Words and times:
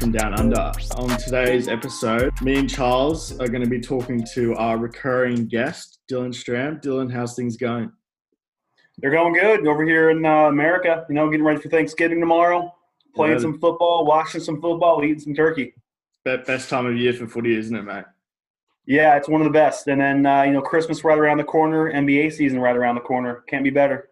from 0.00 0.12
Down 0.12 0.32
Under. 0.34 0.72
On 0.96 1.08
today's 1.18 1.68
episode, 1.68 2.32
me 2.40 2.58
and 2.58 2.68
Charles 2.70 3.38
are 3.38 3.48
going 3.48 3.62
to 3.62 3.68
be 3.68 3.80
talking 3.80 4.24
to 4.34 4.54
our 4.56 4.78
recurring 4.78 5.46
guest, 5.46 5.98
Dylan 6.10 6.30
Stram. 6.32 6.82
Dylan, 6.82 7.12
how's 7.12 7.36
things 7.36 7.58
going? 7.58 7.92
They're 8.98 9.10
going 9.10 9.34
good 9.34 9.66
over 9.66 9.84
here 9.84 10.10
in 10.10 10.24
uh, 10.24 10.46
America. 10.48 11.04
You 11.08 11.14
know, 11.14 11.28
getting 11.30 11.44
ready 11.44 11.60
for 11.60 11.68
Thanksgiving 11.68 12.18
tomorrow, 12.18 12.74
playing 13.14 13.34
Yeah. 13.34 13.40
some 13.40 13.58
football, 13.58 14.06
watching 14.06 14.40
some 14.40 14.60
football, 14.60 15.04
eating 15.04 15.20
some 15.20 15.34
turkey. 15.34 15.74
Best 16.24 16.68
time 16.70 16.86
of 16.86 16.96
year 16.96 17.12
for 17.12 17.26
footy, 17.26 17.56
isn't 17.56 17.74
it, 17.74 17.82
mate? 17.82 18.04
Yeah, 18.86 19.16
it's 19.16 19.28
one 19.28 19.40
of 19.40 19.44
the 19.46 19.52
best. 19.52 19.86
And 19.88 20.00
then 20.00 20.24
uh, 20.26 20.42
you 20.42 20.52
know, 20.52 20.62
Christmas 20.62 21.04
right 21.04 21.18
around 21.18 21.38
the 21.38 21.44
corner, 21.44 21.92
NBA 21.92 22.32
season 22.32 22.58
right 22.58 22.76
around 22.76 22.94
the 22.96 23.00
corner. 23.02 23.44
Can't 23.48 23.64
be 23.64 23.70
better. 23.70 24.09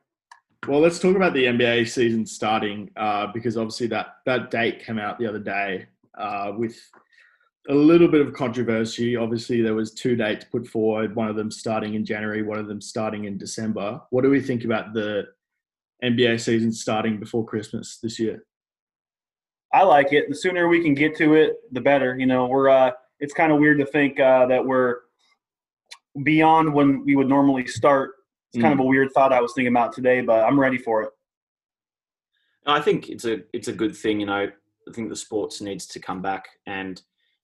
Well, 0.67 0.81
let's 0.81 0.99
talk 0.99 1.17
about 1.17 1.33
the 1.33 1.45
NBA 1.45 1.89
season 1.89 2.27
starting 2.27 2.91
uh, 2.97 3.29
because 3.29 3.57
obviously 3.57 3.87
that, 3.89 4.17
that 4.27 4.51
date 4.51 4.85
came 4.85 4.99
out 4.99 5.19
the 5.19 5.27
other 5.27 5.39
day 5.39 5.87
uh, 6.19 6.53
with 6.57 6.79
a 7.69 7.75
little 7.75 8.09
bit 8.09 8.21
of 8.21 8.33
controversy. 8.33 9.17
Obviously, 9.17 9.63
there 9.63 9.75
was 9.75 9.93
two 9.93 10.17
dates 10.17 10.45
put 10.51 10.67
forward. 10.67 11.15
One 11.15 11.29
of 11.29 11.37
them 11.37 11.51
starting 11.51 11.95
in 11.95 12.05
January, 12.05 12.43
one 12.43 12.59
of 12.59 12.67
them 12.67 12.81
starting 12.81 13.25
in 13.25 13.39
December. 13.39 14.01
What 14.11 14.23
do 14.23 14.31
we 14.31 14.41
think 14.41 14.65
about 14.65 14.95
the 14.95 15.29
NBA 16.03 16.41
season 16.41 16.73
starting 16.73 17.19
before 17.19 17.45
Christmas 17.45 17.99
this 18.03 18.19
year? 18.19 18.45
I 19.73 19.83
like 19.83 20.13
it. 20.13 20.29
The 20.29 20.35
sooner 20.35 20.69
we 20.69 20.83
can 20.83 20.95
get 20.95 21.17
to 21.17 21.35
it, 21.35 21.57
the 21.73 21.81
better. 21.81 22.19
You 22.19 22.27
know, 22.27 22.47
we're. 22.47 22.69
Uh, 22.69 22.93
it's 23.21 23.35
kind 23.35 23.53
of 23.53 23.59
weird 23.59 23.79
to 23.79 23.87
think 23.87 24.19
uh, 24.21 24.47
that 24.47 24.65
we're 24.65 24.99
beyond 26.23 26.73
when 26.73 27.05
we 27.05 27.17
would 27.17 27.29
normally 27.29 27.67
start. 27.67 28.13
It's 28.53 28.63
kind 28.63 28.73
of 28.73 28.81
a 28.81 28.85
weird 28.85 29.13
thought 29.13 29.33
I 29.33 29.41
was 29.41 29.53
thinking 29.55 29.73
about 29.73 29.93
today, 29.93 30.21
but 30.23 30.45
I'm 30.45 30.59
ready 30.59 30.79
for 30.79 31.03
it. 31.03 31.11
I 32.67 32.81
think 32.81 33.09
it's 33.09 33.25
a 33.25 33.41
it's 33.53 33.69
a 33.69 33.73
good 33.73 33.97
thing. 33.97 34.21
You 34.21 34.27
know, 34.27 34.49
I 34.89 34.93
think 34.93 35.09
the 35.09 35.17
sports 35.17 35.61
needs 35.61 35.87
to 35.87 36.01
come 36.01 36.23
back, 36.23 36.49
and 36.67 37.01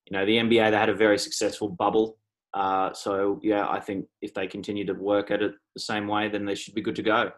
you 0.06 0.16
know, 0.16 0.26
the 0.26 0.36
NBA 0.36 0.70
they 0.70 0.76
had 0.76 0.88
a 0.88 0.94
very 0.94 1.18
successful 1.18 1.68
bubble. 1.68 2.18
Uh, 2.52 2.92
so 2.92 3.40
yeah, 3.42 3.68
I 3.68 3.80
think 3.80 4.06
if 4.22 4.32
they 4.32 4.46
continue 4.46 4.84
to 4.86 4.94
work 4.94 5.30
at 5.30 5.42
it 5.42 5.54
the 5.74 5.80
same 5.80 6.06
way, 6.06 6.28
then 6.28 6.44
they 6.44 6.54
should 6.54 6.74
be 6.74 6.82
good 6.82 6.96
to 6.96 7.02
go. 7.02 7.32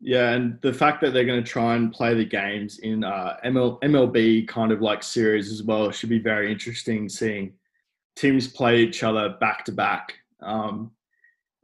Yeah, 0.00 0.30
and 0.30 0.60
the 0.62 0.72
fact 0.72 1.00
that 1.00 1.12
they're 1.12 1.24
going 1.24 1.42
to 1.42 1.50
try 1.50 1.74
and 1.74 1.92
play 1.92 2.14
the 2.14 2.24
games 2.24 2.78
in 2.78 3.02
uh, 3.02 3.36
ML, 3.44 3.80
MLB 3.82 4.46
kind 4.46 4.70
of 4.70 4.80
like 4.80 5.02
series 5.02 5.50
as 5.50 5.64
well 5.64 5.90
should 5.90 6.10
be 6.10 6.20
very 6.20 6.52
interesting. 6.52 7.08
Seeing 7.08 7.54
teams 8.14 8.46
play 8.46 8.80
each 8.80 9.02
other 9.02 9.30
back 9.40 9.64
to 9.64 9.72
back 9.72 10.14
um, 10.40 10.92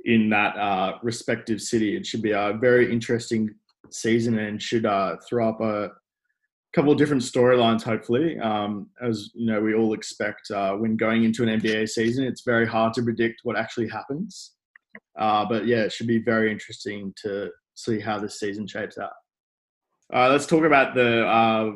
in 0.05 0.29
that 0.31 0.57
uh, 0.57 0.99
respective 1.03 1.61
city, 1.61 1.97
it 1.97 2.07
should 2.07 2.23
be 2.23 2.33
a 2.33 2.57
very 2.61 2.93
interesting 2.93 3.55
season 3.91 4.39
and 4.39 4.63
should 4.63 4.87
uh, 4.87 5.17
throw 5.29 5.49
up 5.49 5.61
a 5.61 5.91
couple 6.75 6.93
of 6.93 6.99
different 6.99 7.23
storylines. 7.23 7.83
Hopefully, 7.83 8.39
um, 8.39 8.89
as 9.03 9.31
you 9.35 9.47
know, 9.47 9.61
we 9.61 9.75
all 9.75 9.95
expect 9.95 10.51
uh, 10.51 10.73
when 10.73 10.97
going 10.97 11.25
into 11.25 11.43
an 11.43 11.61
NBA 11.61 11.89
season, 11.89 12.25
it's 12.25 12.43
very 12.43 12.67
hard 12.67 12.93
to 12.95 13.03
predict 13.03 13.41
what 13.45 13.57
actually 13.57 13.89
happens. 13.89 14.53
Uh, 15.19 15.45
but 15.49 15.67
yeah, 15.67 15.83
it 15.83 15.93
should 15.93 16.07
be 16.07 16.19
very 16.19 16.53
interesting 16.53 17.13
to 17.23 17.51
see 17.75 17.99
how 17.99 18.19
this 18.19 18.39
season 18.39 18.67
shapes 18.67 18.99
out. 18.99 19.13
Uh, 20.13 20.29
let's 20.29 20.47
talk 20.47 20.65
about 20.65 20.95
the 20.95 21.27
uh, 21.27 21.73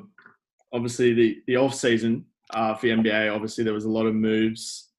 obviously 0.72 1.14
the 1.14 1.38
the 1.46 1.56
off 1.56 1.74
season 1.74 2.26
for 2.52 2.86
NBA. 2.86 3.34
Obviously, 3.34 3.64
there 3.64 3.72
was 3.72 3.86
a 3.86 3.90
lot 3.90 4.06
of 4.06 4.14
moves 4.14 4.90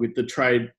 with 0.00 0.14
the 0.16 0.24
trade. 0.24 0.72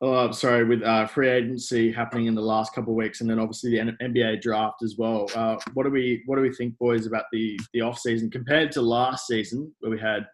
Oh, 0.00 0.30
sorry, 0.32 0.64
with 0.64 0.82
uh, 0.82 1.06
free 1.06 1.28
agency 1.28 1.92
happening 1.92 2.26
in 2.26 2.34
the 2.34 2.42
last 2.42 2.74
couple 2.74 2.92
of 2.92 2.96
weeks, 2.96 3.20
and 3.20 3.30
then 3.30 3.38
obviously 3.38 3.70
the 3.70 3.96
NBA 4.02 4.42
draft 4.42 4.82
as 4.82 4.96
well. 4.98 5.30
Uh, 5.34 5.56
what 5.74 5.84
do 5.84 5.90
we 5.90 6.22
what 6.26 6.36
do 6.36 6.42
we 6.42 6.52
think, 6.52 6.76
boys, 6.78 7.06
about 7.06 7.24
the 7.32 7.58
the 7.72 7.80
off 7.80 7.98
season 7.98 8.30
compared 8.30 8.72
to 8.72 8.82
last 8.82 9.26
season 9.26 9.72
where 9.80 9.90
we 9.90 9.98
had 9.98 10.26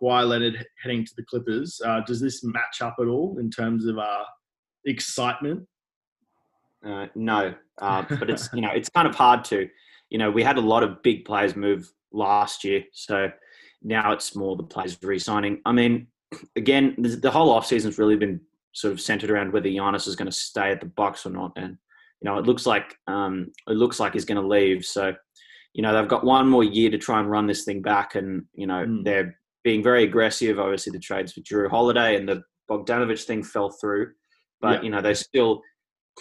Kawhi 0.00 0.28
Leonard 0.28 0.66
heading 0.82 1.04
to 1.04 1.12
the 1.16 1.22
Clippers? 1.22 1.80
Uh, 1.84 2.00
does 2.00 2.20
this 2.20 2.42
match 2.42 2.82
up 2.82 2.96
at 3.00 3.06
all 3.06 3.38
in 3.38 3.50
terms 3.50 3.86
of 3.86 3.98
uh, 3.98 4.24
excitement? 4.84 5.66
Uh, 6.84 7.06
no, 7.14 7.54
uh, 7.80 8.02
but 8.08 8.28
it's 8.28 8.48
you 8.54 8.60
know 8.60 8.70
it's 8.70 8.88
kind 8.88 9.06
of 9.06 9.14
hard 9.14 9.44
to, 9.44 9.68
you 10.10 10.18
know, 10.18 10.30
we 10.30 10.42
had 10.42 10.58
a 10.58 10.62
lot 10.62 10.82
of 10.82 11.02
big 11.02 11.24
players 11.24 11.54
move 11.54 11.90
last 12.12 12.64
year, 12.64 12.82
so 12.92 13.30
now 13.82 14.12
it's 14.12 14.34
more 14.34 14.56
the 14.56 14.62
players 14.62 14.98
re-signing. 15.02 15.60
I 15.64 15.72
mean, 15.72 16.08
again, 16.56 16.96
the, 16.98 17.10
the 17.10 17.30
whole 17.30 17.50
off 17.50 17.66
season's 17.66 17.98
really 17.98 18.16
been 18.16 18.40
sort 18.72 18.92
of 18.92 19.00
centered 19.00 19.30
around 19.30 19.52
whether 19.52 19.68
Giannis 19.68 20.06
is 20.06 20.16
going 20.16 20.30
to 20.30 20.36
stay 20.36 20.70
at 20.70 20.80
the 20.80 20.86
Bucks 20.86 21.26
or 21.26 21.30
not, 21.30 21.52
and 21.56 21.76
you 22.20 22.30
know 22.30 22.38
it 22.38 22.46
looks 22.46 22.66
like 22.66 22.96
um, 23.06 23.50
it 23.68 23.76
looks 23.76 23.98
like 24.00 24.12
he's 24.12 24.24
going 24.24 24.40
to 24.40 24.46
leave. 24.46 24.84
So, 24.84 25.14
you 25.72 25.82
know, 25.82 25.92
they've 25.94 26.08
got 26.08 26.24
one 26.24 26.48
more 26.48 26.64
year 26.64 26.90
to 26.90 26.98
try 26.98 27.20
and 27.20 27.30
run 27.30 27.46
this 27.46 27.64
thing 27.64 27.82
back, 27.82 28.14
and 28.14 28.44
you 28.54 28.66
know 28.66 28.84
Mm. 28.86 29.04
they're 29.04 29.36
being 29.64 29.82
very 29.82 30.04
aggressive. 30.04 30.58
Obviously, 30.58 30.92
the 30.92 30.98
trades 30.98 31.32
for 31.32 31.40
Jrue 31.40 31.68
Holiday 31.70 32.16
and 32.16 32.28
the 32.28 32.42
Bogdanovich 32.70 33.24
thing 33.24 33.42
fell 33.42 33.70
through, 33.70 34.12
but 34.60 34.78
Yeah. 34.78 34.82
you 34.82 34.90
know 34.90 35.02
they 35.02 35.14
still 35.14 35.62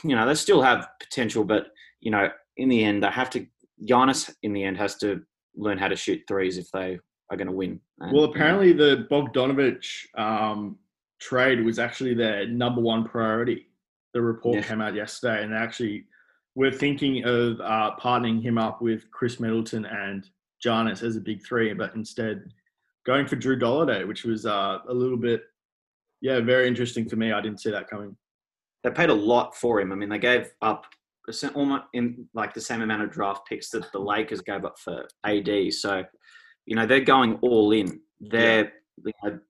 you 0.03 0.15
know, 0.15 0.25
they 0.25 0.35
still 0.35 0.61
have 0.61 0.87
potential, 0.99 1.43
but 1.43 1.67
you 1.99 2.11
know, 2.11 2.29
in 2.57 2.69
the 2.69 2.83
end, 2.83 3.03
they 3.03 3.07
have 3.07 3.29
to. 3.31 3.45
Giannis, 3.89 4.33
in 4.43 4.53
the 4.53 4.63
end, 4.63 4.77
has 4.77 4.95
to 4.97 5.21
learn 5.55 5.77
how 5.77 5.87
to 5.87 5.95
shoot 5.95 6.21
threes 6.27 6.57
if 6.57 6.69
they 6.71 6.97
are 7.29 7.37
going 7.37 7.47
to 7.47 7.53
win. 7.53 7.79
And, 7.99 8.13
Well, 8.13 8.21
you 8.21 8.27
know, 8.27 8.33
apparently 8.33 8.71
the 8.73 9.07
Bogdanovich 9.11 10.05
um, 10.17 10.77
trade 11.19 11.63
was 11.63 11.79
actually 11.79 12.13
their 12.13 12.47
number 12.47 12.81
one 12.81 13.03
priority. 13.03 13.67
The 14.13 14.21
report 14.21 14.55
Yeah. 14.57 14.63
came 14.63 14.81
out 14.81 14.95
yesterday, 14.95 15.43
and 15.43 15.53
actually, 15.53 16.05
we're 16.55 16.71
thinking 16.71 17.23
of 17.25 17.61
uh, 17.61 17.95
partnering 18.01 18.41
him 18.41 18.57
up 18.57 18.81
with 18.81 19.09
Khris 19.11 19.39
Middleton 19.39 19.85
and 19.85 20.27
Giannis 20.65 21.03
as 21.03 21.15
a 21.15 21.21
big 21.21 21.45
three, 21.45 21.73
but 21.73 21.93
instead 21.95 22.51
going 23.05 23.27
for 23.27 23.35
Jrue 23.37 23.61
Holiday, 23.61 24.03
which 24.03 24.23
was 24.25 24.45
uh, 24.45 24.79
a 24.87 24.93
little 24.93 25.17
bit, 25.17 25.43
yeah, 26.21 26.39
very 26.41 26.67
interesting 26.67 27.07
for 27.07 27.15
me. 27.15 27.31
I 27.31 27.39
didn't 27.41 27.61
see 27.61 27.71
that 27.71 27.89
coming. 27.89 28.17
they 28.83 28.89
paid 28.91 29.09
a 29.09 29.13
lot 29.13 29.55
for 29.55 29.79
him. 29.79 29.91
I 29.91 29.95
mean, 29.95 30.09
they 30.09 30.17
gave 30.19 30.51
up 30.61 30.85
almost 31.53 31.83
in 31.93 32.27
like 32.33 32.53
the 32.53 32.61
same 32.61 32.81
amount 32.81 33.03
of 33.03 33.11
draft 33.11 33.47
picks 33.47 33.69
that 33.69 33.91
the 33.91 33.99
Lakers 33.99 34.41
gave 34.41 34.65
up 34.65 34.79
for 34.79 35.05
AD. 35.25 35.71
So, 35.73 36.03
you 36.65 36.75
know, 36.75 36.85
they're 36.85 37.01
going 37.01 37.35
all 37.41 37.71
in. 37.71 37.99
They're 38.19 38.63
know, 38.63 38.69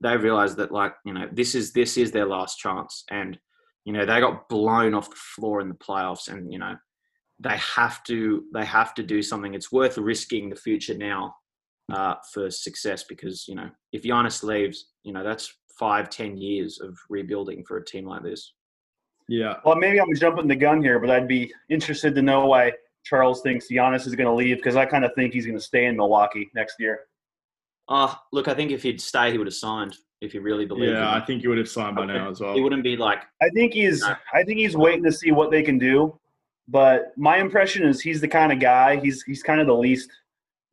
they 0.01 0.17
realize 0.17 0.55
that 0.55 0.71
like 0.71 0.93
you 1.05 1.13
know 1.13 1.27
this 1.31 1.55
is 1.55 1.71
this 1.71 1.97
is 1.97 2.11
their 2.11 2.25
last 2.25 2.57
chance, 2.57 3.03
and 3.09 3.39
you 3.85 3.93
know 3.93 4.05
they 4.05 4.19
got 4.19 4.49
blown 4.49 4.93
off 4.93 5.09
the 5.09 5.15
floor 5.15 5.61
in 5.61 5.69
the 5.69 5.75
playoffs, 5.75 6.27
and 6.27 6.51
you 6.51 6.59
know 6.59 6.75
they 7.39 7.57
have 7.57 8.03
to 8.03 8.43
they 8.53 8.65
have 8.65 8.93
to 8.95 9.03
do 9.03 9.21
something. 9.21 9.53
It's 9.53 9.71
worth 9.71 9.97
risking 9.97 10.49
the 10.49 10.55
future 10.55 10.95
now 10.95 11.35
uh, 11.91 12.15
for 12.33 12.49
success 12.51 13.03
because 13.03 13.47
you 13.47 13.55
know 13.55 13.69
if 13.91 14.03
Giannis 14.03 14.43
leaves, 14.43 14.89
you 15.03 15.13
know 15.13 15.23
that's 15.23 15.53
five 15.77 16.09
ten 16.09 16.37
years 16.37 16.79
of 16.81 16.97
rebuilding 17.09 17.63
for 17.65 17.77
a 17.77 17.85
team 17.85 18.05
like 18.05 18.23
this. 18.23 18.53
Yeah, 19.27 19.57
Well, 19.63 19.75
maybe 19.75 20.01
I'm 20.01 20.13
jumping 20.15 20.47
the 20.47 20.55
gun 20.55 20.81
here, 20.81 20.99
but 20.99 21.11
I'd 21.11 21.27
be 21.27 21.53
interested 21.69 22.15
to 22.15 22.21
know 22.21 22.47
why 22.47 22.71
Charles 23.03 23.41
thinks 23.41 23.67
Giannis 23.69 24.07
is 24.07 24.15
going 24.15 24.27
to 24.27 24.33
leave 24.33 24.57
because 24.57 24.75
I 24.75 24.85
kind 24.85 25.05
of 25.05 25.11
think 25.15 25.33
he's 25.33 25.45
going 25.45 25.57
to 25.57 25.63
stay 25.63 25.85
in 25.85 25.95
Milwaukee 25.95 26.49
next 26.55 26.75
year. 26.79 27.01
Oh, 27.89 28.15
look, 28.31 28.47
I 28.47 28.53
think 28.53 28.71
if 28.71 28.83
he'd 28.83 29.01
stay, 29.01 29.31
he 29.31 29.37
would 29.37 29.47
have 29.47 29.53
signed. 29.53 29.95
If 30.21 30.33
he 30.33 30.39
really 30.39 30.65
believed. 30.65 30.91
yeah, 30.93 31.13
I 31.15 31.21
think 31.21 31.41
he 31.43 31.47
would 31.47 31.57
have 31.57 31.69
signed 31.69 31.95
by 31.95 32.05
now 32.05 32.29
as 32.29 32.41
well. 32.41 32.53
He 32.53 32.59
wouldn't 32.59 32.83
be 32.83 32.97
like, 32.97 33.23
I 33.41 33.47
think 33.49 33.73
he's 33.73 34.01
No. 34.01 34.15
I 34.33 34.43
think 34.43 34.59
he's 34.59 34.75
waiting 34.75 35.01
to 35.05 35.13
see 35.13 35.31
what 35.31 35.49
they 35.49 35.63
can 35.63 35.77
do. 35.77 36.19
But 36.67 37.13
my 37.17 37.37
impression 37.37 37.87
is 37.87 38.01
he's 38.01 38.19
the 38.19 38.27
kind 38.27 38.51
of 38.51 38.59
guy. 38.59 38.97
He's 38.97 39.23
he's 39.23 39.41
kind 39.41 39.61
of 39.61 39.67
the 39.67 39.73
least 39.75 40.09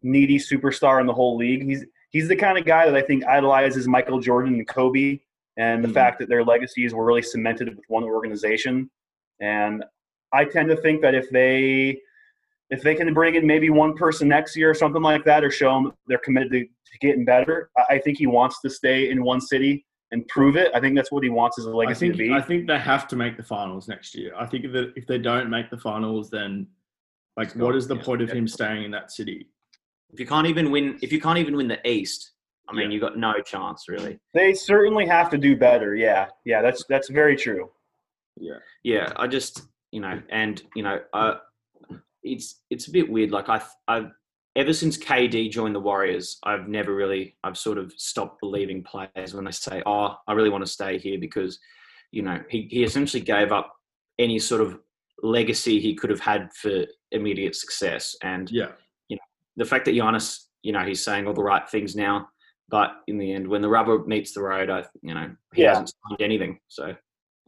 needy 0.03 0.37
superstar 0.39 1.01
in 1.01 1.07
the 1.07 1.13
whole 1.15 1.37
league. 1.37 1.63
He's 1.63 1.85
he's 2.11 2.27
the 2.27 2.35
kind 2.35 2.59
of 2.59 2.65
guy 2.65 2.87
that 2.87 2.97
I 2.97 3.03
think 3.03 3.25
idolizes 3.25 3.87
Michael 3.87 4.19
Jordan 4.19 4.55
and 4.55 4.67
Kobe, 4.67 5.21
and 5.57 5.83
the 5.85 5.89
Mhm. 5.89 5.95
fact 5.95 6.19
that 6.19 6.29
their 6.29 6.43
legacies 6.45 6.93
were 6.93 7.05
really 7.05 7.23
cemented 7.23 7.69
with 7.77 7.85
one 7.89 8.03
organization. 8.03 8.91
And 9.41 9.85
I 10.33 10.45
tend 10.45 10.69
to 10.71 10.77
think 10.77 11.03
that 11.03 11.15
if 11.15 11.31
they 11.31 12.01
if 12.71 12.83
they 12.83 12.95
can 12.95 13.13
bring 13.15 13.35
in 13.37 13.47
maybe 13.47 13.71
one 13.71 13.95
person 13.95 14.29
next 14.29 14.57
year 14.57 14.71
or 14.71 14.75
something 14.75 15.03
like 15.03 15.25
that, 15.25 15.45
or 15.45 15.51
show 15.51 15.73
them 15.75 15.93
they're 16.07 16.19
committed 16.19 16.51
to, 16.53 16.61
to 16.65 16.99
getting 17.01 17.25
better, 17.25 17.71
I- 17.77 17.95
I 17.95 17.99
think 17.99 18.19
he 18.19 18.27
wants 18.27 18.61
to 18.63 18.71
stay 18.71 19.11
in 19.11 19.23
one 19.23 19.41
city 19.41 19.87
and 20.13 20.27
prove 20.29 20.57
it. 20.57 20.71
I 20.75 20.81
think 20.81 20.95
that's 20.97 21.11
what 21.13 21.23
he 21.25 21.31
wants 21.31 21.57
his 21.57 21.67
I 21.67 21.71
legacy 21.71 22.07
think 22.09 22.13
to 22.15 22.19
be. 22.19 22.33
I 22.33 22.41
think 22.41 22.67
they 22.67 22.79
have 22.79 23.07
to 23.09 23.17
make 23.17 23.37
the 23.37 23.43
finals 23.43 23.89
next 23.89 24.15
year. 24.15 24.33
I 24.37 24.47
think 24.47 24.73
that 24.73 24.93
if 24.97 25.07
they 25.07 25.19
don't 25.19 25.51
make 25.51 25.71
the 25.71 25.79
finals, 25.79 26.31
then 26.31 26.67
like, 27.37 27.49
It's 27.49 27.57
what 27.57 27.71
not- 27.71 27.77
is 27.77 27.87
the 27.89 27.97
yeah, 27.97 28.03
point 28.03 28.23
of 28.23 28.29
yeah. 28.31 28.35
him 28.37 28.49
staying 28.49 28.85
in 28.85 28.91
that 28.93 29.11
city? 29.13 29.49
if 30.13 30.21
you 30.21 30.27
can't 30.27 30.47
even 30.47 30.71
win, 30.71 30.97
if 31.03 31.13
you 31.13 31.21
can't 31.21 31.37
even 31.39 31.57
win 31.57 31.67
the 31.69 31.87
East, 31.87 32.31
I 32.69 32.73
mean, 32.73 32.91
Yeah. 32.91 32.95
you 32.95 33.01
got 33.01 33.19
no 33.19 33.41
chance 33.41 33.87
really. 33.89 34.19
They 34.35 34.55
certainly 34.55 35.05
have 35.07 35.29
to 35.31 35.37
do 35.39 35.57
better. 35.57 35.95
Yeah, 35.97 36.29
yeah, 36.45 36.63
that's 36.63 36.85
that's 36.89 37.09
very 37.11 37.37
true. 37.37 37.71
Yeah, 38.39 38.59
yeah. 38.85 39.13
I 39.17 39.27
just, 39.27 39.63
you 39.91 40.01
know, 40.01 40.23
and 40.31 40.63
you 40.77 40.83
know, 40.85 41.01
uh, 41.13 41.35
it's 42.27 42.61
it's 42.71 42.89
a 42.89 42.93
bit 42.93 43.11
weird. 43.11 43.31
Like 43.31 43.49
I, 43.49 43.63
I've 43.89 44.11
ever 44.57 44.73
since 44.73 44.97
KD 44.97 45.51
joined 45.51 45.75
the 45.75 45.81
Warriors, 45.81 46.39
I've 46.43 46.67
never 46.67 46.95
really, 46.95 47.37
I've 47.45 47.59
sort 47.59 47.79
of 47.79 47.93
stopped 47.97 48.41
believing 48.41 48.83
players 48.83 49.35
when 49.35 49.45
they 49.45 49.51
say, 49.53 49.83
"Oh, 49.87 50.17
I 50.27 50.33
really 50.33 50.51
want 50.51 50.65
to 50.65 50.71
stay 50.71 50.99
here," 50.99 51.19
because, 51.19 51.59
you 52.11 52.23
know, 52.23 52.41
he 52.49 52.67
he 52.71 52.83
essentially 52.83 53.23
gave 53.23 53.53
up 53.53 53.73
any 54.19 54.39
sort 54.39 54.63
of 54.63 54.79
legacy 55.23 55.81
he 55.81 55.95
could 55.95 56.11
have 56.11 56.21
had 56.21 56.53
for 56.55 56.85
immediate 57.13 57.55
success, 57.55 58.17
and 58.23 58.51
Yeah, 58.51 58.73
you 59.09 59.17
know 59.17 59.23
the 59.57 59.65
fact 59.65 59.85
that 59.85 59.95
Giannis 59.95 60.47
you 60.63 60.73
know 60.73 60.85
he's 60.85 61.05
saying 61.05 61.27
all 61.27 61.35
the 61.35 61.43
right 61.43 61.69
things 61.69 61.95
now. 61.95 62.29
But 62.69 62.91
in 63.07 63.17
the 63.17 63.33
end, 63.33 63.47
when 63.47 63.63
the 63.63 63.69
rubber 63.69 64.05
meets 64.07 64.33
the 64.33 64.43
road, 64.43 64.71
I 64.71 64.85
you 65.03 65.15
know 65.15 65.31
he 65.55 65.63
yeah. 65.63 65.69
hasn't 65.69 65.93
signed 66.09 66.21
anything. 66.21 66.59
So 66.69 66.95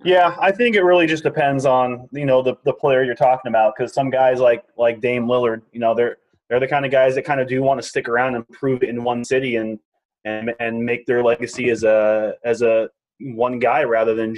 yeah, 0.05 0.37
I 0.41 0.53
think 0.53 0.77
it 0.77 0.83
really 0.83 1.07
just 1.07 1.23
depends 1.23 1.67
on 1.67 2.09
you 2.13 2.25
know 2.25 2.43
the, 2.43 2.55
the 2.65 2.73
player 2.73 3.03
you're 3.03 3.15
talking 3.15 3.49
about 3.49 3.75
because 3.77 3.93
some 3.93 4.11
guys 4.11 4.39
like 4.41 4.65
like 4.77 5.01
Dame 5.01 5.27
Lillard, 5.27 5.63
you 5.73 5.81
know 5.81 5.95
they're 5.95 6.19
they're 6.49 6.61
the 6.61 6.69
kind 6.69 6.85
of 6.85 6.93
guys 6.93 7.15
that 7.17 7.23
kind 7.23 7.41
of 7.41 7.49
do 7.49 7.63
want 7.63 7.83
to 7.83 7.87
stick 7.87 8.09
around 8.09 8.35
and 8.35 8.49
prove 8.49 8.83
it 8.83 8.89
in 8.89 9.03
one 9.03 9.25
city 9.25 9.57
and 9.57 9.79
and 10.25 10.55
and 10.61 10.85
make 10.85 11.07
their 11.07 11.23
legacy 11.23 11.71
as 11.71 11.83
a 11.83 12.35
as 12.45 12.63
a 12.63 12.89
one 13.21 13.59
guy 13.59 13.83
rather 13.83 14.15
than 14.15 14.37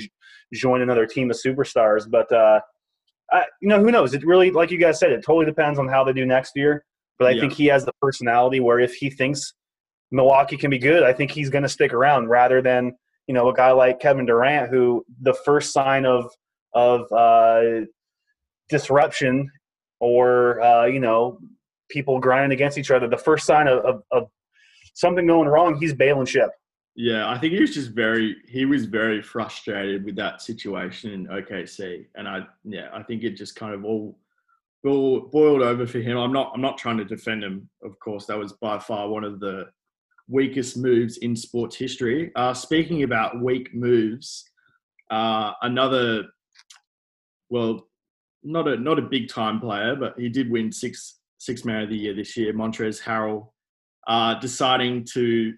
join 0.54 0.80
another 0.80 1.06
team 1.06 1.30
of 1.30 1.36
superstars. 1.36 2.10
But 2.10 2.32
uh, 2.32 2.60
I, 3.30 3.44
you 3.60 3.68
know 3.68 3.80
who 3.80 3.90
knows? 3.90 4.14
It 4.14 4.24
really, 4.24 4.50
like 4.50 4.70
you 4.70 4.78
guys 4.78 4.98
said, 4.98 5.12
it 5.12 5.22
totally 5.24 5.46
depends 5.46 5.78
on 5.78 5.88
how 5.88 6.04
they 6.04 6.12
do 6.12 6.24
next 6.24 6.52
year. 6.56 6.84
But 7.18 7.28
I 7.28 7.30
yeah. 7.32 7.40
think 7.42 7.52
he 7.52 7.66
has 7.66 7.84
the 7.84 7.92
personality 8.00 8.60
where 8.60 8.80
if 8.80 8.94
he 8.94 9.10
thinks 9.10 9.52
Milwaukee 10.10 10.56
can 10.56 10.70
be 10.70 10.78
good, 10.78 11.02
I 11.02 11.12
think 11.12 11.30
he's 11.30 11.50
going 11.50 11.62
to 11.62 11.68
stick 11.68 11.92
around 11.92 12.28
rather 12.28 12.62
than 12.62 12.96
you 13.30 13.34
know 13.34 13.48
a 13.48 13.54
guy 13.54 13.70
like 13.70 14.00
Kevin 14.00 14.26
Durant, 14.26 14.70
who 14.70 15.06
the 15.22 15.32
first 15.32 15.72
sign 15.72 16.04
of 16.04 16.32
of 16.74 17.02
uh, 17.12 17.86
disruption 18.68 19.48
or 20.00 20.60
uh, 20.60 20.86
you 20.86 20.98
know 20.98 21.38
people 21.88 22.18
grinding 22.18 22.50
against 22.50 22.76
each 22.76 22.90
other, 22.90 23.06
the 23.06 23.16
first 23.16 23.46
sign 23.46 23.68
of, 23.68 23.84
of, 23.84 24.02
of 24.10 24.28
something 24.94 25.28
going 25.28 25.46
wrong, 25.46 25.76
he's 25.78 25.94
bailing 25.94 26.26
ship. 26.26 26.50
Yeah, 26.96 27.30
I 27.30 27.38
think 27.38 27.52
he 27.52 27.60
was 27.60 27.72
just 27.72 27.92
very 27.92 28.34
he 28.48 28.64
was 28.64 28.86
very 28.86 29.22
frustrated 29.22 30.04
with 30.04 30.16
that 30.16 30.42
situation 30.42 31.12
in 31.12 31.28
OKC, 31.28 32.06
and 32.16 32.26
I 32.26 32.40
yeah 32.64 32.88
I 32.92 33.04
think 33.04 33.22
it 33.22 33.36
just 33.36 33.54
kind 33.54 33.74
of 33.74 33.84
all 33.84 34.18
boiled 34.82 35.62
over 35.62 35.86
for 35.86 36.00
him. 36.00 36.18
I'm 36.18 36.32
not 36.32 36.50
I'm 36.52 36.60
not 36.60 36.78
trying 36.78 36.98
to 36.98 37.04
defend 37.04 37.44
him, 37.44 37.70
of 37.84 37.96
course. 38.00 38.26
That 38.26 38.38
was 38.38 38.54
by 38.54 38.80
far 38.80 39.08
one 39.08 39.22
of 39.22 39.38
the 39.38 39.68
weakest 40.30 40.76
moves 40.76 41.18
in 41.18 41.34
sports 41.34 41.76
history. 41.76 42.30
Uh, 42.36 42.54
speaking 42.54 43.02
about 43.02 43.42
weak 43.42 43.74
moves, 43.74 44.44
uh, 45.10 45.52
another, 45.62 46.24
well, 47.50 47.86
not 48.42 48.68
a 48.68 48.76
not 48.76 48.98
a 48.98 49.02
big 49.02 49.28
time 49.28 49.60
player, 49.60 49.94
but 49.94 50.18
he 50.18 50.28
did 50.28 50.50
win 50.50 50.72
six 50.72 51.18
six 51.38 51.64
man 51.64 51.82
of 51.82 51.90
the 51.90 51.96
year 51.96 52.14
this 52.14 52.36
year. 52.36 52.52
Montrezl 52.54 53.02
Harrell 53.02 53.48
uh, 54.06 54.38
deciding 54.40 55.04
to 55.12 55.52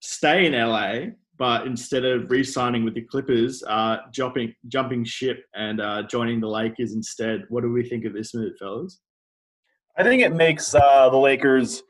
stay 0.00 0.46
in 0.46 0.52
LA, 0.52 1.12
but 1.36 1.66
instead 1.66 2.04
of 2.04 2.30
re-signing 2.30 2.84
with 2.84 2.94
the 2.94 3.02
Clippers, 3.02 3.62
uh, 3.66 3.98
jumping 4.12 4.54
jumping 4.68 5.04
ship 5.04 5.44
and 5.54 5.80
uh, 5.80 6.02
joining 6.04 6.40
the 6.40 6.48
Lakers 6.48 6.92
instead. 6.92 7.44
What 7.48 7.62
do 7.62 7.72
we 7.72 7.88
think 7.88 8.04
of 8.04 8.12
this 8.12 8.34
move, 8.34 8.52
fellas? 8.58 9.00
I 9.96 10.02
think 10.02 10.22
it 10.22 10.34
makes 10.34 10.74
uh, 10.74 11.08
the 11.10 11.16
Lakers 11.16 11.82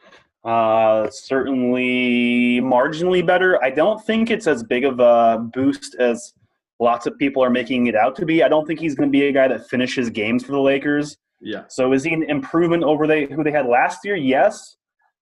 uh, 0.45 1.09
certainly 1.11 2.61
marginally 2.63 3.25
better. 3.25 3.63
I 3.63 3.71
don't 3.71 4.05
think 4.05 4.31
it's 4.31 4.47
as 4.47 4.63
big 4.63 4.85
of 4.85 5.01
a 5.01 5.39
boost 5.53 5.97
as 5.97 6.33
lots 6.79 7.07
of 7.07 7.17
people 7.19 7.45
are 7.45 7.51
making 7.51 7.87
it 7.87 7.95
out 7.95 8.17
to 8.17 8.25
be. 8.25 8.43
I 8.43 8.49
don't 8.49 8.67
think 8.67 8.81
he's 8.81 8.95
going 8.95 9.09
to 9.09 9.13
be 9.13 9.27
a 9.27 9.33
guy 9.33 9.49
that 9.49 9.69
finishes 9.69 10.09
games 10.09 10.45
for 10.45 10.53
the 10.53 10.61
Lakers. 10.61 11.19
Yeah. 11.41 11.65
So 11.69 11.93
is 11.93 12.05
he 12.05 12.13
an 12.13 12.23
improvement 12.25 12.85
over 12.85 13.07
they 13.07 13.27
who 13.27 13.45
they 13.45 13.51
had 13.51 13.67
last 13.67 14.01
year? 14.05 14.17
Yes. 14.17 14.77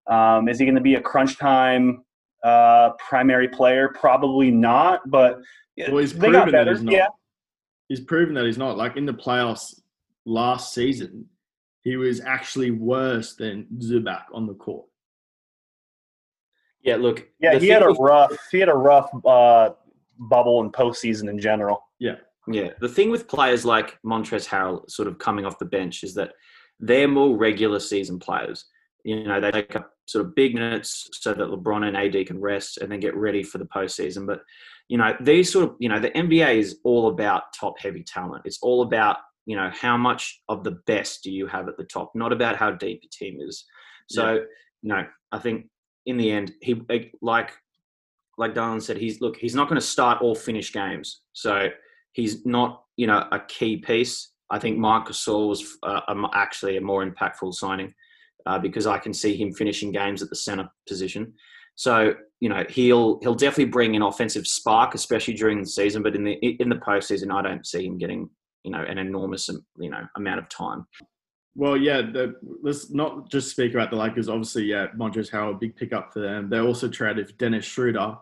Um, 0.09 0.49
is 0.49 0.59
he 0.59 0.65
going 0.65 0.75
to 0.77 0.81
be 0.81 0.95
a 0.95 1.01
crunch 1.01 1.39
time 1.39 2.05
uh, 2.45 2.91
primary 3.09 3.49
player? 3.49 3.89
Probably 3.89 4.51
not. 4.51 5.01
But 5.11 5.39
well, 5.77 5.99
he's 5.99 6.13
proven 6.13 6.51
that 6.53 6.69
he's 6.69 6.83
not. 6.83 6.95
Yeah. 6.95 7.09
He's 7.89 8.01
proven 8.01 8.35
that 8.35 8.45
he's 8.45 8.59
not. 8.59 8.77
Like 8.77 8.97
in 8.97 9.07
the 9.07 9.15
playoffs 9.15 9.81
last 10.27 10.75
season, 10.75 11.27
he 11.83 11.97
was 11.97 12.21
actually 12.21 12.71
worse 12.71 13.35
than 13.35 13.67
Zubac 13.79 14.25
on 14.33 14.47
the 14.47 14.55
court. 14.55 14.88
Yeah, 16.83 16.97
look. 16.97 17.27
Yeah, 17.41 17.59
he 17.59 17.69
had 17.69 17.83
a 17.83 17.89
rough. 17.89 18.33
He 18.51 18.59
had 18.59 18.69
a 18.69 18.75
rough 18.75 19.11
uh, 19.25 19.71
bubble 20.19 20.63
and 20.63 20.73
postseason 20.73 21.29
in 21.29 21.39
general. 21.39 21.83
Yeah, 21.99 22.17
yeah. 22.47 22.71
The 22.81 22.89
thing 22.89 23.11
with 23.11 23.29
players 23.29 23.65
like 23.65 23.99
Montrezl 24.05 24.49
Harrell, 24.49 24.91
sort 24.91 25.09
of 25.09 25.19
coming 25.19 25.45
off 25.45 25.59
the 25.59 25.65
bench, 25.65 26.05
is 26.05 26.15
that 26.15 26.33
they're 26.81 27.09
more 27.09 27.37
regular 27.37 27.81
season 27.81 28.19
players. 28.19 28.67
You 29.05 29.25
know, 29.25 29.41
they 29.41 29.51
take 29.51 29.77
up 29.77 29.93
sort 30.07 30.25
of 30.25 30.35
big 30.35 30.55
minutes 30.55 31.09
so 31.13 31.35
that 31.35 31.49
LeBron 31.49 31.87
and 31.87 31.97
AD 31.97 32.27
can 32.27 32.41
rest 32.41 32.79
and 32.79 32.91
then 32.91 33.01
get 33.01 33.15
ready 33.15 33.43
for 33.43 33.59
the 33.59 33.67
postseason. 33.67 34.27
But 34.27 34.41
you 34.89 34.99
know, 34.99 35.15
these 35.21 35.53
sort 35.53 35.65
of 35.69 35.77
you 35.79 35.89
know, 35.89 36.01
the 36.01 36.11
NBA 36.11 36.57
is 36.57 36.79
all 36.85 37.09
about 37.09 37.53
top 37.59 37.79
heavy 37.79 38.03
talent. 38.03 38.43
It's 38.45 38.59
all 38.63 38.83
about 38.83 39.19
you 39.47 39.57
know 39.57 39.71
how 39.73 39.97
much 39.97 40.41
of 40.49 40.65
the 40.65 40.79
best 40.87 41.23
do 41.23 41.31
you 41.31 41.47
have 41.47 41.69
at 41.69 41.77
the 41.77 41.85
top, 41.85 42.13
not 42.15 42.33
about 42.33 42.57
how 42.57 42.71
deep 42.71 43.01
your 43.03 43.11
team 43.13 43.41
is. 43.41 43.65
So 44.09 44.35
yeah. 44.35 44.41
you 44.83 44.89
know, 44.89 45.07
I 45.33 45.39
think 45.39 45.67
in 46.09 46.17
the 46.17 46.31
end, 46.31 46.53
he 46.61 46.83
like 47.21 47.53
like 48.39 48.55
Darlan 48.55 48.83
said, 48.83 48.97
he's 48.97 49.21
look, 49.21 49.37
he's 49.37 49.55
not 49.55 49.69
going 49.69 49.81
to 49.81 49.87
start 49.87 50.19
or 50.23 50.35
finish 50.35 50.73
games, 50.73 51.21
so 51.35 51.69
he's 52.13 52.45
not 52.47 52.83
you 52.97 53.07
know 53.07 53.29
a 53.31 53.41
key 53.41 53.77
piece. 53.77 54.33
I 54.51 54.59
think 54.59 54.79
Marc 54.79 55.09
Gasol 55.09 55.49
was 55.49 55.77
uh, 55.83 56.01
actually 56.33 56.79
a 56.79 56.81
more 56.81 57.05
impactful 57.05 57.53
signing 57.55 57.93
uh, 58.47 58.59
because 58.59 58.87
I 58.87 58.99
can 58.99 59.13
see 59.13 59.37
him 59.37 59.53
finishing 59.53 59.93
games 59.93 60.23
at 60.23 60.31
the 60.31 60.37
center 60.37 60.71
position. 60.89 61.35
So 61.75 62.15
you 62.41 62.49
know 62.49 62.65
he'll 62.71 63.21
he'll 63.21 63.35
definitely 63.35 63.67
bring 63.67 63.95
an 63.95 64.03
offensive 64.03 64.47
spark, 64.47 64.95
especially 64.95 65.35
during 65.35 65.61
the 65.61 65.69
season. 65.69 66.03
But 66.03 66.17
in 66.17 66.25
the 66.25 66.33
in 66.33 66.71
the 66.71 66.77
postseason, 66.77 67.33
I 67.33 67.43
don't 67.43 67.67
see 67.67 67.85
him 67.85 67.99
getting 67.99 68.31
you 68.65 68.71
know 68.71 68.83
an 68.83 68.97
enormous 68.97 69.51
you 69.79 69.91
know 69.91 70.07
amount 70.17 70.39
of 70.39 70.49
time. 70.49 70.87
Well, 71.59 71.77
yeah, 71.77 72.03
the, 72.03 72.37
let's 72.63 72.91
not 72.91 73.29
just 73.29 73.51
speak 73.51 73.75
about 73.75 73.91
the 73.91 73.97
Lakers. 73.97 74.29
Obviously, 74.29 74.63
yeah, 74.63 74.87
Montrezl 74.97 75.33
Harrell, 75.33 75.51
a 75.57 75.59
big 75.59 75.75
pickup 75.75 76.13
for 76.13 76.21
them. 76.21 76.49
They 76.49 76.61
also 76.61 76.87
traded 76.87 77.37
Dennis 77.37 77.65
Schroeder, 77.65 78.17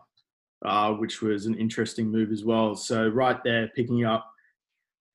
uh, 0.65 0.93
which 0.95 1.21
was 1.21 1.45
an 1.45 1.55
interesting 1.55 2.11
move 2.11 2.33
as 2.33 2.47
well. 2.47 2.75
So 2.75 3.09
right 3.09 3.37
there, 3.45 3.71
picking 3.77 4.07
up 4.07 4.27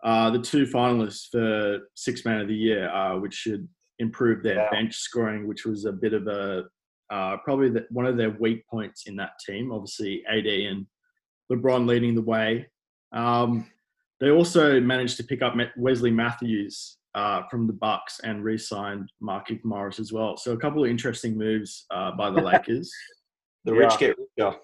uh, 0.03 0.29
the 0.29 0.37
two 0.37 0.67
finalists 0.67 1.31
for 1.31 1.79
Six 1.95 2.23
Man 2.23 2.41
of 2.41 2.47
the 2.47 2.53
Year, 2.53 2.91
uh, 2.91 3.17
which 3.17 3.33
should 3.33 3.67
improve 3.97 4.43
their 4.43 4.69
bench 4.69 4.97
scoring, 4.97 5.47
which 5.47 5.65
was 5.65 5.85
a 5.85 5.91
bit 5.91 6.13
of 6.13 6.27
a 6.27 6.65
uh, 7.09 7.37
probably 7.37 7.71
the, 7.71 7.87
one 7.89 8.05
of 8.05 8.17
their 8.17 8.29
weak 8.29 8.67
points 8.67 9.07
in 9.07 9.15
that 9.15 9.31
team. 9.43 9.71
Obviously, 9.71 10.23
AD 10.29 10.45
and 10.45 10.85
LeBron 11.51 11.87
leading 11.87 12.13
the 12.13 12.21
way. 12.21 12.67
Um, 13.13 13.65
they 14.19 14.29
also 14.29 14.79
managed 14.79 15.17
to 15.17 15.23
pick 15.23 15.41
up 15.41 15.55
Wesley 15.75 16.11
Matthews 16.11 16.97
uh, 17.15 17.43
from 17.49 17.67
the 17.67 17.73
Bucks 17.73 18.19
and 18.23 18.43
re-signed 18.43 19.11
Markieff 19.21 19.63
Morris 19.63 19.99
as 19.99 20.13
well. 20.13 20.37
So 20.37 20.53
a 20.53 20.57
couple 20.57 20.83
of 20.83 20.89
interesting 20.89 21.37
moves 21.37 21.85
uh, 21.91 22.11
by 22.11 22.29
the 22.29 22.41
Lakers. 22.41 22.91
the 23.65 23.73
rich 23.73 23.97
get 23.97 24.15
richer. 24.17 24.55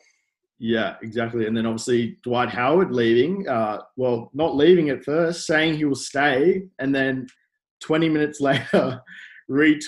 Yeah, 0.59 0.95
exactly. 1.03 1.45
And 1.45 1.55
then 1.55 1.65
obviously 1.65 2.17
Dwight 2.23 2.49
Howard 2.49 2.91
leaving. 2.91 3.47
Uh, 3.47 3.81
well, 3.95 4.31
not 4.33 4.55
leaving 4.55 4.89
at 4.89 5.03
first, 5.03 5.45
saying 5.45 5.77
he 5.77 5.85
will 5.85 5.95
stay, 5.95 6.63
and 6.79 6.95
then 6.95 7.27
20 7.83 8.09
minutes 8.09 8.41
later, 8.41 9.01
re- 9.47 9.79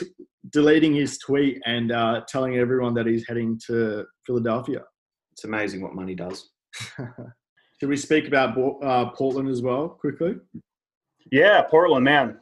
deleting 0.52 0.94
his 0.94 1.18
tweet 1.18 1.60
and 1.66 1.92
uh, 1.92 2.22
telling 2.28 2.58
everyone 2.58 2.94
that 2.94 3.08
he's 3.08 3.28
heading 3.28 3.60
to 3.68 4.06
Philadelphia. 4.28 4.84
It's 5.32 5.44
amazing 5.44 5.82
what 5.82 5.96
money 5.96 6.14
does. 6.14 6.50
Should 7.80 7.90
we 7.90 7.98
speak 7.98 8.28
about 8.28 8.58
uh, 8.84 9.10
Portland 9.12 9.50
as 9.50 9.62
well 9.62 9.88
quickly? 9.88 10.36
Yeah, 11.32 11.62
Portland, 11.64 12.04
man 12.04 12.38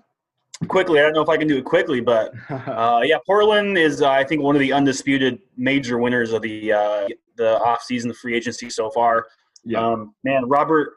quickly. 0.68 1.00
I 1.00 1.04
don't 1.04 1.14
know 1.14 1.22
if 1.22 1.30
I 1.30 1.38
can 1.38 1.48
do 1.48 1.58
it 1.58 1.66
quickly, 1.66 2.02
but 2.02 2.34
uh, 2.50 3.02
yeah, 3.04 3.18
Portland 3.26 3.78
is 3.78 4.02
uh, 4.02 4.10
I 4.10 4.24
think 4.24 4.42
one 4.42 4.56
of 4.56 4.60
the 4.60 4.74
undisputed 4.74 5.40
major 5.56 5.98
winners 5.98 6.34
of 6.34 6.42
the 6.42 6.74
uh, 6.74 7.08
the 7.38 7.60
off 7.60 7.84
season, 7.84 8.10
the 8.10 8.16
free 8.16 8.36
agency 8.36 8.70
so 8.70 8.90
far. 8.90 9.28
Yeah. 9.64 9.86
Um, 9.86 10.16
man, 10.24 10.48
Robert 10.48 10.94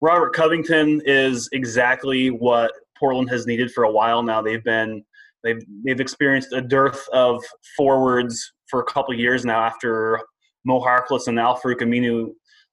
Robert 0.00 0.34
Covington 0.34 1.00
is 1.04 1.48
exactly 1.52 2.30
what 2.30 2.72
Portland 2.98 3.30
has 3.30 3.46
needed 3.46 3.70
for 3.72 3.84
a 3.84 3.90
while 3.90 4.22
now. 4.22 4.42
They've 4.42 4.64
been 4.64 5.04
they've 5.42 5.62
they've 5.84 6.00
experienced 6.00 6.52
a 6.52 6.60
dearth 6.60 7.06
of 7.12 7.42
forwards 7.76 8.52
for 8.68 8.80
a 8.80 8.84
couple 8.84 9.14
years 9.14 9.44
now 9.44 9.62
after 9.62 10.20
Mo 10.64 10.80
Harkless 10.80 11.28
and 11.28 11.38
Al-Farouq 11.38 11.80
Aminu 11.80 12.30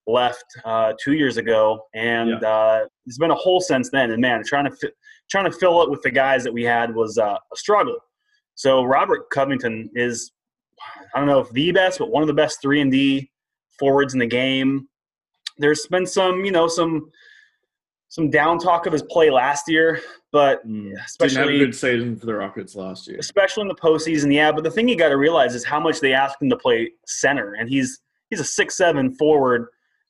left 0.07 0.45
uh, 0.65 0.93
two 1.01 1.13
years 1.13 1.37
ago, 1.37 1.79
and 1.93 2.41
yeah. 2.41 2.49
uh, 2.49 2.85
it's 3.05 3.17
been 3.17 3.31
a 3.31 3.35
hole 3.35 3.61
since 3.61 3.89
then. 3.91 4.11
And 4.11 4.21
man, 4.21 4.41
trying 4.45 4.65
to 4.65 4.71
fi- 4.71 4.93
trying 5.31 5.49
to 5.49 5.57
fill 5.57 5.81
it 5.81 5.89
with 5.89 6.01
the 6.01 6.11
guys 6.11 6.43
that 6.43 6.53
we 6.53 6.63
had 6.63 6.93
was 6.93 7.17
uh, 7.17 7.37
a 7.51 7.55
struggle. 7.55 7.95
So 8.55 8.83
Robert 8.83 9.29
Covington 9.29 9.89
is, 9.95 10.31
I 11.15 11.19
don't 11.19 11.27
know 11.27 11.39
if 11.39 11.49
the 11.51 11.71
best, 11.71 11.99
but 11.99 12.11
one 12.11 12.21
of 12.21 12.27
the 12.27 12.33
best 12.33 12.61
three 12.61 12.81
and 12.81 12.91
D 12.91 13.31
forwards 13.79 14.13
in 14.13 14.19
the 14.19 14.27
game. 14.27 14.87
There's 15.57 15.87
been 15.87 16.05
some, 16.05 16.43
you 16.43 16.51
know, 16.51 16.67
some 16.67 17.09
some 18.09 18.29
down 18.29 18.59
talk 18.59 18.85
of 18.87 18.91
his 18.91 19.03
play 19.03 19.29
last 19.29 19.69
year, 19.69 20.01
but 20.33 20.67
mm. 20.67 20.91
especially 21.05 21.55
a 21.55 21.65
good 21.65 21.73
season 21.73 22.17
for 22.17 22.25
the 22.25 22.33
Rockets 22.33 22.75
last 22.75 23.07
year, 23.07 23.17
especially 23.17 23.61
in 23.61 23.67
the 23.69 23.75
postseason. 23.75 24.33
Yeah, 24.33 24.51
but 24.51 24.65
the 24.65 24.71
thing 24.71 24.89
you 24.89 24.97
got 24.97 25.09
to 25.09 25.17
realize 25.17 25.55
is 25.55 25.63
how 25.63 25.79
much 25.79 26.01
they 26.01 26.13
asked 26.13 26.41
him 26.41 26.49
to 26.49 26.57
play 26.57 26.91
center, 27.05 27.53
and 27.53 27.69
he's 27.69 28.01
he's 28.29 28.41
a 28.41 28.45
six 28.45 28.75
seven 28.75 29.13
forward 29.15 29.67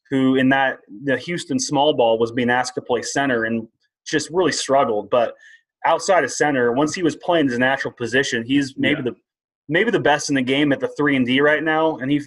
who 0.09 0.35
in 0.35 0.49
that 0.49 0.79
the 1.03 1.17
Houston 1.17 1.59
small 1.59 1.93
ball 1.93 2.17
was 2.17 2.31
being 2.31 2.49
asked 2.49 2.75
to 2.75 2.81
play 2.81 3.01
center 3.03 3.45
and 3.45 3.67
just 4.05 4.29
really 4.31 4.51
struggled. 4.51 5.09
But 5.09 5.33
outside 5.85 6.23
of 6.23 6.31
center, 6.31 6.71
once 6.71 6.93
he 6.93 7.03
was 7.03 7.15
playing 7.17 7.49
his 7.49 7.57
natural 7.57 7.93
position, 7.93 8.43
he's 8.45 8.75
maybe 8.77 9.01
yeah. 9.03 9.11
the 9.11 9.15
maybe 9.69 9.91
the 9.91 9.99
best 9.99 10.29
in 10.29 10.35
the 10.35 10.41
game 10.41 10.71
at 10.71 10.79
the 10.79 10.89
three 10.97 11.15
and 11.15 11.25
D 11.25 11.41
right 11.41 11.63
now, 11.63 11.97
and 11.97 12.11
he 12.11 12.21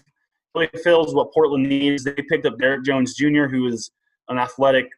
really 0.54 0.70
fills 0.82 1.14
what 1.14 1.32
Portland 1.32 1.68
needs. 1.68 2.04
They 2.04 2.14
picked 2.28 2.46
up 2.46 2.58
Derrick 2.58 2.84
Jones 2.84 3.14
Jr., 3.14 3.44
who 3.44 3.66
is 3.66 3.90
an 4.28 4.38
athletic 4.38 4.88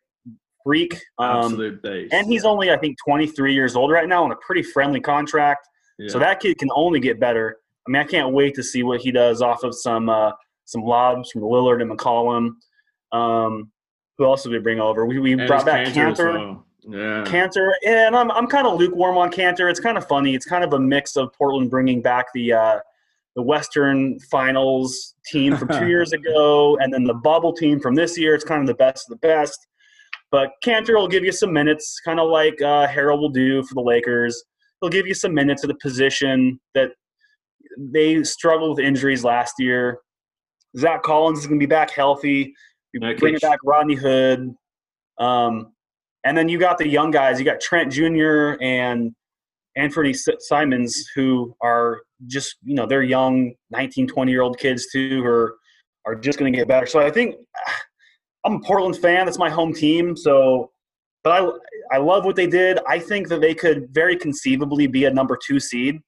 freak, 0.65 1.01
um, 1.19 1.61
and 2.13 2.27
he's 2.27 2.45
only 2.45 2.71
I 2.71 2.77
think 2.77 2.97
23 3.05 3.55
years 3.55 3.77
old 3.77 3.91
right 3.91 4.09
now 4.09 4.25
on 4.25 4.33
a 4.33 4.37
pretty 4.37 4.63
friendly 4.63 5.01
contract. 5.01 5.67
Yeah. 5.99 6.09
So 6.09 6.19
that 6.19 6.41
kid 6.41 6.59
can 6.59 6.69
only 6.75 7.01
get 7.01 7.19
better. 7.19 7.59
I 7.87 7.91
mean, 7.91 8.03
I 8.03 8.05
can't 8.05 8.33
wait 8.33 8.55
to 8.57 8.63
see 8.63 8.83
what 8.83 9.01
he 9.01 9.11
does 9.11 9.43
off 9.43 9.63
of 9.65 9.75
some 9.75 10.09
uh, 10.09 10.33
some 10.65 10.83
lobs 10.83 11.31
from 11.31 11.43
Lillard 11.43 11.81
and 11.81 11.91
McCollum. 11.91 12.51
Um, 13.13 13.71
who 14.19 14.25
else 14.25 14.43
did 14.43 14.53
we 14.53 14.59
bring 14.59 14.81
over? 14.81 15.07
We, 15.07 15.19
we 15.19 15.33
And 15.33 15.47
brought 15.47 15.67
back 15.67 15.87
Kanter. 15.89 16.63
Yeah. 16.89 17.25
Kanter, 17.25 17.73
and 17.85 18.15
I'm 18.15 18.31
I'm 18.31 18.47
kind 18.47 18.67
of 18.67 18.79
lukewarm 18.79 19.19
on 19.19 19.31
Kanter. 19.31 19.69
It's 19.69 19.81
kind 19.81 19.99
of 19.99 20.07
funny. 20.07 20.35
It's 20.35 20.47
kind 20.47 20.63
of 20.63 20.73
a 20.73 20.79
mix 20.79 21.17
of 21.17 21.33
Portland 21.33 21.71
bringing 21.71 22.01
back 22.01 22.27
the 22.33 22.53
uh, 22.53 22.79
the 23.35 23.43
Western 23.43 24.21
Finals 24.21 25.15
team 25.27 25.57
from 25.57 25.69
two 25.69 25.89
years 25.89 26.13
ago, 26.13 26.79
and 26.79 26.93
then 26.93 27.05
the 27.05 27.15
bubble 27.15 27.53
team 27.53 27.81
from 27.81 27.95
this 27.97 28.17
year. 28.17 28.35
It's 28.35 28.45
kind 28.45 28.61
of 28.61 28.69
the 28.69 28.75
best 28.75 29.11
of 29.11 29.19
the 29.19 29.27
best. 29.27 29.67
But 30.31 30.51
Kanter 30.65 30.95
will 30.95 31.09
give 31.09 31.25
you 31.25 31.33
some 31.33 31.53
minutes, 31.53 32.01
kind 32.05 32.21
of 32.21 32.29
like 32.29 32.61
uh, 32.63 32.87
Harrell 32.87 33.19
will 33.19 33.31
do 33.31 33.63
for 33.65 33.75
the 33.75 33.81
Lakers. 33.81 34.45
He'll 34.81 34.91
give 34.91 35.07
you 35.07 35.15
some 35.15 35.33
minutes 35.33 35.65
at 35.65 35.71
a 35.71 35.77
position 35.77 36.61
that 36.75 36.91
they 37.79 38.23
struggled 38.23 38.77
with 38.77 38.85
injuries 38.85 39.25
last 39.25 39.55
year. 39.59 40.01
Zach 40.77 41.03
Collins 41.03 41.41
is 41.41 41.47
going 41.47 41.59
to 41.59 41.63
be 41.63 41.69
back 41.69 41.91
healthy. 41.91 42.55
You 42.93 43.01
bring 43.17 43.39
back 43.39 43.59
Rodney 43.65 43.95
Hood. 43.95 44.55
Um, 45.19 45.73
and 46.27 46.37
then 46.37 46.49
you 46.49 46.59
got 46.59 46.77
the 46.77 46.89
young 46.89 47.13
guys. 47.13 47.39
You 47.39 47.45
got 47.45 47.61
Trent 47.61 47.93
Jr. 47.93 48.57
and 48.61 49.13
Anthony 49.77 50.13
Simons, 50.41 51.07
who 51.15 51.55
are 51.63 52.01
just, 52.27 52.57
you 52.65 52.75
know, 52.75 52.85
they're 52.85 53.05
young 53.05 53.53
19, 53.71 54.09
20 54.09 54.33
year 54.33 54.43
old 54.43 54.59
kids 54.59 54.89
too, 54.91 55.23
who 55.23 55.25
are, 55.25 55.57
are 56.05 56.17
just 56.17 56.39
going 56.39 56.53
to 56.53 56.59
get 56.59 56.67
better. 56.67 56.85
So 56.87 56.99
I 56.99 57.11
think 57.13 57.37
I'm 58.45 58.55
a 58.55 58.61
Portland 58.61 58.97
fan. 58.97 59.25
That's 59.27 59.39
my 59.39 59.51
home 59.51 59.73
team. 59.73 60.17
So, 60.17 60.71
but 61.23 61.33
I, 61.33 61.97
I 61.97 61.99
love 61.99 62.25
what 62.25 62.35
they 62.37 62.47
did. 62.49 62.81
I 62.89 62.99
think 62.99 63.29
that 63.29 63.41
they 63.41 63.55
could 63.55 63.89
very 63.93 64.17
conceivably 64.17 64.87
be 64.89 65.05
a 65.05 65.11
number 65.13 65.37
two 65.47 65.61
seed. 65.61 66.01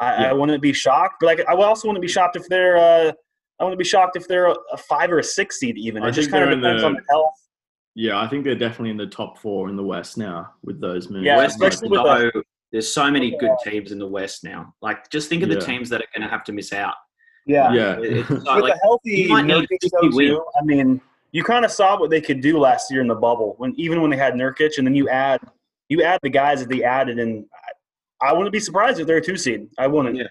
I, 0.00 0.22
Yeah. 0.24 0.30
I 0.30 0.32
wouldn't 0.34 0.60
be 0.62 0.72
shocked, 0.74 1.16
but 1.20 1.40
I, 1.48 1.52
I 1.52 1.56
also 1.64 1.88
wouldn't 1.88 2.02
be 2.02 2.08
shocked 2.08 2.36
if 2.36 2.46
they're, 2.48 2.76
uh, 2.76 3.12
I 3.60 3.64
wouldn't 3.64 3.78
be 3.78 3.84
shocked 3.84 4.16
if 4.16 4.26
they're 4.28 4.48
a, 4.48 4.76
five 4.88 5.10
or 5.12 5.18
a 5.20 5.24
six 5.24 5.60
seed 5.60 5.78
even. 5.78 6.02
I 6.02 6.08
It 6.08 6.12
just 6.12 6.30
kind 6.30 6.44
of 6.44 6.50
depends 6.58 6.82
the- 6.82 6.86
on 6.88 6.94
the 6.94 7.02
health. 7.08 7.32
Yeah, 7.94 8.20
I 8.20 8.26
think 8.26 8.44
they're 8.44 8.54
definitely 8.54 8.90
in 8.90 8.96
the 8.96 9.06
top 9.06 9.38
four 9.38 9.68
in 9.68 9.76
the 9.76 9.82
West 9.82 10.16
now 10.16 10.54
with 10.62 10.80
those 10.80 11.10
moves. 11.10 11.24
Yeah, 11.24 11.36
West 11.36 11.56
especially 11.56 11.88
is 11.88 11.90
with 11.90 12.32
so, 12.32 12.42
there's 12.72 12.92
so 12.94 13.10
many 13.10 13.36
good 13.38 13.50
teams 13.64 13.92
in 13.92 13.98
the 13.98 14.06
West 14.06 14.44
now. 14.44 14.74
Like, 14.80 15.10
just 15.10 15.28
think 15.28 15.42
of 15.42 15.50
the 15.50 15.60
teams 15.60 15.90
that 15.90 16.00
are 16.00 16.06
going 16.16 16.26
to 16.26 16.30
have 16.30 16.42
to 16.44 16.52
miss 16.52 16.72
out. 16.72 16.94
Yeah. 17.46 17.72
yeah. 17.72 17.98
It- 17.98 18.04
It's 18.18 18.28
With 18.30 18.44
like, 18.44 18.74
a 18.74 18.78
healthy 18.78 19.10
you 19.10 19.28
Nurkic 19.30 19.66
50 19.82 19.88
though, 20.00 20.08
too, 20.10 20.44
I 20.58 20.64
mean, 20.64 21.00
you 21.32 21.44
kind 21.44 21.64
of 21.64 21.70
saw 21.70 21.98
what 21.98 22.08
they 22.10 22.20
could 22.20 22.40
do 22.40 22.58
last 22.58 22.90
year 22.90 23.00
in 23.00 23.08
the 23.08 23.14
bubble 23.14 23.54
when 23.58 23.74
even 23.76 24.00
when 24.00 24.10
they 24.10 24.16
had 24.16 24.34
Nurkic, 24.34 24.78
and 24.78 24.86
then 24.86 24.94
you 24.94 25.08
add 25.08 25.40
you 25.88 26.02
add 26.02 26.20
the 26.22 26.30
guys 26.30 26.60
that 26.60 26.68
they 26.70 26.82
added, 26.82 27.18
and 27.18 27.44
I, 28.22 28.28
I 28.28 28.32
wouldn't 28.32 28.52
be 28.52 28.60
surprised 28.60 29.00
if 29.00 29.06
they're 29.06 29.18
a 29.18 29.22
two 29.24 29.36
seed. 29.36 29.68
I 29.78 29.86
wouldn't. 29.86 30.16
Yeah. 30.16 30.28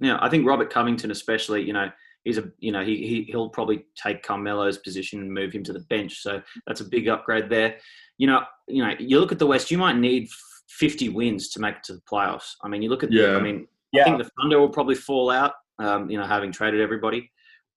Yeah, 0.00 0.18
I 0.20 0.28
think 0.28 0.46
Robert 0.46 0.68
Covington, 0.70 1.10
especially, 1.10 1.62
you 1.62 1.72
know, 1.72 1.90
he's 2.24 2.38
a, 2.38 2.44
you 2.58 2.72
know, 2.72 2.84
he, 2.84 2.96
he 3.06 3.22
he'll 3.24 3.48
probably 3.48 3.84
take 3.96 4.22
Carmelo's 4.22 4.78
position 4.78 5.20
and 5.20 5.32
move 5.32 5.52
him 5.52 5.64
to 5.64 5.72
the 5.72 5.80
bench. 5.90 6.20
So 6.22 6.42
that's 6.66 6.80
a 6.80 6.84
big 6.84 7.08
upgrade 7.08 7.48
there. 7.50 7.76
You 8.18 8.26
know, 8.28 8.42
you 8.68 8.84
know, 8.84 8.94
you 8.98 9.18
look 9.20 9.32
at 9.32 9.38
the 9.38 9.46
West, 9.46 9.70
you 9.70 9.78
might 9.78 9.96
need 9.96 10.28
50 10.68 11.08
wins 11.10 11.50
to 11.50 11.60
make 11.60 11.76
it 11.76 11.84
to 11.84 11.94
the 11.94 12.02
playoffs. 12.10 12.52
I 12.62 12.68
mean, 12.68 12.82
you 12.82 12.88
look 12.88 13.02
at, 13.02 13.10
the, 13.10 13.36
I 13.36 13.40
mean, 13.40 13.66
yeah. 13.92 14.02
I 14.02 14.04
think 14.04 14.18
the 14.18 14.30
Thunder 14.40 14.58
will 14.60 14.68
probably 14.68 14.94
fall 14.94 15.30
out, 15.30 15.52
um, 15.78 16.08
you 16.10 16.18
know, 16.18 16.26
having 16.26 16.52
traded 16.52 16.80
everybody. 16.80 17.30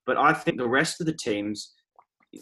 But 0.06 0.18
I 0.18 0.34
think 0.34 0.58
the 0.58 0.68
rest 0.68 1.02
of 1.02 1.08
the 1.08 1.14
teams 1.14 1.74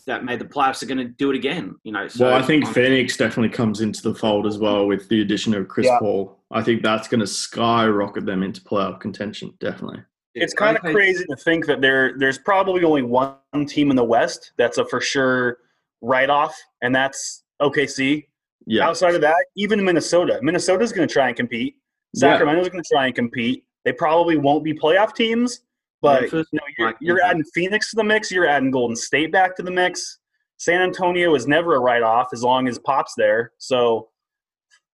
that 0.07 0.25
made 0.25 0.39
the 0.39 0.45
playoffs 0.45 0.81
are 0.81 0.87
going 0.87 0.97
to 0.97 1.05
do 1.05 1.29
it 1.31 1.35
again. 1.35 1.75
You 1.83 1.93
know, 1.93 2.07
so 2.07 2.25
well, 2.25 2.35
I 2.35 2.41
think 2.41 2.65
I'm- 2.65 2.73
Phoenix 2.73 3.15
definitely 3.15 3.49
comes 3.55 3.81
into 3.81 4.01
the 4.01 4.13
fold 4.15 4.45
as 4.47 4.57
well 4.57 4.87
with 4.87 5.07
the 5.07 5.21
addition 5.21 5.53
of 5.53 5.67
Chris 5.67 5.87
Yeah. 5.87 5.99
Paul. 5.99 6.39
I 6.51 6.61
think 6.61 6.83
that's 6.83 7.07
going 7.07 7.21
to 7.21 7.27
skyrocket 7.27 8.25
them 8.25 8.43
into 8.43 8.61
playoff 8.61 8.99
contention. 8.99 9.53
Definitely. 9.59 10.03
It's 10.35 10.53
kind 10.53 10.75
of 10.75 10.83
crazy 10.83 11.25
to 11.25 11.35
think 11.35 11.65
that 11.67 11.81
there 11.81 12.17
there's 12.17 12.37
probably 12.37 12.83
only 12.83 13.03
one 13.03 13.37
team 13.67 13.89
in 13.89 13.95
the 13.95 14.03
West 14.03 14.53
that's 14.57 14.77
a 14.77 14.85
for 14.85 14.99
sure 14.99 15.59
write 16.01 16.29
off, 16.29 16.59
and 16.81 16.93
that's 16.93 17.43
OKC. 17.61 18.25
Yeah. 18.65 18.87
Outside 18.87 19.15
of 19.15 19.21
that, 19.21 19.45
even 19.55 19.83
Minnesota, 19.83 20.39
Minnesota's 20.41 20.91
going 20.91 21.07
to 21.07 21.11
try 21.11 21.27
and 21.27 21.35
compete. 21.35 21.75
Yeah. 22.13 22.33
Sacramento's 22.33 22.69
going 22.69 22.83
to 22.83 22.89
try 22.89 23.07
and 23.07 23.15
compete. 23.15 23.65
They 23.83 23.91
probably 23.91 24.37
won't 24.37 24.63
be 24.63 24.73
playoff 24.73 25.13
teams, 25.13 25.61
but 26.01 26.31
you 26.31 26.45
know, 26.53 26.61
you're, 26.77 26.95
you're 27.01 27.21
adding 27.21 27.43
Phoenix 27.53 27.89
to 27.91 27.97
the 27.97 28.03
mix. 28.03 28.31
You're 28.31 28.47
adding 28.47 28.71
Golden 28.71 28.95
State 28.95 29.31
back 29.31 29.55
to 29.57 29.63
the 29.63 29.71
mix. 29.71 30.19
San 30.57 30.81
Antonio 30.81 31.35
is 31.35 31.47
never 31.47 31.75
a 31.75 31.79
write 31.79 32.03
off 32.03 32.29
as 32.31 32.43
long 32.43 32.67
as 32.67 32.79
Pop's 32.79 33.13
there. 33.17 33.51
So, 33.57 34.09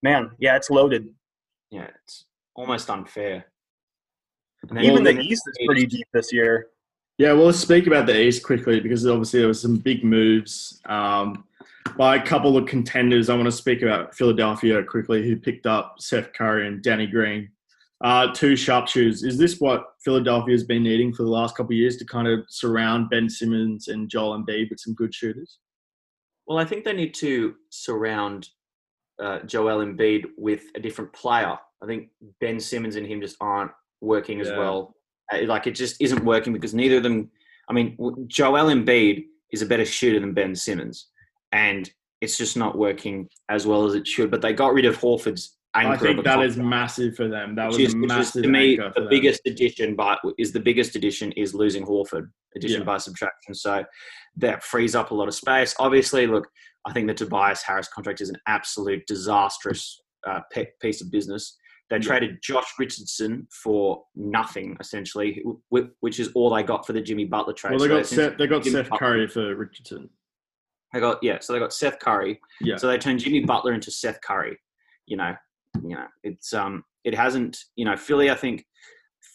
man, 0.01 0.31
yeah, 0.39 0.55
it's 0.55 0.71
loaded. 0.71 1.09
Yeah, 1.69 1.87
it's 2.03 2.25
almost 2.55 2.89
unfair. 2.89 3.45
And 4.69 4.81
Even 4.81 5.03
the 5.03 5.19
East 5.19 5.43
is 5.47 5.65
pretty 5.65 5.85
deep 5.85 6.07
this 6.13 6.33
year. 6.33 6.67
Yeah, 7.17 7.33
well, 7.33 7.47
let's 7.47 7.59
speak 7.59 7.87
about 7.87 8.05
the 8.05 8.19
East 8.19 8.43
quickly 8.43 8.79
because 8.79 9.05
obviously 9.05 9.39
there 9.39 9.47
was 9.49 9.61
some 9.61 9.77
big 9.77 10.03
moves 10.03 10.81
um, 10.85 11.43
by 11.97 12.15
a 12.15 12.25
couple 12.25 12.55
of 12.55 12.65
contenders. 12.65 13.29
I 13.29 13.35
want 13.35 13.45
to 13.45 13.51
speak 13.51 13.81
about 13.81 14.15
Philadelphia 14.15 14.81
quickly, 14.83 15.27
who 15.27 15.35
picked 15.35 15.65
up 15.65 15.95
Seth 15.99 16.31
Curry 16.33 16.67
and 16.67 16.81
Danny 16.81 17.07
Green, 17.07 17.49
uh, 18.01 18.31
two 18.33 18.55
sharpshooters. 18.55 19.23
Is 19.23 19.37
this 19.37 19.59
what 19.59 19.83
Philadelphia 20.03 20.53
has 20.53 20.63
been 20.63 20.83
needing 20.83 21.13
for 21.13 21.23
the 21.23 21.29
last 21.29 21.57
couple 21.57 21.73
of 21.73 21.77
years 21.77 21.97
to 21.97 22.05
kind 22.05 22.27
of 22.27 22.45
surround 22.47 23.09
Ben 23.09 23.29
Simmons 23.29 23.89
and 23.89 24.09
Joel 24.09 24.37
Embiid 24.37 24.69
with 24.69 24.79
some 24.79 24.93
good 24.93 25.13
shooters? 25.13 25.59
Well, 26.47 26.57
I 26.57 26.65
think 26.65 26.85
they 26.85 26.93
need 26.93 27.13
to 27.15 27.55
surround 27.69 28.49
uh, 29.21 29.39
Joel 29.41 29.85
Embiid 29.85 30.25
with 30.37 30.63
a 30.75 30.79
different 30.79 31.11
player. 31.11 31.57
I 31.83 31.85
think 31.85 32.09
Ben 32.39 32.59
Simmons 32.59 32.95
and 32.95 33.05
him 33.05 33.21
just 33.21 33.35
aren't 33.41 33.71
working 34.01 34.39
as 34.41 34.47
Yeah. 34.49 34.57
well. 34.57 34.95
Uh, 35.31 35.43
Like 35.45 35.67
it 35.67 35.71
just 35.75 36.01
isn't 36.01 36.23
working 36.25 36.53
because 36.53 36.73
neither 36.73 36.97
of 36.97 37.03
them. 37.03 37.29
I 37.69 37.73
mean, 37.73 37.95
Joel 38.27 38.67
Embiid 38.73 39.25
is 39.51 39.61
a 39.61 39.65
better 39.65 39.85
shooter 39.85 40.19
than 40.19 40.33
Ben 40.33 40.55
Simmons, 40.55 41.07
and 41.51 41.91
it's 42.21 42.37
just 42.37 42.57
not 42.57 42.77
working 42.77 43.29
as 43.49 43.65
well 43.67 43.85
as 43.85 43.93
it 43.95 44.07
should. 44.07 44.31
But 44.31 44.41
they 44.41 44.53
got 44.53 44.73
rid 44.73 44.85
of 44.85 44.97
Horford's 44.97 45.57
anchor. 45.75 45.91
I 45.93 45.97
think 45.97 46.23
that 46.23 46.41
is 46.41 46.57
massive 46.57 47.15
for 47.15 47.27
them. 47.27 47.55
That 47.55 47.67
was 47.67 47.77
is, 47.77 47.95
massive 47.95 48.43
to 48.43 48.49
me 48.49 48.75
the 48.77 48.89
them. 48.95 49.07
biggest 49.09 49.41
addition. 49.45 49.95
But 49.95 50.19
is 50.37 50.51
the 50.51 50.59
biggest 50.59 50.95
addition 50.95 51.31
is 51.33 51.53
losing 51.53 51.85
Horford. 51.85 52.29
Addition 52.55 52.79
Yeah. 52.79 52.85
by 52.85 52.97
subtraction. 52.97 53.53
So 53.53 53.85
that 54.37 54.63
frees 54.63 54.95
up 54.95 55.11
a 55.11 55.13
lot 55.15 55.27
of 55.27 55.35
space. 55.35 55.75
Obviously, 55.79 56.25
look, 56.25 56.47
I 56.85 56.93
think 56.93 57.07
the 57.07 57.13
Tobias 57.13 57.61
Harris 57.61 57.87
contract 57.87 58.19
is 58.21 58.29
an 58.29 58.37
absolute 58.47 59.05
disastrous 59.05 60.01
uh, 60.27 60.41
pe- 60.51 60.71
piece 60.81 61.01
of 61.01 61.11
business. 61.11 61.55
They 61.89 61.95
Yeah. 61.97 62.01
traded 62.01 62.41
Josh 62.43 62.71
Richardson 62.77 63.47
for 63.51 64.03
nothing, 64.15 64.77
essentially, 64.79 65.43
which 65.69 66.19
is 66.19 66.31
all 66.35 66.53
they 66.53 66.61
got 66.63 66.85
for 66.85 66.93
the 66.93 67.01
Jimmy 67.01 67.25
Butler 67.25 67.53
trade. 67.53 67.71
Well, 67.71 67.79
they 67.79 67.87
got 67.87 68.01
essentially 68.01 68.29
Seth, 68.29 68.37
they 68.37 68.47
got 68.47 68.63
Jimmy 68.63 68.73
Seth 68.75 68.89
Butler- 68.89 69.07
Curry 69.07 69.27
for 69.27 69.55
Richardson. 69.55 70.09
They 70.93 70.99
got 70.99 71.21
yeah, 71.23 71.39
so 71.39 71.53
they 71.53 71.59
got 71.59 71.73
Seth 71.73 71.99
Curry. 71.99 72.39
Yeah. 72.61 72.77
So 72.77 72.87
they 72.87 72.97
turned 72.97 73.19
Jimmy 73.19 73.41
Butler 73.45 73.73
into 73.73 73.91
Seth 73.91 74.21
Curry. 74.21 74.57
You 75.07 75.17
know, 75.17 75.35
you 75.83 75.95
know, 75.95 76.05
it's 76.23 76.53
um, 76.53 76.83
it 77.03 77.13
hasn't. 77.15 77.57
You 77.75 77.85
know, 77.85 77.95
Philly. 77.95 78.29
I 78.31 78.35
think 78.35 78.65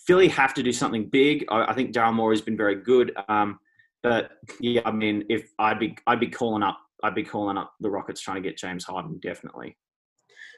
Philly 0.06 0.28
have 0.28 0.54
to 0.54 0.62
do 0.62 0.72
something 0.72 1.08
big. 1.08 1.44
I, 1.50 1.66
I 1.70 1.74
think 1.74 1.92
Daryl 1.92 2.12
Morey 2.14 2.34
has 2.36 2.42
been 2.42 2.56
very 2.56 2.76
good. 2.76 3.12
Um, 3.28 3.58
but 4.02 4.32
yeah, 4.60 4.82
I 4.84 4.90
mean, 4.92 5.24
if 5.30 5.50
I'd 5.58 5.78
be, 5.78 5.96
I'd 6.06 6.20
be 6.20 6.28
calling 6.28 6.62
up, 6.62 6.78
I'd 7.02 7.14
be 7.14 7.22
calling 7.22 7.56
up 7.56 7.72
the 7.80 7.88
Rockets 7.90 8.20
trying 8.20 8.42
to 8.42 8.48
get 8.48 8.58
James 8.58 8.84
Harden 8.84 9.18
definitely. 9.22 9.76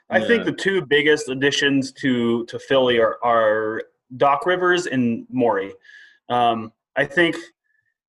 I 0.09 0.21
think 0.21 0.45
the 0.45 0.53
two 0.53 0.83
biggest 0.83 1.29
additions 1.29 1.93
to 1.93 2.47
to 2.47 2.59
Philly 2.59 2.99
are, 2.99 3.19
are 3.25 3.83
Doc 4.17 4.47
Rivers 4.47 4.87
and 4.87 5.27
Morey. 5.31 5.73
Um, 6.29 6.73
I 6.97 7.05
think 7.05 7.37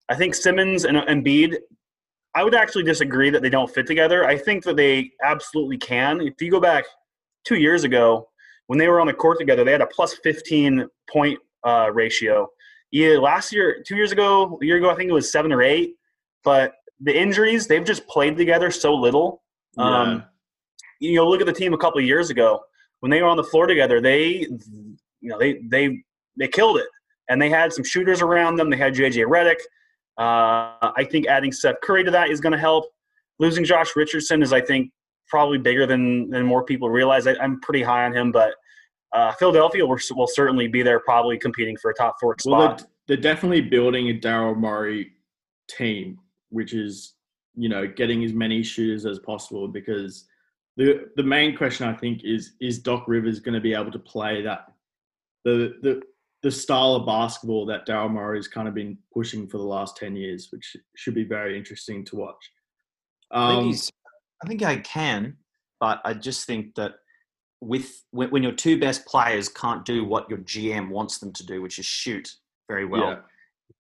I 0.10 0.16
think 0.16 0.36
Simmons 0.36 0.86
and 0.86 0.98
Embiid. 0.98 1.58
I 2.36 2.44
would 2.44 2.54
actually 2.54 2.84
disagree 2.84 3.32
that 3.32 3.42
they 3.42 3.50
don't 3.50 3.74
fit 3.74 3.88
together. 3.88 4.26
I 4.26 4.38
think 4.38 4.64
that 4.66 4.76
they 4.76 5.12
absolutely 5.24 5.78
can. 5.78 6.22
If 6.22 6.40
you 6.40 6.52
go 6.52 6.60
back 6.60 6.86
two 7.46 7.56
years 7.56 7.84
ago 7.84 8.30
when 8.68 8.78
they 8.78 8.88
were 8.88 9.00
on 9.00 9.08
the 9.08 9.14
court 9.14 9.40
together, 9.40 9.64
they 9.64 9.72
had 9.72 9.82
a 9.82 9.88
plus 9.88 10.14
fifteen 10.14 10.88
point 11.10 11.40
uh, 11.64 11.90
ratio. 11.92 12.48
Yeah, 12.92 13.18
last 13.18 13.52
year, 13.52 13.84
two 13.86 13.96
years 13.96 14.12
ago, 14.12 14.60
a 14.62 14.66
year 14.66 14.78
ago, 14.78 14.90
I 14.90 14.96
think 14.96 15.10
it 15.10 15.14
was 15.14 15.32
seven 15.32 15.52
or 15.52 15.62
eight. 15.64 15.96
But 16.44 16.76
the 17.02 17.18
injuries, 17.18 17.68
they've 17.68 17.84
just 17.84 18.08
played 18.08 18.38
together 18.38 18.72
so 18.72 18.94
little. 18.94 19.44
Um, 19.78 20.24
you 21.00 21.16
know, 21.16 21.28
look 21.28 21.42
at 21.42 21.48
the 21.48 21.54
team 21.54 21.74
a 21.74 21.78
couple 21.78 22.00
of 22.00 22.06
years 22.06 22.30
ago 22.30 22.62
when 23.00 23.10
they 23.10 23.22
were 23.22 23.28
on 23.28 23.38
the 23.38 23.44
floor 23.44 23.68
together. 23.68 24.02
They, 24.02 24.48
you 24.50 24.98
know, 25.22 25.38
they 25.38 25.60
they 25.70 26.04
they 26.38 26.48
killed 26.48 26.78
it, 26.78 26.88
and 27.30 27.42
they 27.42 27.50
had 27.50 27.74
some 27.74 27.84
shooters 27.84 28.22
around 28.22 28.56
them. 28.56 28.70
They 28.70 28.78
had 28.78 28.94
JJ 28.94 29.26
Redick. 29.26 29.60
Uh, 30.18 30.92
I 30.96 31.08
think 31.10 31.28
adding 31.28 31.52
Seth 31.52 31.76
Curry 31.84 32.04
to 32.04 32.12
that 32.12 32.30
is 32.30 32.42
going 32.42 32.54
to 32.54 32.60
help. 32.60 32.86
Losing 33.40 33.64
Josh 33.64 33.96
Richardson 33.96 34.42
is, 34.42 34.52
I 34.52 34.62
think, 34.62 34.92
probably 35.28 35.58
bigger 35.60 35.86
than 35.86 36.30
than 36.30 36.46
more 36.46 36.64
people 36.64 36.90
realize. 36.90 37.28
I, 37.28 37.36
I'm 37.36 37.60
pretty 37.62 37.84
high 37.84 38.06
on 38.06 38.16
him, 38.16 38.32
but 38.32 38.56
uh, 39.14 39.32
Philadelphia 39.34 39.86
will, 39.86 40.00
will 40.12 40.28
certainly 40.28 40.68
be 40.68 40.82
there, 40.82 41.00
probably 41.00 41.38
competing 41.38 41.78
for 41.78 41.92
a 41.92 41.94
top 41.94 42.16
four 42.20 42.36
spot. 42.40 42.58
Well, 42.58 42.68
they're, 42.68 42.88
they're 43.08 43.18
definitely 43.34 43.62
building 43.62 44.10
a 44.10 44.14
Daryl 44.14 44.56
Morey 44.56 45.12
team, 45.70 46.20
which 46.50 46.74
is 46.74 47.14
you 47.56 47.70
know 47.70 47.88
getting 47.88 48.24
as 48.24 48.34
many 48.34 48.64
shooters 48.64 49.06
as 49.06 49.20
possible 49.20 49.68
because 49.68 50.26
the 50.78 51.10
the 51.16 51.24
main 51.24 51.58
question 51.58 51.88
I 51.88 51.94
think 51.94 52.24
is 52.24 52.54
is 52.62 52.80
Doc 52.80 53.08
Rivers 53.08 53.40
going 53.40 53.56
to 53.56 53.62
be 53.62 53.74
able 53.74 53.92
to 53.92 54.00
play 54.00 54.42
that 54.44 54.72
the 55.44 55.76
the 55.82 56.02
the 56.44 56.52
style 56.52 56.96
of 56.96 57.06
basketball 57.06 57.66
that 57.66 57.88
Daryl 57.88 58.12
Morey 58.12 58.38
has 58.38 58.48
kind 58.48 58.68
of 58.68 58.76
been 58.76 58.98
pushing 59.12 59.48
for 59.48 59.58
the 59.58 59.64
last 59.64 59.98
ten 59.98 60.16
years, 60.16 60.50
which 60.52 60.78
should 60.96 61.16
be 61.16 61.24
very 61.24 61.58
interesting 61.58 62.06
to 62.06 62.16
watch. 62.16 62.52
I 63.32 63.50
think 63.50 63.60
Um, 63.60 63.66
he's. 63.66 63.92
I 64.44 64.48
think 64.48 64.62
I 64.62 64.78
can, 64.78 65.36
but 65.80 66.00
I 66.06 66.14
just 66.14 66.46
think 66.46 66.76
that 66.76 66.94
with 67.60 68.04
when, 68.12 68.30
when 68.30 68.44
your 68.44 68.52
two 68.52 68.80
best 68.80 69.04
players 69.08 69.50
can't 69.50 69.84
do 69.84 70.06
what 70.06 70.30
your 70.30 70.40
GM 70.40 70.90
wants 70.90 71.18
them 71.18 71.34
to 71.34 71.46
do, 71.46 71.60
which 71.62 71.80
is 71.80 71.88
shoot 71.88 72.32
very 72.70 72.86
well, 72.86 73.10
yeah, 73.10 73.20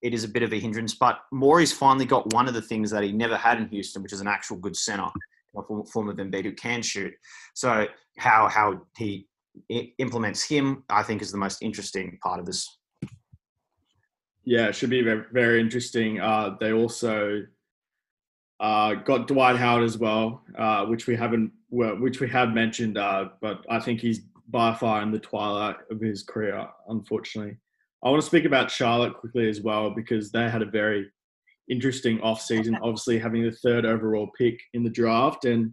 it 0.01 0.15
is 0.15 0.23
a 0.23 0.27
bit 0.27 0.41
of 0.41 0.51
a 0.51 0.59
hindrance. 0.59 0.95
But 0.95 1.19
Morey's 1.31 1.71
finally 1.71 2.05
got 2.05 2.33
one 2.33 2.47
of 2.47 2.55
the 2.55 2.61
things 2.61 2.89
that 2.89 3.03
he 3.03 3.11
never 3.11 3.37
had 3.37 3.59
in 3.59 3.67
Houston, 3.69 4.01
which 4.01 4.13
is 4.13 4.21
an 4.21 4.27
actual 4.27 4.57
good 4.57 4.75
center, 4.75 5.09
a 5.59 5.63
form- 5.63 5.85
form 5.85 6.09
of 6.09 6.17
Embiid 6.17 6.43
who 6.43 6.53
can 6.53 6.81
shoot. 6.81 7.13
So 7.53 7.87
how 8.17 8.47
how 8.47 8.81
he 8.97 9.27
implements 9.97 10.43
him, 10.43 10.83
I 10.89 11.03
think, 11.03 11.21
is 11.21 11.31
the 11.31 11.37
most 11.37 11.61
interesting 11.61 12.19
part 12.21 12.39
of 12.39 12.45
this. 12.45 12.77
yeah, 14.43 14.67
it 14.67 14.75
should 14.75 14.89
be 14.89 15.01
very, 15.01 15.25
very 15.31 15.59
interesting. 15.59 16.19
Uh, 16.19 16.55
they 16.59 16.73
also 16.73 17.43
uh, 18.59 18.93
got 18.93 19.27
Dwight 19.27 19.57
Howard 19.57 19.83
as 19.83 19.97
well, 19.97 20.41
uh, 20.57 20.85
which 20.85 21.07
we 21.07 21.15
haven't, 21.15 21.51
which 21.69 22.19
we 22.19 22.29
have 22.29 22.49
mentioned, 22.53 22.97
uh, 22.97 23.29
but 23.41 23.65
I 23.69 23.79
think 23.79 23.99
he's 23.99 24.21
by 24.49 24.73
far 24.73 25.01
in 25.01 25.11
the 25.11 25.19
twilight 25.19 25.75
of 25.91 25.99
his 25.99 26.23
career, 26.23 26.65
unfortunately. 26.87 27.57
I 28.03 28.09
want 28.09 28.21
to 28.21 28.27
speak 28.27 28.45
about 28.45 28.71
Charlotte 28.71 29.15
quickly 29.15 29.49
as 29.49 29.61
well 29.61 29.89
because 29.89 30.31
they 30.31 30.49
had 30.49 30.61
a 30.61 30.65
very 30.65 31.11
interesting 31.69 32.19
offseason, 32.19 32.77
obviously 32.81 33.19
having 33.19 33.43
the 33.43 33.51
third 33.51 33.85
overall 33.85 34.29
pick 34.37 34.59
in 34.73 34.83
the 34.83 34.89
draft 34.89 35.45
and 35.45 35.71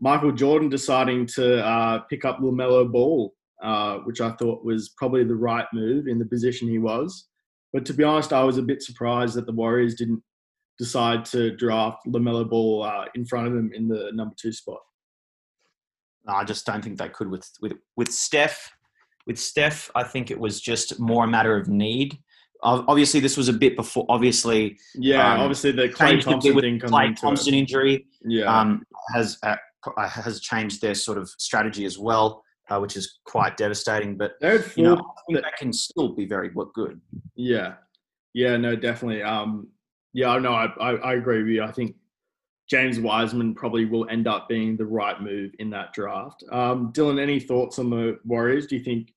Michael 0.00 0.32
Jordan 0.32 0.68
deciding 0.68 1.26
to 1.28 1.64
uh, 1.64 2.00
pick 2.10 2.24
up 2.24 2.38
LaMelo 2.38 2.90
Ball, 2.90 3.32
uh, 3.62 3.98
which 3.98 4.20
I 4.20 4.32
thought 4.32 4.64
was 4.64 4.90
probably 4.98 5.24
the 5.24 5.34
right 5.34 5.66
move 5.72 6.08
in 6.08 6.18
the 6.18 6.26
position 6.26 6.68
he 6.68 6.78
was. 6.78 7.28
But 7.72 7.86
to 7.86 7.94
be 7.94 8.04
honest, 8.04 8.32
I 8.32 8.44
was 8.44 8.58
a 8.58 8.62
bit 8.62 8.82
surprised 8.82 9.34
that 9.36 9.46
the 9.46 9.52
Warriors 9.52 9.94
didn't 9.94 10.22
decide 10.78 11.24
to 11.26 11.56
draft 11.56 11.98
LaMelo 12.06 12.48
Ball 12.48 12.82
uh, 12.82 13.06
in 13.14 13.24
front 13.24 13.46
of 13.46 13.54
him 13.54 13.70
in 13.74 13.88
the 13.88 14.10
number 14.12 14.34
two 14.38 14.52
spot. 14.52 14.80
I 16.26 16.44
just 16.44 16.66
don't 16.66 16.82
think 16.82 16.98
they 16.98 17.08
could 17.08 17.30
with 17.30 17.48
with 17.60 17.72
with 17.96 18.12
Steph. 18.12 18.70
With 19.26 19.38
Steph, 19.38 19.90
I 19.94 20.02
think 20.02 20.30
it 20.30 20.38
was 20.38 20.60
just 20.60 21.00
more 21.00 21.24
a 21.24 21.28
matter 21.28 21.56
of 21.56 21.68
need. 21.68 22.18
Ob- 22.64 22.84
Obviously, 22.88 23.20
this 23.20 23.36
was 23.36 23.48
a 23.48 23.52
bit 23.52 23.76
before. 23.76 24.06
Obviously, 24.08 24.78
Yeah, 24.94 25.34
Um, 25.34 25.40
obviously 25.40 25.72
the 25.72 25.88
Klay 25.88 26.20
changed 26.20 26.26
a 26.26 26.30
bit 26.30 26.40
Thompson 26.40 26.60
thing 26.60 26.80
Klay 26.80 27.16
Thompson 27.20 27.54
it. 27.54 27.58
injury 27.58 28.06
Yeah, 28.24 28.44
um, 28.60 28.82
has 29.14 29.38
uh, 29.42 29.56
uh, 29.96 30.08
has 30.08 30.40
changed 30.40 30.80
their 30.80 30.94
sort 30.94 31.18
of 31.18 31.28
strategy 31.38 31.84
as 31.84 31.98
well, 31.98 32.42
uh, 32.70 32.78
which 32.78 32.96
is 32.96 33.20
quite 33.24 33.56
devastating. 33.56 34.16
But 34.16 34.32
you 34.76 34.84
know, 34.84 34.94
I 34.94 35.20
think 35.28 35.42
that 35.42 35.56
can 35.58 35.72
still 35.72 36.14
be 36.14 36.24
very 36.26 36.50
good. 36.74 37.00
Yeah, 37.36 37.74
yeah, 38.32 38.56
no, 38.56 38.74
definitely. 38.76 39.22
Um, 39.22 39.68
yeah, 40.12 40.38
no, 40.38 40.52
I, 40.54 40.66
I, 40.80 40.90
I 40.96 41.14
agree 41.14 41.38
with 41.42 41.48
you. 41.52 41.62
I 41.62 41.72
think 41.72 41.96
James 42.70 42.98
Wiseman 42.98 43.54
probably 43.54 43.84
will 43.84 44.08
end 44.08 44.26
up 44.26 44.48
being 44.48 44.76
the 44.76 44.86
right 44.86 45.20
move 45.20 45.52
in 45.58 45.70
that 45.70 45.92
draft. 45.92 46.44
Um, 46.50 46.92
Dylan, 46.92 47.20
any 47.20 47.40
thoughts 47.40 47.78
on 47.78 47.90
the 47.90 48.18
Warriors? 48.24 48.66
Do 48.66 48.76
you 48.76 48.82
think? 48.84 49.12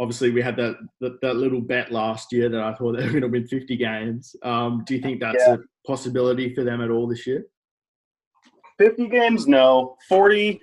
Obviously, 0.00 0.30
we 0.30 0.40
had 0.40 0.56
that, 0.56 0.76
that 1.00 1.20
that 1.20 1.36
little 1.36 1.60
bet 1.60 1.92
last 1.92 2.32
year 2.32 2.48
that 2.48 2.60
I 2.60 2.72
thought 2.72 2.96
they 2.96 3.04
were 3.04 3.10
going 3.10 3.20
to 3.20 3.28
win 3.28 3.46
50 3.46 3.76
games. 3.76 4.34
Um, 4.42 4.82
do 4.86 4.94
you 4.94 5.02
think 5.02 5.20
that's 5.20 5.44
Yeah. 5.46 5.54
a 5.56 5.58
possibility 5.86 6.54
for 6.54 6.64
them 6.64 6.80
at 6.80 6.88
all 6.90 7.06
this 7.06 7.26
year? 7.26 7.44
50 8.78 9.08
games, 9.08 9.46
no. 9.46 9.98
40, 10.08 10.58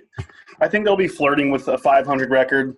I 0.60 0.66
think 0.66 0.84
they'll 0.84 0.96
be 0.96 1.06
flirting 1.06 1.52
with 1.52 1.68
a 1.68 1.78
500 1.78 2.30
record. 2.30 2.76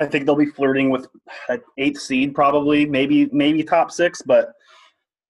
I 0.00 0.06
think 0.06 0.24
they'll 0.24 0.34
be 0.34 0.46
flirting 0.46 0.88
with 0.88 1.06
an 1.50 1.60
eighth 1.76 2.00
seed, 2.00 2.34
probably, 2.34 2.86
maybe 2.86 3.26
maybe 3.30 3.62
top 3.62 3.90
six. 3.90 4.22
But 4.22 4.52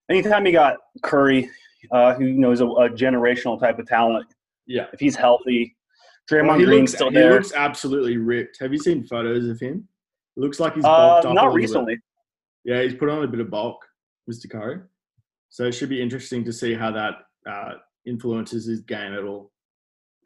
anytime 0.09 0.47
you 0.47 0.53
got 0.53 0.77
Curry, 1.03 1.51
uh, 1.91 2.15
who 2.15 2.27
you 2.27 2.39
know 2.39 2.53
is 2.53 2.61
a, 2.61 2.67
a 2.67 2.89
generational 2.89 3.59
type 3.59 3.81
of 3.81 3.89
talent, 3.89 4.27
Yeah, 4.67 4.87
if 4.93 5.01
he's 5.01 5.17
healthy, 5.17 5.75
Draymond 6.31 6.47
Well, 6.47 6.59
he 6.61 6.65
Green's 6.67 6.81
looks 6.91 6.93
still 6.93 7.11
he 7.11 7.29
looks 7.29 7.53
absolutely 7.53 8.17
ripped. 8.19 8.61
Have 8.61 8.73
you 8.73 8.79
seen 8.79 9.05
photos 9.05 9.49
of 9.49 9.59
him? 9.59 9.89
Looks 10.37 10.61
like 10.61 10.75
he's 10.75 10.85
Uh, 10.85 10.89
bulked 10.97 11.27
up 11.27 11.31
a 11.33 11.35
not 11.35 11.43
little 11.45 11.57
bit. 11.57 11.63
recently. 11.63 11.99
Yeah, 12.65 12.83
he's 12.83 12.95
put 12.95 13.09
on 13.09 13.23
a 13.25 13.27
bit 13.27 13.41
of 13.41 13.51
bulk, 13.51 13.85
Mr. 14.31 14.51
Curry. 14.51 14.81
So 15.51 15.65
it 15.65 15.73
should 15.73 15.89
be 15.89 16.01
interesting 16.01 16.45
to 16.45 16.53
see 16.53 16.75
how 16.75 16.91
that 16.93 17.15
uh, 17.47 17.75
influences 18.07 18.65
his 18.67 18.81
game 18.81 19.13
at 19.13 19.25
all. 19.25 19.51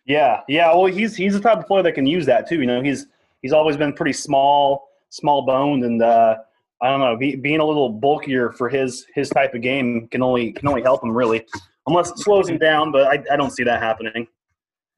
Yeah, 0.05 0.43
yeah. 0.49 0.73
Well, 0.73 0.87
he's 0.87 1.17
he's 1.17 1.33
the 1.35 1.41
type 1.41 1.59
of 1.59 1.67
player 1.67 1.83
that 1.83 1.93
can 1.93 2.07
use 2.07 2.27
that 2.27 2.49
too. 2.49 2.61
You 2.61 2.67
know, 2.67 2.81
he's 2.83 3.07
he's 3.43 3.53
always 3.53 3.77
been 3.77 3.93
pretty 3.93 4.13
small, 4.13 4.89
small 5.09 5.45
boned, 5.45 5.83
and 5.85 6.01
uh, 6.01 6.37
I 6.81 6.91
don't 6.91 7.01
know, 7.01 7.17
be, 7.17 7.35
being 7.35 7.59
a 7.59 7.65
little 7.65 7.89
bulkier 7.89 8.53
for 8.53 8.69
his 8.69 9.05
his 9.15 9.29
type 9.31 9.55
of 9.55 9.63
game 9.63 10.07
can 10.13 10.23
only 10.23 10.53
can 10.53 10.69
only 10.69 10.83
help 10.83 11.03
him 11.03 11.11
really, 11.11 11.45
unless 11.89 12.11
it 12.11 12.19
slows 12.19 12.49
him 12.49 12.59
down. 12.59 12.93
But 12.93 13.09
I, 13.09 13.25
I 13.33 13.37
don't 13.37 13.51
see 13.51 13.65
that 13.65 13.83
happening. 13.83 14.29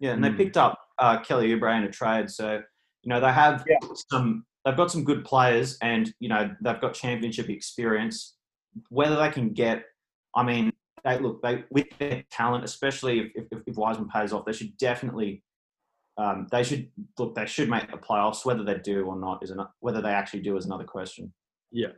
Yeah, 0.00 0.10
and 0.12 0.22
they 0.22 0.28
Mm. 0.28 0.36
picked 0.36 0.58
up 0.58 0.78
uh, 0.98 1.20
Kelly 1.20 1.48
Oubre 1.54 1.74
in 1.78 1.84
a 1.84 1.90
trade, 1.90 2.28
so 2.28 2.56
you 3.02 3.08
know 3.08 3.18
they 3.20 3.32
have 3.32 3.64
Yeah. 3.66 3.76
some. 4.10 4.44
They've 4.68 4.76
got 4.76 4.90
some 4.90 5.04
good 5.04 5.24
players, 5.24 5.78
and 5.81 6.12
you 6.20 6.28
know 6.28 6.54
they've 6.61 6.81
got 6.81 6.94
championship 6.94 7.48
experience. 7.48 8.35
Whether 8.90 9.16
they 9.16 9.31
can 9.31 9.54
get, 9.54 9.85
I 10.37 10.42
mean, 10.42 10.72
they 11.04 11.18
look 11.18 11.42
they 11.42 11.64
with 11.70 11.87
their 11.98 12.24
talent, 12.31 12.64
especially 12.64 13.33
if, 13.35 13.46
if, 13.50 13.62
if 13.66 13.76
Wiseman 13.76 14.09
pays 14.09 14.33
off, 14.33 14.44
they 14.44 14.52
should 14.52 14.76
definitely. 14.76 15.42
Um, 16.18 16.48
they 16.50 16.64
should 16.64 16.90
look. 17.18 17.35
They 17.35 17.46
should 17.46 17.70
make 17.70 17.90
the 17.90 17.96
playoffs. 17.96 18.44
Whether 18.44 18.64
they 18.64 18.78
do 18.78 19.04
or 19.07 19.16
not 19.16 19.42
is 19.42 19.50
another. 19.50 19.70
Whether 19.81 20.02
they 20.02 20.11
actually 20.11 20.40
do 20.40 20.57
is 20.57 20.66
another 20.66 20.85
question. 20.85 21.33
Yeah, 21.70 21.92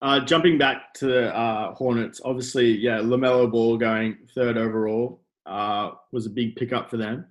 uh, 0.00 0.20
jumping 0.20 0.58
back 0.58 0.94
to 0.94 1.06
the 1.06 1.36
uh, 1.36 1.74
Hornets, 1.74 2.20
obviously, 2.24 2.76
yeah, 2.76 2.98
LaMelo 2.98 3.50
Ball 3.50 3.76
going 3.76 4.16
third 4.32 4.56
overall 4.56 5.20
uh, 5.44 5.90
was 6.12 6.26
a 6.26 6.30
big 6.30 6.54
pickup 6.54 6.88
for 6.88 6.96
them. 6.96 7.26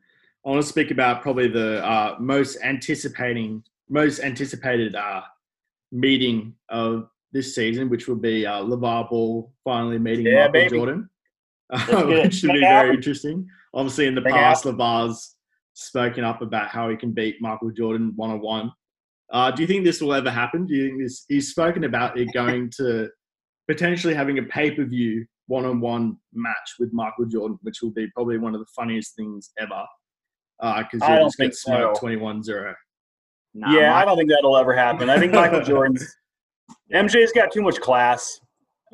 I 0.46 0.50
want 0.50 0.62
to 0.62 0.68
speak 0.68 0.92
about 0.92 1.22
probably 1.22 1.48
the 1.48 1.86
uh, 1.86 2.16
most 2.20 2.58
anticipating, 2.64 3.64
most 3.90 4.20
anticipated 4.20 4.96
uh, 4.96 5.22
meeting 5.92 6.54
of 6.70 7.10
this 7.32 7.56
season, 7.56 7.90
which 7.90 8.08
will 8.08 8.16
be 8.16 8.46
uh, 8.46 8.62
LeVar 8.62 9.10
Ball 9.10 9.52
finally 9.64 10.00
meeting 10.00 10.28
Yeah, 10.28 10.48
Michael 10.48 10.52
baby. 10.52 10.70
Jordan, 10.76 11.10
which 11.90 12.36
should 12.36 12.54
be 12.54 12.60
very 12.60 12.96
interesting. 12.96 13.48
Obviously, 13.74 14.08
in 14.08 14.16
the 14.16 14.22
past, 14.22 14.66
LeVar's 14.66 15.36
spoken 15.74 16.24
up 16.24 16.42
about 16.42 16.70
how 16.70 16.90
he 16.90 16.96
can 16.96 17.12
beat 17.12 17.42
Michael 17.42 17.72
Jordan 17.72 18.14
one 18.16 18.32
on 18.32 18.42
one. 18.42 18.72
Uh, 19.32 19.52
do 19.52 19.62
you 19.62 19.68
think 19.68 19.84
this 19.84 20.02
will 20.02 20.14
ever 20.14 20.32
happen? 20.32 20.66
Do 20.66 20.74
you 20.74 20.88
think 20.88 21.02
this? 21.02 21.26
He's 21.28 21.50
spoken 21.50 21.84
about 21.84 22.18
it 22.18 22.30
going 22.34 22.72
to 22.78 23.10
potentially 23.68 24.14
having 24.14 24.40
a 24.40 24.44
pay 24.44 24.72
per 24.72 24.86
view 24.86 25.26
one 25.48 25.66
on 25.66 25.80
one 25.80 26.18
match 26.34 26.76
with 26.80 26.94
Michael 26.94 27.26
Jordan, 27.26 27.58
which 27.62 27.82
will 27.82 27.92
be 27.92 28.08
probably 28.16 28.38
one 28.38 28.54
of 28.54 28.62
the 28.62 28.68
funniest 28.76 29.16
things 29.16 29.52
ever. 29.60 29.84
Because 30.60 31.02
I 31.02 31.16
he'll 31.18 31.26
just 31.26 31.38
get 31.38 31.56
smoked 31.56 32.00
21 32.00 32.42
0. 32.44 32.74
Nah, 33.58 33.72
yeah, 33.72 33.96
I 33.96 34.06
don't 34.06 34.18
think 34.18 34.30
that'll 34.30 34.56
ever 34.56 34.76
happen. 34.76 35.10
I 35.10 35.18
think 35.18 35.34
Michael 35.34 35.62
Jordan's 35.64 36.16
MJ's 36.94 37.32
got 37.32 37.52
too 37.52 37.64
much 37.64 37.82
class. 37.82 38.40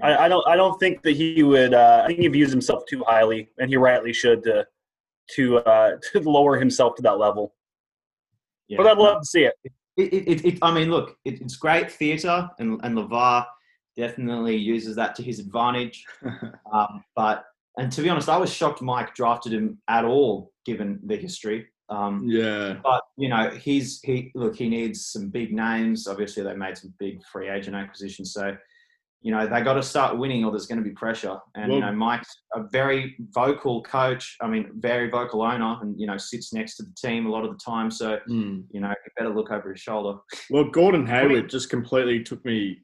I, 0.02 0.16
I 0.16 0.28
don't. 0.30 0.48
I 0.48 0.56
don't 0.56 0.80
think 0.80 1.02
that 1.04 1.18
he 1.18 1.44
would. 1.44 1.74
Uh, 1.74 2.02
I 2.06 2.08
think 2.08 2.20
he 2.20 2.28
views 2.30 2.50
himself 2.50 2.84
too 2.90 3.04
highly, 3.06 3.50
and 3.60 3.70
he 3.70 3.76
rightly 3.76 4.14
should 4.14 4.42
to 4.44 4.66
to 5.36 5.58
uh, 5.60 5.98
to 6.14 6.20
lower 6.22 6.58
himself 6.58 6.96
to 6.96 7.02
that 7.04 7.20
level. 7.20 7.54
yeah, 8.70 8.78
But 8.78 8.88
I'd 8.88 8.98
love 8.98 9.22
to 9.22 9.28
see 9.28 9.44
it. 9.44 9.54
It, 9.66 10.14
it, 10.14 10.28
it, 10.28 10.46
it, 10.46 10.60
I 10.62 10.74
mean, 10.74 10.90
look, 10.90 11.18
it, 11.26 11.42
it's 11.42 11.58
great 11.58 11.92
theatre, 11.92 12.50
and, 12.58 12.80
and 12.84 12.98
LeVar 12.98 13.46
definitely 13.96 14.56
uses 14.56 14.96
that 14.96 15.14
to 15.16 15.24
his 15.24 15.40
advantage. 15.40 16.06
Um, 16.74 17.04
but 17.16 17.46
and 17.78 17.92
to 17.92 18.02
be 18.02 18.10
honest, 18.10 18.30
I 18.30 18.38
was 18.38 18.52
shocked 18.52 18.82
Mike 18.82 19.14
drafted 19.14 19.54
him 19.54 19.78
at 19.88 20.06
all, 20.06 20.52
given 20.66 21.00
the 21.06 21.16
history. 21.16 21.68
Um, 21.90 22.24
yeah. 22.28 22.78
but 22.84 23.04
you 23.18 23.30
know, 23.30 23.50
he's 23.50 24.00
he 24.02 24.32
look, 24.36 24.56
he 24.56 24.70
needs 24.70 25.06
some 25.08 25.30
big 25.30 25.54
names. 25.54 26.08
Obviously, 26.08 26.44
they 26.44 26.56
made 26.56 26.78
some 26.78 26.94
big 27.00 27.24
free 27.32 27.50
agent 27.50 27.76
acquisitions, 27.76 28.34
so 28.34 28.56
you 29.22 29.32
know 29.32 29.46
they 29.48 29.62
got 29.62 29.74
to 29.76 29.84
start 29.84 30.18
winning, 30.18 30.44
or 30.44 30.52
there's 30.52 30.66
going 30.66 30.82
to 30.82 30.90
be 30.90 30.96
pressure. 30.96 31.38
And 31.56 31.72
you 31.74 31.80
know, 31.82 31.92
Mike's 31.92 32.36
a 32.54 32.64
very 32.72 33.16
vocal 33.32 33.84
coach. 33.84 34.38
I 34.42 34.48
mean, 34.48 34.72
very 34.76 35.10
vocal 35.10 35.42
owner, 35.44 35.78
and 35.82 36.00
you 36.00 36.08
know, 36.08 36.18
sits 36.18 36.54
next 36.54 36.78
to 36.78 36.84
the 36.84 36.94
team 36.96 37.26
a 37.26 37.30
lot 37.30 37.44
of 37.46 37.52
the 37.52 37.60
time. 37.64 37.92
So 37.92 38.20
Mm. 38.30 38.64
you 38.72 38.80
know, 38.82 38.90
he 38.90 39.12
better 39.18 39.34
look 39.34 39.52
over 39.52 39.72
his 39.72 39.82
shoulder. 39.82 40.20
Well, 40.50 40.66
Gordon 40.66 41.06
Hayward 41.14 41.50
just 41.50 41.70
completely 41.70 42.24
took 42.24 42.44
me 42.46 42.80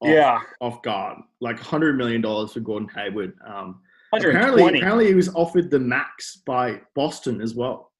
off, 0.00 0.08
Yeah, 0.08 0.40
off 0.60 0.82
guard. 0.82 1.18
Like 1.40 1.58
$100 1.58 1.96
million 1.96 2.22
for 2.22 2.60
Gordon 2.60 2.88
Hayward. 2.94 3.32
Um, 3.46 3.80
apparently, 4.12 4.78
apparently, 4.78 5.06
he 5.06 5.14
was 5.14 5.34
offered 5.34 5.70
the 5.70 5.78
max 5.80 6.42
by 6.46 6.80
Boston 6.94 7.40
as 7.40 7.54
well. 7.54 7.92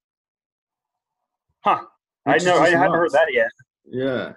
Huh. 1.67 1.81
I 2.27 2.35
which 2.35 2.43
is 2.43 2.47
know. 2.47 2.59
I 2.59 2.71
just 2.71 2.77
haven't 2.77 2.93
heard 2.93 3.11
that 3.11 3.33
yet. 3.33 3.51
Yeah. 3.85 4.33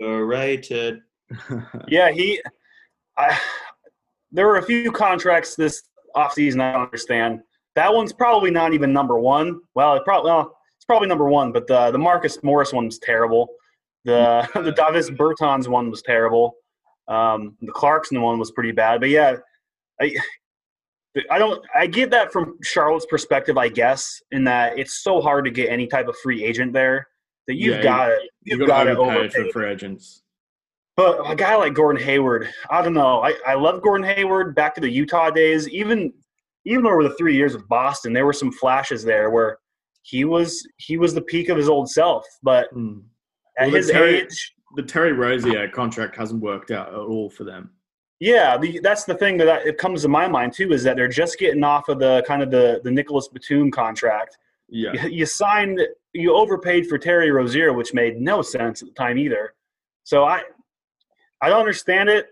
Overrated. 0.00 1.00
Yeah, 1.86 2.10
he. 2.10 2.42
I, 3.16 3.38
there 4.32 4.46
were 4.46 4.56
a 4.56 4.62
few 4.62 4.90
contracts 4.90 5.54
this 5.54 5.82
offseason 6.16 6.60
I 6.60 6.72
don't 6.72 6.82
understand. 6.82 7.40
That 7.76 7.94
one's 7.94 8.12
probably 8.12 8.50
not 8.50 8.74
even 8.74 8.92
number 8.92 9.20
one. 9.20 9.60
Well, 9.74 9.94
it 9.94 10.04
probably 10.04 10.30
well, 10.30 10.58
it's 10.76 10.84
probably 10.84 11.06
number 11.06 11.28
one, 11.28 11.52
but 11.52 11.68
the 11.68 11.92
the 11.92 11.98
Marcus 11.98 12.42
Morris 12.42 12.72
one 12.72 12.86
was 12.86 12.98
terrible. 12.98 13.48
The 14.04 14.48
the 14.54 14.72
Davis 14.72 15.10
Bertans 15.10 15.68
one 15.68 15.88
was 15.90 16.02
terrible. 16.02 16.56
Um, 17.06 17.56
the 17.60 17.72
Clarkson 17.72 18.20
one 18.20 18.38
was 18.38 18.50
pretty 18.50 18.72
bad. 18.72 19.00
But 19.00 19.10
yeah, 19.10 19.36
I 20.00 20.14
I 21.30 21.38
don't 21.38 21.64
I 21.74 21.86
get 21.86 22.10
that 22.10 22.32
from 22.32 22.56
Charlotte's 22.62 23.06
perspective, 23.06 23.58
I 23.58 23.68
guess, 23.68 24.22
in 24.30 24.44
that 24.44 24.78
it's 24.78 25.02
so 25.02 25.20
hard 25.20 25.44
to 25.44 25.50
get 25.50 25.68
any 25.70 25.86
type 25.86 26.06
of 26.08 26.16
free 26.18 26.44
agent 26.44 26.72
there 26.72 27.06
that 27.48 27.56
you've 27.56 27.76
Yeah, 27.76 27.82
got 27.82 28.06
to 28.06 28.18
You 28.44 28.58
you've 28.58 28.66
got 28.68 28.84
to 28.84 28.96
overpay 28.96 29.50
for 29.50 29.66
agents. 29.66 30.22
But 30.96 31.18
a 31.30 31.34
guy 31.34 31.56
like 31.56 31.74
Gordon 31.74 32.02
Hayward, 32.02 32.48
I 32.70 32.82
don't 32.82 32.92
know. 32.92 33.22
I, 33.22 33.34
I 33.46 33.54
love 33.54 33.82
Gordon 33.82 34.06
Hayward 34.06 34.54
back 34.54 34.74
to 34.74 34.80
the 34.80 34.90
Utah 34.90 35.30
days. 35.30 35.68
Even 35.68 36.12
even 36.66 36.86
over 36.86 37.02
the 37.02 37.14
three 37.16 37.34
years 37.34 37.54
of 37.54 37.66
Boston, 37.68 38.12
there 38.12 38.26
were 38.26 38.32
some 38.34 38.52
flashes 38.52 39.02
there 39.02 39.30
where 39.30 39.58
he 40.02 40.24
was 40.24 40.64
he 40.76 40.96
was 40.96 41.12
the 41.14 41.22
peak 41.22 41.48
of 41.48 41.56
his 41.56 41.68
old 41.68 41.88
self. 41.90 42.24
But 42.42 42.68
Hmm. 42.72 42.98
at 43.58 43.66
Well, 43.66 43.76
his 43.76 43.90
Terry- 43.90 44.20
age, 44.20 44.54
The 44.76 44.82
Terry 44.84 45.12
Rozier 45.12 45.66
contract 45.68 46.14
hasn't 46.16 46.40
worked 46.40 46.70
out 46.70 46.88
at 46.88 46.94
all 46.94 47.28
for 47.30 47.42
them. 47.42 47.70
Yeah, 48.20 48.58
the, 48.58 48.78
that's 48.80 49.04
the 49.04 49.14
thing 49.14 49.38
that 49.38 49.48
I, 49.48 49.56
it 49.68 49.78
comes 49.78 50.02
to 50.02 50.08
my 50.08 50.28
mind 50.28 50.52
too 50.52 50.72
is 50.72 50.84
that 50.84 50.96
they're 50.96 51.08
just 51.08 51.38
getting 51.38 51.64
off 51.64 51.88
of 51.88 51.98
the 51.98 52.22
kind 52.26 52.42
of 52.42 52.50
the 52.50 52.80
the 52.84 52.90
Nicholas 52.90 53.28
Batum 53.28 53.70
contract. 53.70 54.36
Yeah. 54.68 54.92
You, 54.92 55.08
you 55.08 55.26
signed, 55.26 55.80
you 56.12 56.34
overpaid 56.36 56.86
for 56.86 56.96
Terry 56.98 57.30
Rozier, 57.30 57.72
which 57.72 57.92
made 57.92 58.20
no 58.20 58.42
sense 58.42 58.82
at 58.82 58.88
the 58.88 58.94
time 58.94 59.18
either. 59.18 59.54
So 60.04 60.24
I, 60.24 60.42
I 61.40 61.48
don't 61.48 61.60
understand 61.60 62.08
it 62.08 62.26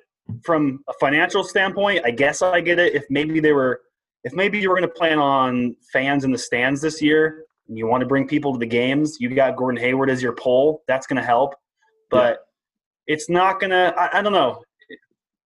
from 0.44 0.84
a 0.88 0.92
financial 1.00 1.42
standpoint. 1.42 2.02
I 2.04 2.10
guess 2.10 2.42
I 2.42 2.60
get 2.60 2.78
it. 2.78 2.94
If 2.94 3.06
maybe 3.10 3.40
they 3.40 3.52
were, 3.52 3.80
if 4.24 4.34
maybe 4.34 4.58
you 4.58 4.68
were 4.68 4.76
going 4.76 4.88
to 4.88 4.94
plan 4.94 5.18
on 5.18 5.74
fans 5.92 6.24
in 6.24 6.30
the 6.30 6.38
stands 6.38 6.80
this 6.80 7.02
year, 7.02 7.44
and 7.68 7.76
you 7.76 7.86
want 7.86 8.02
to 8.02 8.06
bring 8.06 8.28
people 8.28 8.52
to 8.52 8.58
the 8.58 8.66
games, 8.66 9.16
you 9.20 9.34
got 9.34 9.56
Gordon 9.56 9.80
Hayward 9.80 10.10
as 10.10 10.22
your 10.22 10.32
poll. 10.32 10.82
That's 10.86 11.06
going 11.06 11.16
to 11.16 11.26
help, 11.26 11.54
but 12.10 12.40
it's 13.06 13.28
not 13.28 13.58
going 13.58 13.70
to. 13.70 13.94
I 13.96 14.22
don't 14.22 14.32
know. 14.32 14.62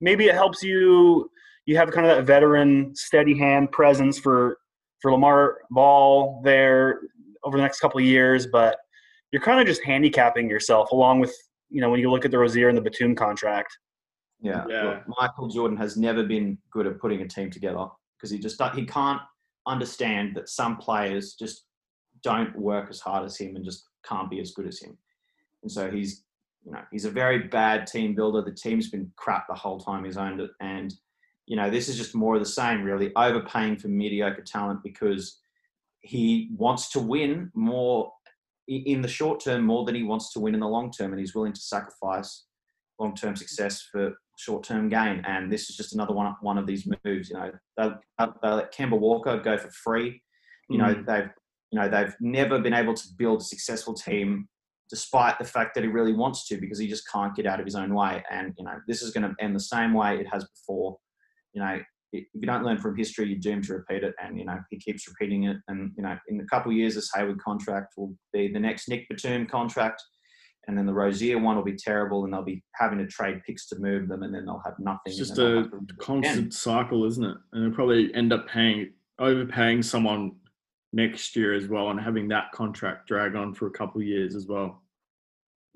Maybe 0.01 0.27
it 0.27 0.35
helps 0.35 0.63
you. 0.63 1.31
You 1.67 1.77
have 1.77 1.91
kind 1.93 2.07
of 2.07 2.17
that 2.17 2.25
veteran, 2.25 2.95
steady 2.95 3.39
hand 3.39 3.73
presence 3.73 4.19
for 4.19 4.59
for 5.01 5.11
LaMelo 5.11 5.53
Ball 5.71 6.41
there 6.45 7.01
over 7.45 7.57
the 7.57 7.63
next 7.63 7.81
couple 7.81 7.99
of 7.99 8.05
years, 8.05 8.47
but 8.47 8.79
you're 9.33 9.43
kind 9.43 9.61
of 9.61 9.67
just 9.67 9.83
handicapping 9.85 10.49
yourself 10.51 10.91
along 10.91 11.21
with 11.21 11.35
you 11.69 11.81
know 11.81 11.91
when 11.91 12.01
you 12.01 12.11
look 12.11 12.25
at 12.25 12.31
the 12.31 12.39
Rozier 12.39 12.69
and 12.69 12.77
the 12.77 12.83
Batum 12.83 13.15
contract. 13.15 13.77
Yeah. 14.43 14.65
Yeah. 14.69 14.83
Look, 14.83 15.03
Michael 15.21 15.49
Jordan 15.49 15.77
has 15.77 15.97
never 15.97 16.23
been 16.25 16.59
good 16.73 16.87
at 16.87 16.99
putting 16.99 17.21
a 17.21 17.29
team 17.29 17.51
together 17.51 17.87
because 18.17 18.31
he 18.31 18.39
just 18.39 18.61
he 18.75 18.85
can't 18.85 19.21
understand 19.67 20.35
that 20.37 20.49
some 20.49 20.77
players 20.79 21.35
just 21.35 21.65
don't 22.23 22.57
work 22.57 22.89
as 22.91 23.01
hard 23.01 23.25
as 23.25 23.37
him 23.37 23.57
and 23.57 23.65
just 23.65 23.85
can't 24.05 24.31
be 24.31 24.41
as 24.41 24.53
good 24.53 24.67
as 24.67 24.81
him. 24.81 24.97
And 25.63 25.71
so 25.71 25.91
he's 25.91 26.25
you 26.65 26.73
know 26.73 26.83
he's 26.91 27.05
a 27.05 27.11
very 27.11 27.49
bad 27.49 27.87
team 27.87 28.15
builder. 28.15 28.43
The 28.43 28.55
team's 28.55 28.91
been 28.91 29.11
crap 29.17 29.47
the 29.49 29.55
whole 29.55 29.79
time 29.79 30.05
he's 30.05 30.17
owned 30.17 30.41
it, 30.41 30.51
and 30.61 30.93
you 31.47 31.57
know 31.57 31.71
this 31.71 31.89
is 31.89 31.97
just 31.97 32.15
more 32.15 32.35
of 32.35 32.41
the 32.41 32.49
same. 32.49 32.83
Really 32.83 33.13
overpaying 33.17 33.77
for 33.77 33.89
mediocre 33.89 34.43
talent 34.43 34.81
because 34.83 35.41
he 36.03 36.51
wants 36.57 36.91
to 36.93 37.01
win 37.01 37.51
more 37.55 38.13
in 38.69 39.03
the 39.03 39.09
short 39.09 39.41
term 39.41 39.65
more 39.65 39.85
than 39.85 39.95
he 39.95 40.03
wants 40.03 40.33
to 40.33 40.41
win 40.41 40.55
in 40.55 40.61
the 40.61 40.69
long 40.69 40.91
term, 40.91 41.13
and 41.13 41.21
he's 41.21 41.35
willing 41.35 41.53
to 41.53 41.61
sacrifice 41.61 42.45
long-term 43.01 43.35
success 43.35 43.83
for 43.91 44.13
short-term 44.37 44.89
gain. 44.89 45.23
And 45.27 45.51
this 45.51 45.71
is 45.71 45.77
just 45.77 45.95
another 45.95 46.13
one 46.13 46.35
one 46.43 46.59
of 46.59 46.67
these 46.67 46.87
moves. 47.05 47.31
You 47.31 47.37
know, 47.37 47.53
they 47.77 47.89
they 48.17 48.49
let 48.49 48.75
Kemba 48.75 48.99
Walker 48.99 49.39
go 49.39 49.59
for 49.59 49.71
free. 49.71 50.23
You 50.69 50.79
know, 50.79 50.95
mm. 50.95 51.07
they've 51.07 51.31
you 51.73 51.81
know 51.81 51.89
they've 51.89 52.15
never 52.21 52.61
been 52.61 52.75
able 52.75 52.95
to 52.95 53.09
build 53.19 53.41
a 53.41 53.45
successful 53.45 53.95
team 53.95 54.49
despite 54.91 55.39
the 55.39 55.45
fact 55.45 55.75
that 55.75 55.85
he 55.85 55.89
really 55.89 56.13
wants 56.13 56.47
to 56.49 56.57
because 56.57 56.79
he 56.79 56.89
just 56.89 57.09
can't 57.11 57.35
get 57.35 57.47
out 57.47 57.61
of 57.61 57.67
his 57.67 57.77
own 57.77 57.95
way. 57.95 58.23
And 58.31 58.53
you 58.59 58.65
know, 58.65 58.79
this 58.87 59.03
is 59.03 59.13
going 59.13 59.23
to 59.23 59.35
end 59.43 59.55
the 59.55 59.61
same 59.61 59.95
way 59.95 60.19
it 60.19 60.27
has 60.33 60.45
before. 60.45 60.99
You 61.53 61.63
know, 61.63 61.81
if 62.13 62.25
you 62.35 62.47
don't 62.47 62.65
learn 62.65 62.79
from 62.79 62.97
history, 62.97 63.29
you're 63.29 63.39
doomed 63.39 63.65
to 63.65 63.75
repeat 63.75 64.03
it. 64.03 64.15
And 64.23 64.39
you 64.39 64.45
know, 64.45 64.59
he 64.71 64.79
keeps 64.79 65.09
repeating 65.09 65.45
it. 65.45 65.57
And 65.69 65.93
you 65.97 66.03
know, 66.03 66.17
in 66.29 66.41
a 66.41 66.47
couple 66.47 66.73
of 66.73 66.77
years, 66.77 66.95
this 66.95 67.11
Hayward 67.15 67.41
contract 67.41 67.95
will 67.97 68.15
be 68.33 68.53
the 68.53 68.61
next 68.61 68.89
Nick 68.89 69.09
Batum 69.09 69.47
contract 69.47 70.03
and 70.71 70.77
then 70.77 70.87
the 70.87 70.93
Rozier 70.93 71.39
one 71.39 71.57
will 71.57 71.65
be 71.65 71.77
terrible, 71.77 72.25
and 72.25 72.33
they'll 72.33 72.43
be 72.43 72.63
having 72.75 72.99
to 72.99 73.07
trade 73.07 73.41
picks 73.47 73.67
to 73.69 73.79
move 73.79 74.09
them, 74.09 74.23
and 74.23 74.35
then 74.35 74.45
they'll 74.45 74.63
have 74.65 74.79
nothing. 74.79 75.01
It's 75.07 75.17
just 75.17 75.39
a 75.39 75.43
have 75.43 75.71
to 75.71 75.77
rebuild 75.77 75.99
constant 75.99 76.55
cycle, 76.55 77.05
isn't 77.05 77.25
it? 77.25 77.37
And 77.53 77.65
they'll 77.65 77.75
probably 77.75 78.15
end 78.15 78.33
up 78.33 78.47
paying 78.49 78.93
overpaying 79.19 79.83
someone 79.83 80.33
next 80.93 81.35
year 81.35 81.55
as 81.55 81.67
well, 81.67 81.91
and 81.91 82.01
having 82.01 82.29
that 82.29 82.53
contract 82.53 83.09
drag 83.09 83.35
on 83.35 83.55
for 83.55 83.67
a 83.67 83.71
couple 83.71 84.01
of 84.01 84.07
years 84.07 84.35
as 84.35 84.47
well. 84.47 84.80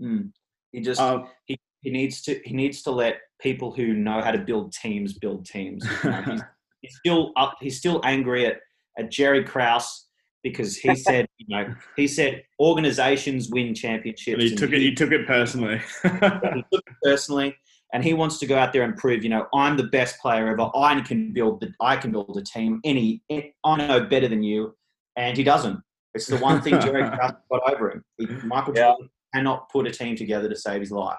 Mm. 0.01 0.33
He 0.73 0.81
just 0.81 1.01
Uh, 1.01 1.23
he, 1.47 1.59
he 1.83 1.91
needs 1.91 2.23
to 2.23 2.41
he 2.45 2.55
needs 2.55 2.83
to 2.83 2.91
let 2.91 3.19
people 3.41 3.73
who 3.73 3.93
know 3.93 4.21
how 4.21 4.31
to 4.31 4.39
build 4.39 4.73
teams 4.73 5.19
build 5.19 5.47
teams. 5.47 5.87
You 6.03 6.11
know, 6.11 6.23
he's, 6.23 6.43
he's 6.83 6.97
still 6.97 7.33
up. 7.37 7.57
He's 7.61 7.79
still 7.79 8.01
angry 8.05 8.47
at 8.47 8.57
at 8.99 9.11
Jerry 9.11 9.45
Krause 9.45 10.07
because 10.43 10.77
he 10.77 10.95
said 11.09 11.27
you 11.39 11.47
know 11.49 11.75
he 11.97 12.07
said 12.09 12.43
organizations 12.61 13.51
win 13.51 13.75
championships. 13.75 14.35
and 14.35 14.43
he 14.43 14.49
and 14.49 14.59
took 14.59 14.73
it. 14.73 14.81
He 14.81 14.95
took 14.95 15.13
it 15.13 15.27
personally. 15.27 15.81
he 16.03 16.09
took 16.11 16.83
it 16.87 16.97
personally, 17.03 17.57
and 17.93 18.03
he 18.03 18.13
wants 18.15 18.39
to 18.39 18.47
go 18.47 18.57
out 18.59 18.73
there 18.73 18.83
and 18.83 18.97
prove, 18.97 19.23
you 19.23 19.31
know, 19.31 19.47
I'm 19.55 19.77
the 19.77 19.85
best 19.85 20.19
player 20.21 20.49
ever. 20.49 20.69
I 20.75 21.01
can 21.03 21.33
build 21.33 21.61
the, 21.61 21.73
I 21.81 21.97
can 21.97 22.11
build 22.11 22.37
a 22.37 22.43
team. 22.43 22.81
Any, 22.85 23.23
I 23.31 23.77
know 23.77 24.05
better 24.05 24.27
than 24.27 24.43
you, 24.43 24.75
and 25.17 25.37
he 25.37 25.45
doesn't. 25.45 25.79
It's 26.15 26.27
the 26.27 26.37
one 26.39 26.61
thing 26.61 26.81
Jerry 26.81 27.09
Krause 27.09 27.33
got 27.51 27.73
over 27.73 27.93
him. 27.93 28.05
He, 28.19 28.27
Michael 28.45 28.75
Yeah. 28.77 28.91
Jordan 28.91 29.11
cannot 29.35 29.69
put 29.71 29.87
a 29.87 29.91
team 29.91 30.17
together 30.17 30.49
to 30.49 30.57
save 30.57 30.81
his 30.81 30.93
life. 30.93 31.19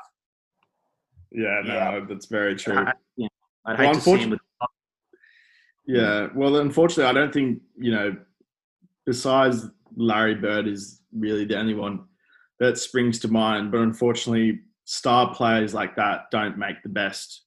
yeah, 1.32 1.62
no, 1.66 1.74
Yeah. 1.74 2.00
that's 2.08 2.28
very 2.28 2.56
true. 2.56 2.78
I, 2.78 2.94
yeah, 3.18 3.28
I'd 3.66 3.78
Well, 3.78 3.88
hate 3.88 3.96
to 3.96 4.02
see 4.02 4.18
him 4.18 4.30
with. 4.32 4.40
Yeah. 5.88 6.30
Well, 6.34 6.58
unfortunately, 6.58 7.06
I 7.06 7.14
don't 7.14 7.34
think 7.34 7.62
you 7.78 7.92
know. 7.92 8.16
Besides 9.06 9.68
Larry 9.96 10.34
Bird 10.34 10.68
is 10.68 11.02
really 11.14 11.46
the 11.46 11.60
only 11.60 11.76
one 11.76 12.06
that 12.60 12.78
springs 12.78 13.20
to 13.20 13.28
mind. 13.28 13.72
But 13.72 13.82
unfortunately, 13.82 14.62
star 14.86 15.36
players 15.36 15.74
like 15.76 15.96
that 15.98 16.32
don't 16.32 16.58
make 16.58 16.82
the 16.82 16.90
best 16.90 17.44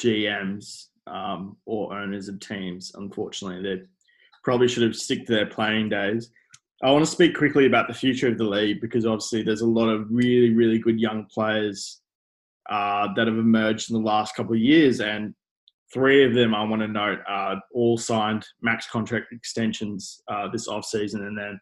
GMs 0.00 0.86
um, 1.06 1.56
or 1.66 1.96
owners 1.96 2.28
of 2.28 2.40
teams. 2.40 2.92
Unfortunately, 2.96 3.62
they 3.62 3.82
probably 4.42 4.66
should 4.66 4.82
have 4.82 4.96
stick 4.96 5.24
to 5.26 5.32
their 5.32 5.46
playing 5.46 5.88
days. 5.90 6.30
I 6.82 6.92
want 6.92 7.04
to 7.04 7.10
speak 7.10 7.36
quickly 7.36 7.66
about 7.66 7.88
the 7.88 7.94
future 7.94 8.28
of 8.28 8.38
the 8.38 8.44
league 8.44 8.80
because 8.80 9.04
obviously 9.04 9.42
there's 9.42 9.62
a 9.62 9.66
lot 9.66 9.88
of 9.88 10.06
really, 10.10 10.50
really 10.50 10.78
good 10.78 11.00
young 11.00 11.26
players 11.26 12.00
uh, 12.70 13.08
that 13.16 13.26
have 13.26 13.36
emerged 13.36 13.90
in 13.90 13.96
the 13.96 14.06
last 14.06 14.36
couple 14.36 14.52
of 14.52 14.60
years, 14.60 15.00
and 15.00 15.34
three 15.92 16.24
of 16.24 16.34
them 16.34 16.54
I 16.54 16.62
want 16.62 16.82
to 16.82 16.88
note 16.88 17.18
are 17.26 17.60
all 17.72 17.98
signed 17.98 18.46
max 18.62 18.88
contract 18.88 19.32
extensions 19.32 20.22
uh, 20.28 20.48
this 20.52 20.68
offseason. 20.68 21.26
And 21.26 21.36
then 21.36 21.58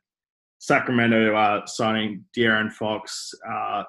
Sacramento 0.59 1.35
uh, 1.35 1.64
signing 1.66 2.24
De'Aaron 2.37 2.72
Fox, 2.72 3.33
uh, 3.48 3.85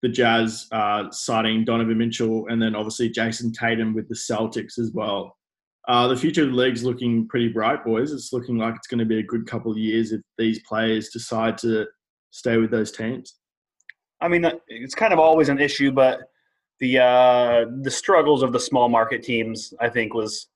the 0.00 0.08
Jazz 0.08 0.66
uh, 0.72 1.10
signing 1.10 1.64
Donovan 1.64 1.98
Mitchell, 1.98 2.46
and 2.48 2.60
then 2.60 2.74
obviously 2.74 3.10
Jayson 3.10 3.52
Tatum 3.52 3.94
with 3.94 4.08
the 4.08 4.14
Celtics 4.14 4.78
as 4.78 4.92
well. 4.92 5.36
Uh, 5.88 6.06
the 6.06 6.16
future 6.16 6.42
of 6.42 6.50
the 6.50 6.54
league's 6.54 6.84
looking 6.84 7.26
pretty 7.26 7.48
bright, 7.48 7.84
boys. 7.84 8.12
It's 8.12 8.32
looking 8.32 8.56
like 8.56 8.76
it's 8.76 8.86
going 8.86 9.00
to 9.00 9.04
be 9.04 9.18
a 9.18 9.22
good 9.22 9.46
couple 9.46 9.72
of 9.72 9.78
years 9.78 10.12
if 10.12 10.20
these 10.38 10.60
players 10.60 11.08
decide 11.08 11.58
to 11.58 11.86
stay 12.30 12.56
with 12.56 12.70
those 12.70 12.92
teams. 12.92 13.34
I 14.20 14.28
mean, 14.28 14.48
it's 14.68 14.94
kind 14.94 15.12
of 15.12 15.18
always 15.18 15.48
an 15.48 15.58
issue, 15.58 15.90
but 15.90 16.20
the 16.78 16.98
uh, 16.98 17.64
the 17.82 17.90
struggles 17.90 18.42
of 18.42 18.52
the 18.52 18.60
small 18.60 18.88
market 18.88 19.22
teams, 19.22 19.74
I 19.80 19.88
think, 19.88 20.14
was 20.14 20.48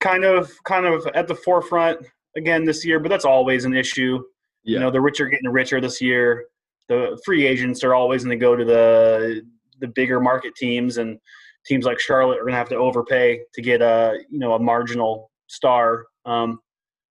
kind 0.00 0.24
of 0.24 0.50
kind 0.64 0.84
of 0.84 1.06
at 1.14 1.28
the 1.28 1.34
forefront 1.34 2.06
again 2.36 2.64
this 2.64 2.84
year. 2.84 3.00
But 3.00 3.08
that's 3.08 3.24
always 3.24 3.64
an 3.64 3.74
issue. 3.74 4.22
Yeah. 4.64 4.74
You 4.74 4.80
know, 4.80 4.90
the 4.90 5.00
rich 5.00 5.20
are 5.20 5.28
getting 5.28 5.50
richer 5.50 5.80
this 5.80 6.00
year. 6.00 6.46
The 6.88 7.18
free 7.24 7.46
agents 7.46 7.82
are 7.82 7.94
always 7.94 8.24
going 8.24 8.38
to 8.38 8.42
go 8.42 8.54
to 8.54 8.64
the 8.64 9.42
the 9.80 9.88
bigger 9.88 10.20
market 10.20 10.54
teams, 10.54 10.98
and 10.98 11.18
teams 11.66 11.84
like 11.84 11.98
Charlotte 11.98 12.38
are 12.38 12.42
going 12.42 12.52
to 12.52 12.58
have 12.58 12.68
to 12.70 12.76
overpay 12.76 13.40
to 13.54 13.62
get 13.62 13.82
a 13.82 14.18
you 14.30 14.38
know 14.38 14.54
a 14.54 14.58
marginal 14.58 15.30
star. 15.46 16.06
Um, 16.24 16.60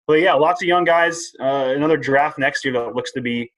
but 0.06 0.14
yeah, 0.20 0.34
lots 0.34 0.62
of 0.62 0.68
young 0.68 0.84
guys. 0.84 1.32
Uh, 1.40 1.72
another 1.76 1.96
draft 1.96 2.38
next 2.38 2.64
year 2.64 2.74
that 2.74 2.94
looks 2.94 3.12
to 3.12 3.20
be 3.20 3.50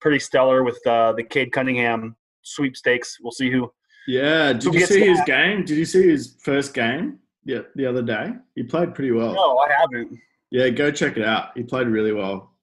pretty 0.00 0.18
stellar 0.18 0.64
with 0.64 0.78
uh, 0.86 1.12
the 1.12 1.22
Cade 1.22 1.52
Cunningham 1.52 2.16
sweepstakes. 2.42 3.18
We'll 3.20 3.32
see 3.32 3.50
who. 3.50 3.70
Yeah. 4.06 4.52
Did 4.54 4.64
Who 4.64 4.78
you 4.78 4.86
see 4.86 5.06
his 5.06 5.20
game? 5.26 5.64
Did 5.64 5.76
you 5.76 5.84
see 5.84 6.08
his 6.08 6.36
first 6.42 6.74
game? 6.74 7.18
Yeah, 7.44 7.60
the 7.74 7.86
other 7.86 8.02
day. 8.02 8.32
He 8.54 8.62
played 8.62 8.94
pretty 8.94 9.12
well. 9.12 9.34
No, 9.34 9.58
I 9.58 9.72
haven't. 9.72 10.18
Yeah, 10.50 10.68
go 10.70 10.90
check 10.90 11.16
it 11.16 11.24
out. 11.24 11.56
He 11.56 11.62
played 11.62 11.86
really 11.86 12.12
well. 12.12 12.54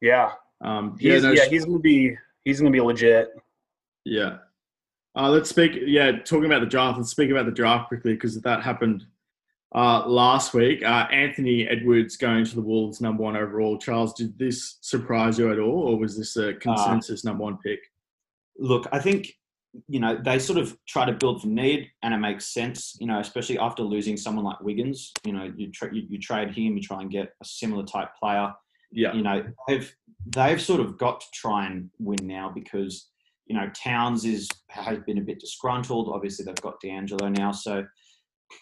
Yeah, 0.00 0.32
Um, 0.60 0.96
yeah, 1.00 1.14
he's, 1.14 1.22
no, 1.22 1.32
yeah, 1.32 1.46
he's 1.46 1.64
gonna 1.64 1.78
be 1.78 2.16
he's 2.44 2.60
gonna 2.60 2.70
be 2.70 2.80
legit. 2.80 3.30
Yeah. 4.04 4.38
Uh, 5.16 5.30
let's 5.30 5.48
speak. 5.48 5.72
Yeah, 5.84 6.18
talking 6.18 6.46
about 6.46 6.60
the 6.60 6.66
draft. 6.66 6.98
Let's 6.98 7.10
speak 7.10 7.30
about 7.30 7.46
the 7.46 7.52
draft 7.52 7.88
quickly 7.88 8.14
because 8.14 8.40
that 8.40 8.62
happened 8.62 9.04
uh, 9.74 10.06
last 10.06 10.54
week. 10.54 10.82
Uh, 10.82 11.06
Anthony 11.10 11.68
Edwards 11.68 12.16
going 12.16 12.44
to 12.44 12.54
the 12.54 12.60
Wolves, 12.60 13.00
number 13.00 13.22
one 13.22 13.36
overall. 13.36 13.78
Charles, 13.78 14.14
did 14.14 14.38
this 14.38 14.78
surprise 14.80 15.38
you 15.38 15.52
at 15.52 15.58
all, 15.58 15.88
or 15.88 15.98
was 15.98 16.16
this 16.16 16.36
a 16.36 16.54
consensus 16.54 17.24
number 17.24 17.44
one 17.44 17.58
pick? 17.58 17.80
Look, 18.58 18.88
I 18.92 18.98
think 18.98 19.32
you 19.88 19.98
know 19.98 20.16
they 20.16 20.38
sort 20.38 20.58
of 20.58 20.76
try 20.86 21.04
to 21.04 21.12
build 21.12 21.42
from 21.42 21.54
need, 21.54 21.90
and 22.02 22.12
it 22.12 22.18
makes 22.18 22.52
sense. 22.52 22.96
You 23.00 23.06
know, 23.06 23.20
especially 23.20 23.58
after 23.58 23.82
losing 23.82 24.16
someone 24.16 24.44
like 24.44 24.60
Wiggins. 24.60 25.12
You 25.24 25.32
know, 25.32 25.52
you, 25.56 25.70
tra- 25.70 25.94
you, 25.94 26.02
you 26.08 26.18
trade 26.18 26.50
him, 26.50 26.76
you 26.76 26.82
try 26.82 27.00
and 27.00 27.10
get 27.10 27.34
a 27.40 27.44
similar 27.44 27.84
type 27.84 28.10
player. 28.18 28.52
Yeah. 28.90 29.12
You 29.12 29.22
know, 29.22 29.44
they've 29.68 29.94
they've 30.26 30.60
sort 30.60 30.80
of 30.80 30.98
got 30.98 31.20
to 31.20 31.26
try 31.32 31.66
and 31.66 31.90
win 31.98 32.26
now 32.26 32.50
because 32.54 33.10
you 33.46 33.54
know 33.56 33.68
Towns 33.74 34.24
is 34.24 34.48
has 34.68 34.98
been 35.06 35.18
a 35.18 35.22
bit 35.22 35.40
disgruntled. 35.40 36.08
Obviously, 36.12 36.44
they've 36.44 36.54
got 36.56 36.80
D'Angelo 36.80 37.28
now, 37.28 37.52
so 37.52 37.84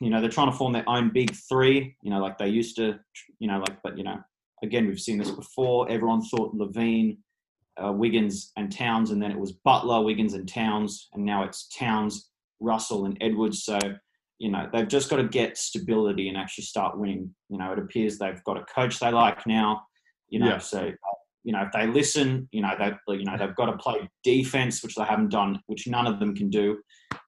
you 0.01 0.11
know 0.11 0.21
they're 0.21 0.31
trying 0.31 0.51
to 0.51 0.57
form 0.57 0.73
their 0.73 0.89
own 0.89 1.11
big 1.13 1.35
three. 1.49 1.97
You 2.03 2.11
know, 2.11 2.21
like 2.21 2.39
they 2.39 2.49
used 2.49 2.77
to. 2.77 2.99
You 3.39 3.49
know, 3.49 3.59
like 3.59 3.81
but 3.83 3.97
you 3.99 4.05
know, 4.05 4.19
again 4.63 4.87
we've 4.87 5.01
seen 5.01 5.19
this 5.19 5.31
before. 5.31 5.89
Everyone 5.91 6.23
thought 6.23 6.55
LaVine, 6.57 7.19
uh, 7.83 7.93
Wiggins, 7.93 8.53
and 8.57 8.71
Towns, 8.73 9.11
and 9.11 9.23
then 9.23 9.31
it 9.31 9.39
was 9.39 9.53
Butler, 9.53 10.03
Wiggins, 10.03 10.35
and 10.35 10.49
Towns, 10.49 11.09
and 11.15 11.25
now 11.25 11.43
it's 11.45 11.69
Towns, 11.69 12.31
Russell, 12.61 13.07
and 13.07 13.17
Edwards. 13.21 13.65
So 13.65 13.79
you 14.39 14.51
know 14.51 14.69
they've 14.73 14.89
just 14.89 15.11
got 15.11 15.17
to 15.17 15.29
get 15.29 15.57
stability 15.57 16.29
and 16.29 16.37
actually 16.37 16.65
start 16.65 16.99
winning. 16.99 17.33
You 17.49 17.59
know, 17.59 17.73
it 17.73 17.79
appears 17.79 18.19
they've 18.19 18.43
got 18.45 18.57
a 18.57 18.65
coach 18.75 18.99
they 18.99 19.11
like 19.13 19.47
now. 19.47 19.83
You 20.29 20.41
know, 20.41 20.47
Yeah. 20.49 20.59
so 20.59 20.91
you 21.45 21.53
know 21.53 21.63
if 21.63 21.73
they 21.73 21.87
listen, 21.87 22.49
you 22.53 22.63
know 22.63 22.75
they 22.79 22.93
you 23.17 23.25
know 23.25 23.37
they've 23.39 23.55
got 23.57 23.67
to 23.67 23.77
play 23.77 24.09
defense, 24.23 24.83
which 24.83 24.95
they 24.95 25.05
haven't 25.05 25.31
done, 25.31 25.61
which 25.67 25.87
none 25.87 26.07
of 26.07 26.19
them 26.19 26.35
can 26.35 26.51
do. 26.51 26.79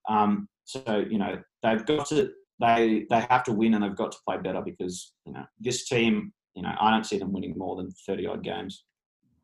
Um, 0.09 0.48
so 0.64 1.05
you 1.09 1.18
know 1.18 1.37
they've 1.62 1.85
got 1.85 2.09
to 2.09 2.31
they 2.61 3.07
they 3.11 3.27
have 3.31 3.44
to 3.44 3.53
win 3.53 3.74
and 3.74 3.83
they've 3.85 3.96
got 3.96 4.12
to 4.12 4.18
play 4.27 4.38
better 4.38 4.62
because 4.62 5.12
you 5.27 5.33
know 5.33 5.44
this 5.61 5.88
team. 5.88 6.33
You 6.55 6.62
know, 6.62 6.72
I 6.81 6.90
don't 6.92 7.05
see 7.05 7.18
them 7.18 7.33
winning 7.33 7.55
more 7.57 7.74
than 7.77 7.90
thirty 8.07 8.27
odd 8.27 8.44
games. 8.44 8.85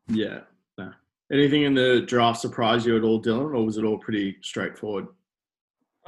Yeah. 0.07 0.39
No. 0.77 0.91
Anything 1.31 1.63
in 1.63 1.73
the 1.73 2.03
draft 2.07 2.39
surprise 2.39 2.85
you 2.85 2.95
at 2.95 3.03
all, 3.03 3.21
Dylan, 3.21 3.53
or 3.53 3.65
was 3.65 3.77
it 3.77 3.83
all 3.83 3.97
pretty 3.97 4.37
straightforward? 4.41 5.07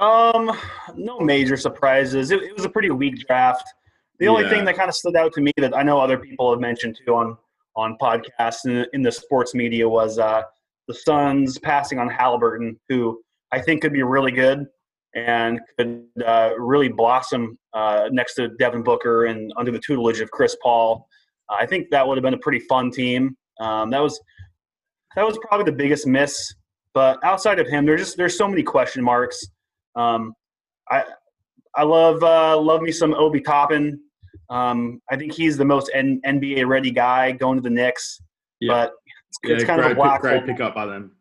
Um, 0.00 0.50
no 0.96 1.20
major 1.20 1.56
surprises. 1.56 2.30
It, 2.30 2.42
it 2.42 2.54
was 2.56 2.64
a 2.64 2.68
pretty 2.68 2.90
weak 2.90 3.26
draft. 3.26 3.66
The 4.18 4.28
only 4.28 4.44
Yeah. 4.44 4.50
thing 4.50 4.64
that 4.64 4.76
kind 4.76 4.88
of 4.88 4.94
stood 4.94 5.16
out 5.16 5.32
to 5.34 5.40
me 5.40 5.52
that 5.58 5.76
I 5.76 5.82
know 5.82 6.00
other 6.00 6.18
people 6.18 6.50
have 6.50 6.60
mentioned 6.60 6.98
too 7.06 7.14
on 7.14 7.36
on 7.76 7.96
podcasts 8.00 8.64
and 8.64 8.86
in 8.92 9.02
the 9.02 9.12
sports 9.12 9.54
media 9.54 9.88
was 9.88 10.18
uh, 10.18 10.42
the 10.88 10.94
Suns 10.94 11.58
passing 11.58 11.98
on 11.98 12.08
Halliburton, 12.08 12.78
who 12.88 13.20
I 13.52 13.60
think 13.60 13.82
could 13.82 13.92
be 13.92 14.02
really 14.02 14.32
good 14.32 14.66
and 15.14 15.60
could 15.78 16.06
uh, 16.26 16.50
really 16.58 16.88
blossom 16.88 17.58
uh, 17.72 18.08
next 18.10 18.34
to 18.34 18.48
Devin 18.58 18.82
Booker 18.82 19.26
and 19.26 19.52
under 19.56 19.70
the 19.70 19.78
tutelage 19.78 20.20
of 20.20 20.30
Chris 20.30 20.56
Paul. 20.62 21.06
I 21.50 21.66
think 21.66 21.90
that 21.90 22.06
would 22.06 22.16
have 22.16 22.22
been 22.22 22.34
a 22.34 22.38
pretty 22.38 22.60
fun 22.60 22.90
team. 22.90 23.36
Um, 23.60 23.90
that 23.90 24.00
was 24.00 24.20
that 25.14 25.24
was 25.24 25.38
probably 25.46 25.64
the 25.64 25.76
biggest 25.76 26.06
miss. 26.06 26.54
But 26.94 27.18
outside 27.24 27.58
of 27.58 27.66
him, 27.66 27.86
there's 27.86 28.00
just 28.00 28.16
there's 28.16 28.38
so 28.38 28.48
many 28.48 28.62
question 28.62 29.02
marks. 29.02 29.40
Um, 29.96 30.32
I 30.90 31.04
I 31.76 31.82
love 31.82 32.22
uh, 32.22 32.58
love 32.58 32.82
me 32.82 32.92
some 32.92 33.14
Obi 33.14 33.40
Toppin. 33.40 34.00
Um, 34.50 35.00
I 35.10 35.16
think 35.16 35.32
he's 35.32 35.56
the 35.56 35.64
most 35.64 35.90
N- 35.94 36.20
NBA 36.26 36.66
ready 36.66 36.90
guy 36.90 37.32
going 37.32 37.56
to 37.56 37.62
the 37.62 37.70
Knicks. 37.70 38.20
Yeah. 38.60 38.72
But 38.72 38.92
it's, 39.06 39.38
Yeah, 39.44 39.54
it's 39.56 39.64
kind 39.64 39.80
great, 39.80 39.92
of 39.92 39.98
a 39.98 40.00
black 40.00 40.14
pick, 40.14 40.20
great 40.22 40.38
hole. 40.38 40.46
pickup 40.46 40.74
by 40.74 40.86
them. 40.86 41.12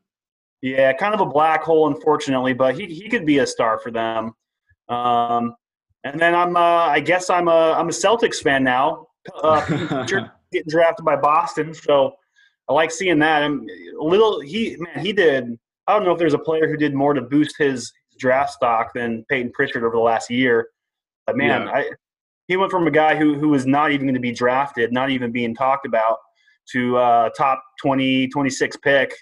Yeah, 0.62 0.94
kind 0.94 1.14
of 1.14 1.20
a 1.22 1.26
black 1.26 1.64
hole, 1.64 1.88
unfortunately. 1.88 2.54
But 2.54 2.76
he 2.76 2.86
he 2.86 3.10
could 3.10 3.26
be 3.26 3.40
a 3.40 3.48
star 3.48 3.80
for 3.80 3.92
them. 3.92 4.34
Um, 4.90 5.56
and 6.04 6.20
then 6.20 6.36
I'm 6.36 6.56
uh, 6.56 6.60
I 6.60 7.00
guess 7.00 7.30
I'm 7.30 7.48
a 7.48 7.74
I'm 7.74 7.88
a 7.90 7.92
Celtics 7.92 8.42
fan 8.42 8.64
now. 8.64 9.08
Uh, 9.42 9.66
getting 10.52 10.70
drafted 10.70 11.06
by 11.06 11.16
Boston, 11.16 11.74
so 11.74 12.14
I 12.70 12.74
like 12.74 12.92
seeing 12.92 13.20
that. 13.20 13.42
I'm 13.44 13.66
a 14.00 14.04
little 14.04 14.40
he 14.42 14.78
man 14.80 15.04
he 15.04 15.12
did. 15.14 15.58
I 15.88 15.94
don't 15.96 16.06
know 16.06 16.12
if 16.14 16.18
there's 16.20 16.34
a 16.34 16.40
player 16.40 16.68
who 16.70 16.78
did 16.78 16.94
more 16.94 17.14
to 17.14 17.22
boost 17.22 17.56
his 17.58 17.92
draft 18.18 18.52
stock 18.54 18.94
than 18.94 19.26
Payton 19.30 19.52
Pritchard 19.54 19.84
over 19.84 19.96
the 19.96 20.02
last 20.02 20.30
year. 20.30 20.68
But 21.28 21.36
man, 21.36 21.64
Yeah. 21.64 21.74
I 21.74 21.90
he 22.48 22.58
went 22.58 22.72
from 22.72 22.88
a 22.88 22.92
guy 22.92 23.16
who 23.16 23.36
who 23.36 23.50
was 23.50 23.66
not 23.66 23.92
even 23.92 24.06
going 24.06 24.16
to 24.16 24.20
be 24.20 24.32
drafted, 24.32 24.92
not 24.92 25.10
even 25.10 25.32
being 25.32 25.56
talked 25.56 25.86
about, 25.86 26.18
to 26.72 26.98
uh, 26.98 27.30
top 27.38 27.64
20, 27.82 28.28
26 28.30 28.78
pick. 28.78 29.14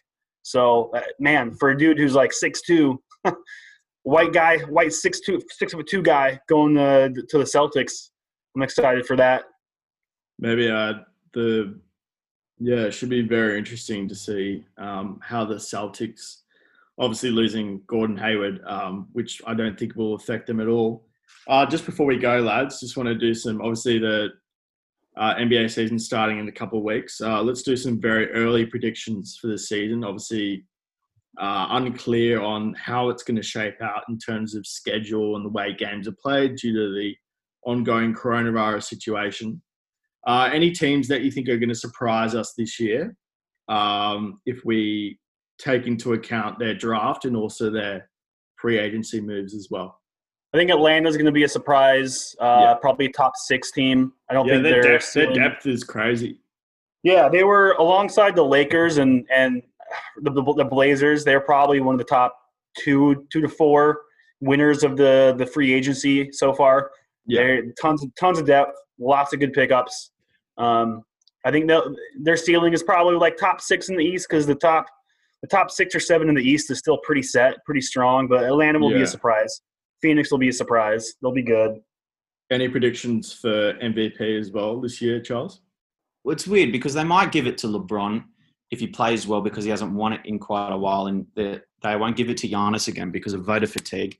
So 0.44 0.92
uh, 0.96 1.02
man, 1.20 1.52
for 1.52 1.70
a 1.70 1.78
dude 1.78 1.98
who's 1.98 2.16
like 2.16 2.34
six 2.34 2.62
two, 2.62 3.02
white 4.04 4.34
guy, 4.34 4.60
white 4.60 4.94
six 4.94 5.20
two, 5.20 5.42
six 5.50 5.74
foot 5.74 5.88
two 5.88 6.02
guy 6.02 6.40
going 6.48 6.78
uh, 6.78 7.10
to 7.30 7.38
the 7.38 7.44
Celtics, 7.44 8.10
I'm 8.56 8.64
excited 8.64 9.06
for 9.06 9.16
that. 9.18 9.44
Maybe 10.40 10.70
uh, 10.70 10.94
the 11.34 11.80
yeah, 12.60 12.82
it 12.82 12.92
should 12.92 13.10
be 13.10 13.22
very 13.22 13.58
interesting 13.58 14.08
to 14.08 14.16
see 14.16 14.66
um, 14.78 15.20
how 15.24 15.46
the 15.46 15.56
Celtics, 15.56 16.42
obviously 17.00 17.32
losing 17.32 17.82
Gordon 17.88 18.18
Hayward, 18.18 18.62
um, 18.68 19.08
which 19.14 19.42
I 19.48 19.56
don't 19.56 19.78
think 19.78 19.96
will 19.96 20.14
affect 20.14 20.46
them 20.46 20.60
at 20.60 20.68
all. 20.68 21.04
Uh, 21.48 21.66
just 21.66 21.86
before 21.86 22.06
we 22.06 22.18
go, 22.18 22.40
lads, 22.40 22.80
just 22.80 22.98
want 22.98 23.08
to 23.08 23.16
do 23.16 23.34
some. 23.34 23.62
Obviously, 23.62 24.00
the 24.00 24.30
uh, 25.18 25.36
NBA 25.36 25.72
season 25.72 26.00
starting 26.00 26.40
in 26.40 26.48
a 26.48 26.52
couple 26.52 26.78
of 26.78 26.86
weeks. 26.86 27.20
Uh, 27.20 27.42
let's 27.42 27.64
do 27.64 27.76
some 27.76 28.00
very 28.00 28.32
early 28.32 28.66
predictions 28.66 29.38
for 29.40 29.48
the 29.48 29.58
season. 29.58 30.04
Obviously, 30.04 30.66
uh, 31.40 31.68
unclear 31.72 32.42
on 32.42 32.74
how 32.76 33.10
it's 33.10 33.24
going 33.24 33.36
to 33.36 33.44
shape 33.44 33.82
out 33.82 34.04
in 34.10 34.18
terms 34.18 34.56
of 34.56 34.66
schedule 34.66 35.36
and 35.36 35.46
the 35.46 35.50
way 35.50 35.74
games 35.74 36.08
are 36.08 36.16
played 36.22 36.56
due 36.56 36.74
to 36.74 36.94
the 36.94 37.16
ongoing 37.66 38.14
coronavirus 38.14 38.84
situation. 38.84 39.62
Uh, 40.28 40.50
any 40.54 40.72
teams 40.72 41.08
that 41.08 41.22
you 41.22 41.32
think 41.32 41.50
are 41.50 41.58
going 41.58 41.70
to 41.70 41.76
surprise 41.76 42.36
us 42.36 42.54
this 42.58 42.80
year, 42.80 43.16
um, 43.70 44.40
if 44.46 44.64
we 44.66 45.20
take 45.58 45.88
into 45.88 46.14
account 46.14 46.60
their 46.60 46.76
draft 46.76 47.26
and 47.26 47.36
also 47.36 47.72
their 47.72 48.10
free 48.58 48.78
agency 48.78 49.20
moves 49.20 49.56
as 49.56 49.68
well? 49.72 50.01
I 50.54 50.58
think 50.58 50.70
Atlanta's 50.70 51.16
going 51.16 51.26
to 51.28 51.32
be 51.32 51.44
a 51.44 51.48
surprise. 51.50 52.36
Uh, 52.40 52.60
Yeah. 52.62 52.74
Probably 52.76 53.10
top 53.10 53.34
six 53.36 53.72
team. 53.72 54.14
I 54.30 54.34
don't 54.34 54.46
Yeah, 54.48 54.54
think 54.56 54.64
their 54.64 54.82
they're 54.84 54.92
depth, 55.00 55.14
their 55.14 55.34
depth 55.34 55.66
is 55.66 55.84
crazy. 55.84 56.40
Yeah, 57.04 57.30
they 57.30 57.44
were 57.44 57.72
alongside 57.80 58.36
the 58.36 58.44
Lakers 58.46 58.98
and 58.98 59.26
and 59.34 59.64
the, 60.22 60.32
the, 60.32 60.54
the 60.58 60.66
Blazers. 60.66 61.24
They're 61.24 61.40
probably 61.42 61.80
one 61.80 61.96
of 61.96 62.00
the 62.00 62.06
top 62.06 62.38
two 62.78 63.26
two 63.32 63.42
to 63.42 63.48
four 63.50 64.02
winners 64.40 64.84
of 64.84 64.98
the 64.98 65.34
the 65.38 65.46
free 65.46 65.74
agency 65.74 66.32
so 66.32 66.54
far. 66.54 66.92
Yeah. 67.26 67.42
They're 67.42 67.72
tons 67.82 68.06
tons 68.20 68.40
of 68.40 68.46
depth, 68.46 68.78
lots 69.00 69.34
of 69.34 69.40
good 69.40 69.54
pickups. 69.54 70.12
Um, 70.58 71.04
I 71.44 71.50
think 71.52 71.72
their 72.22 72.38
ceiling 72.38 72.74
is 72.74 72.84
probably 72.84 73.16
like 73.16 73.36
top 73.38 73.62
six 73.62 73.90
in 73.90 73.96
the 73.96 74.06
East 74.06 74.28
because 74.30 74.46
the 74.46 74.54
top 74.56 74.86
the 75.42 75.48
top 75.48 75.72
six 75.72 75.96
or 75.96 76.00
seven 76.00 76.30
in 76.30 76.36
the 76.36 76.44
East 76.44 76.70
is 76.70 76.78
still 76.78 77.00
pretty 77.00 77.24
set, 77.24 77.64
pretty 77.66 77.82
strong. 77.82 78.28
But 78.28 78.44
Atlanta 78.44 78.78
will 78.78 78.90
be 78.90 79.02
a 79.02 79.08
surprise. 79.08 79.62
Phoenix 80.02 80.32
will 80.32 80.38
be 80.40 80.50
a 80.50 80.54
surprise. 80.54 81.14
They'll 81.22 81.32
be 81.32 81.44
good. 81.44 81.80
Any 82.52 82.68
predictions 82.68 83.32
for 83.34 83.74
MVP 83.76 84.40
as 84.40 84.52
well 84.52 84.82
this 84.82 85.02
year, 85.02 85.22
Charles? 85.22 85.62
Well, 86.24 86.34
it's 86.34 86.48
weird 86.48 86.72
because 86.72 86.94
they 86.94 87.04
might 87.04 87.32
give 87.32 87.48
it 87.48 87.58
to 87.60 87.68
LeBron 87.68 88.24
if 88.72 88.80
he 88.80 88.88
plays 88.88 89.26
well 89.28 89.42
because 89.42 89.64
he 89.64 89.70
hasn't 89.70 89.94
won 89.94 90.14
it 90.14 90.22
in 90.26 90.38
quite 90.40 90.72
a 90.72 90.78
while, 90.78 91.08
and 91.08 91.26
they 91.36 91.60
they 91.82 91.96
won't 91.96 92.16
give 92.18 92.30
it 92.30 92.38
to 92.38 92.48
Giannis 92.50 92.88
again 92.88 93.10
because 93.12 93.34
of 93.34 93.46
voter 93.46 93.68
fatigue. 93.68 94.18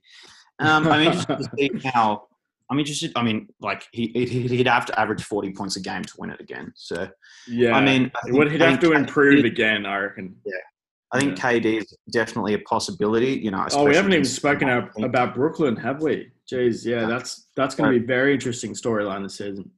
Um, 0.60 0.88
I'm 0.88 1.02
interested 1.02 1.38
to 1.38 1.50
see 1.58 1.90
how. 1.94 2.28
I'm 2.70 2.80
interested. 2.80 3.12
I 3.18 3.24
mean, 3.24 3.50
like 3.60 3.84
he 3.92 4.08
he'd 4.14 4.50
he'd 4.50 4.68
have 4.68 4.86
to 4.86 4.98
average 5.00 5.24
40 5.24 5.52
points 5.52 5.76
a 5.76 5.82
game 5.82 6.04
to 6.04 6.14
win 6.18 6.30
it 6.30 6.40
again. 6.40 6.72
So 6.76 7.10
Yeah, 7.48 7.74
I 7.76 7.82
mean, 7.84 8.10
I 8.16 8.30
it 8.30 8.34
would 8.34 8.48
think- 8.48 8.62
he'd 8.62 8.66
I 8.66 8.72
have 8.72 8.80
to 8.80 8.94
improve 8.94 9.44
KD 9.44 9.48
again, 9.48 9.86
I 9.86 9.98
reckon. 9.98 10.38
I 11.14 11.20
think 11.20 11.38
KD 11.38 11.80
is 11.80 11.98
definitely 12.12 12.54
a 12.54 12.60
possibility. 12.60 13.32
You 13.34 13.52
know, 13.52 13.66
Oh, 13.74 13.84
we 13.86 13.96
haven't 13.96 14.14
even 14.14 14.24
spoken 14.26 14.70
I 14.70 14.88
about 15.04 15.36
Brooklyn, 15.36 15.76
have 15.76 16.02
we? 16.02 16.32
Jeez, 16.50 16.86
yeah, 16.86 17.02
No. 17.02 17.10
that's 17.10 17.48
that's 17.56 17.76
going 17.76 17.92
to 17.92 18.00
be 18.00 18.04
a 18.04 18.08
very 18.08 18.34
interesting 18.34 18.74
storyline 18.74 19.24
this 19.24 19.36
season. 19.36 19.70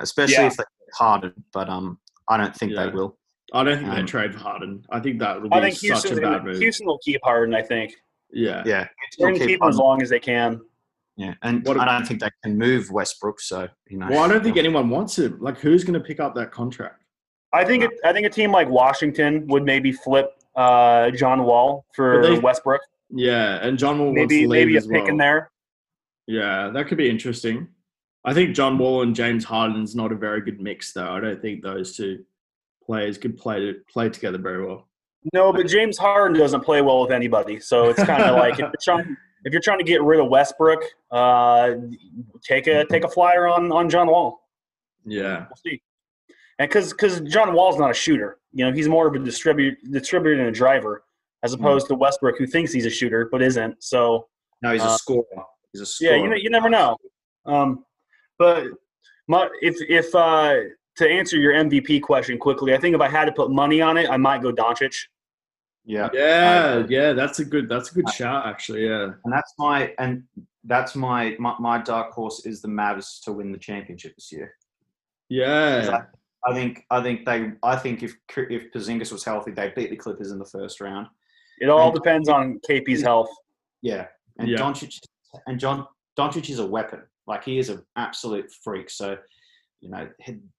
especially 0.00 0.34
Yeah. 0.34 0.46
if 0.46 0.52
they 0.56 0.62
get 0.62 0.94
Harden, 0.94 1.32
but 1.52 1.68
um, 1.68 1.98
I 2.28 2.36
don't 2.36 2.54
think 2.54 2.72
Yeah. 2.72 2.84
they 2.86 2.92
will. 2.92 3.18
I 3.52 3.64
don't 3.64 3.78
think 3.78 3.90
they 3.90 4.00
Um, 4.00 4.06
trade 4.06 4.32
for 4.32 4.38
Harden. 4.38 4.84
I 4.90 5.00
think 5.00 5.18
that 5.18 5.42
would 5.42 5.52
I 5.52 5.58
be 5.58 5.64
think 5.66 5.74
such 5.76 5.86
Houston's 5.88 6.18
a 6.18 6.22
bad 6.22 6.28
gonna, 6.38 6.44
move. 6.44 6.58
Houston 6.58 6.86
will 6.86 6.98
keep 7.04 7.20
Harden. 7.24 7.54
I 7.54 7.62
think 7.62 7.94
Yeah, 8.30 8.62
Yeah, 8.66 8.86
they're 9.18 9.28
going 9.28 9.34
to 9.34 9.40
Keep 9.40 9.48
keep 9.48 9.62
him 9.62 9.68
as 9.68 9.76
long 9.78 10.02
as 10.02 10.10
they 10.10 10.20
can. 10.20 10.60
Yeah, 11.16 11.34
and 11.42 11.66
What 11.66 11.78
a- 11.78 11.80
I 11.80 11.86
don't 11.86 12.06
think 12.06 12.20
they 12.20 12.28
can 12.44 12.56
move 12.58 12.90
Westbrook. 12.92 13.40
So 13.40 13.66
you 13.88 13.96
know, 13.98 14.06
Well, 14.10 14.20
I 14.22 14.28
don't 14.28 14.44
think 14.44 14.56
anyone 14.58 14.88
wants 14.90 15.18
him. 15.18 15.38
Like, 15.40 15.58
who's 15.58 15.82
going 15.82 15.94
to 16.00 16.06
pick 16.06 16.20
up 16.20 16.34
that 16.36 16.52
contract? 16.52 17.02
I 17.52 17.64
think 17.64 17.82
it, 17.84 17.90
I 18.04 18.12
think 18.12 18.26
a 18.26 18.30
team 18.30 18.52
like 18.52 18.68
Washington 18.68 19.46
would 19.48 19.64
maybe 19.64 19.90
flip 19.90 20.37
uh, 20.58 21.10
John 21.12 21.44
Wall 21.44 21.86
for 21.94 22.22
they- 22.22 22.38
Westbrook. 22.38 22.80
Yeah, 23.10 23.58
and 23.62 23.78
John 23.78 23.98
Wall 23.98 24.12
Maybe 24.12 24.46
maybe 24.46 24.76
a 24.76 24.82
pick 24.82 24.90
well. 24.90 25.06
in 25.06 25.16
there. 25.16 25.50
Yeah, 26.26 26.68
that 26.74 26.88
could 26.88 26.98
be 26.98 27.08
interesting. 27.08 27.68
I 28.24 28.34
think 28.34 28.54
John 28.54 28.76
Wall 28.76 29.00
and 29.02 29.14
James 29.14 29.44
Harden's 29.44 29.94
not 29.94 30.12
a 30.12 30.14
very 30.14 30.42
good 30.42 30.60
mix, 30.60 30.92
though. 30.92 31.10
I 31.10 31.20
don't 31.20 31.40
think 31.40 31.62
those 31.62 31.96
two 31.96 32.24
players 32.84 33.16
could 33.16 33.38
play 33.38 33.60
to, 33.60 33.74
play 33.90 34.10
together 34.10 34.36
very 34.36 34.66
well. 34.66 34.88
No, 35.32 35.52
but 35.54 35.66
James 35.68 35.96
Harden 35.96 36.38
doesn't 36.38 36.60
play 36.60 36.82
well 36.82 37.00
with 37.00 37.10
anybody, 37.12 37.60
so 37.60 37.88
it's 37.88 38.02
kind 38.02 38.22
of 38.22 38.36
like 38.44 38.54
if 38.54 38.58
you're 38.58 38.72
trying 38.82 39.16
if 39.44 39.52
you're 39.52 39.62
trying 39.62 39.78
to 39.78 39.84
get 39.84 40.02
rid 40.02 40.20
of 40.20 40.28
Westbrook, 40.28 40.82
uh, 41.10 41.70
take 42.42 42.66
a 42.66 42.84
take 42.86 43.04
a 43.04 43.08
flyer 43.08 43.46
on 43.46 43.72
on 43.72 43.88
John 43.88 44.08
Wall. 44.08 44.40
Yeah. 45.06 45.46
We'll 45.48 45.56
see. 45.64 45.80
And 46.58 46.68
because 46.68 46.92
because 46.92 47.20
John 47.20 47.52
Wall's 47.54 47.78
not 47.78 47.90
a 47.90 47.94
shooter, 47.94 48.38
you 48.52 48.64
know, 48.64 48.72
he's 48.72 48.88
more 48.88 49.06
of 49.06 49.14
a 49.14 49.18
distributor 49.18 49.76
distributor 49.90 50.38
and 50.40 50.48
a 50.48 50.52
driver, 50.52 51.04
as 51.42 51.52
opposed 51.52 51.86
to 51.88 51.94
Westbrook, 51.94 52.36
who 52.38 52.46
thinks 52.46 52.72
he's 52.72 52.86
a 52.86 52.90
shooter 52.90 53.28
but 53.30 53.42
isn't. 53.42 53.82
So 53.82 54.28
No, 54.62 54.72
he's 54.72 54.82
a 54.82 54.86
Uh, 54.86 54.96
scorer. 54.96 55.24
He's 55.72 55.82
a 55.82 55.86
scorer. 55.86 56.16
yeah, 56.16 56.22
you 56.22 56.28
know, 56.28 56.36
you 56.36 56.50
never 56.50 56.68
know. 56.68 56.96
Um, 57.46 57.84
but 58.38 58.64
my, 59.28 59.48
if 59.62 59.76
if 59.88 60.12
uh, 60.14 60.54
to 60.96 61.08
answer 61.08 61.36
your 61.36 61.52
MVP 61.52 62.02
question 62.02 62.38
quickly, 62.38 62.74
I 62.74 62.78
think 62.78 62.94
if 62.96 63.00
I 63.00 63.08
had 63.08 63.26
to 63.26 63.32
put 63.32 63.50
money 63.52 63.80
on 63.80 63.96
it, 63.96 64.10
I 64.10 64.16
might 64.16 64.42
go 64.42 64.50
Doncic. 64.52 64.96
yeah. 65.84 66.08
Yeah, 66.12 66.84
yeah, 66.88 67.12
that's 67.12 67.38
a 67.38 67.44
good 67.44 67.68
that's 67.68 67.92
a 67.92 67.94
good 67.94 68.08
shout 68.10 68.46
actually, 68.46 68.84
yeah. 68.88 69.10
and 69.24 69.32
that's 69.32 69.54
my 69.58 69.94
and 69.98 70.24
that's 70.64 70.96
my, 70.96 71.36
my 71.38 71.54
my 71.60 71.78
dark 71.78 72.10
horse 72.12 72.44
is 72.44 72.60
the 72.60 72.68
Mavs 72.68 73.22
to 73.24 73.32
win 73.32 73.52
the 73.52 73.58
championship 73.58 74.14
this 74.16 74.32
year. 74.32 74.54
Yeah. 75.28 76.02
I 76.46 76.54
think 76.54 76.84
I 76.90 77.02
think 77.02 77.26
they 77.26 77.52
I 77.62 77.76
think 77.76 78.02
if 78.02 78.14
if 78.36 78.72
Porzingis 78.72 79.12
was 79.12 79.24
healthy, 79.24 79.50
they 79.50 79.72
beat 79.74 79.90
the 79.90 79.96
Clippers 79.96 80.30
in 80.30 80.38
the 80.38 80.44
first 80.46 80.80
round. 80.80 81.08
It 81.60 81.68
all 81.68 81.86
And- 81.88 81.94
depends 81.94 82.28
on 82.28 82.60
KP's 82.68 83.02
health. 83.02 83.30
Yeah, 83.82 84.06
and 84.38 84.48
Yeah. 84.48 84.58
Doncic 84.58 84.98
and 85.46 85.58
John 85.58 85.86
Doncic 86.18 86.48
is 86.50 86.58
a 86.58 86.66
weapon. 86.66 87.02
Like 87.26 87.44
he 87.44 87.58
is 87.58 87.68
an 87.68 87.84
absolute 87.96 88.50
freak. 88.64 88.88
So, 88.90 89.18
you 89.80 89.90
know, 89.90 90.08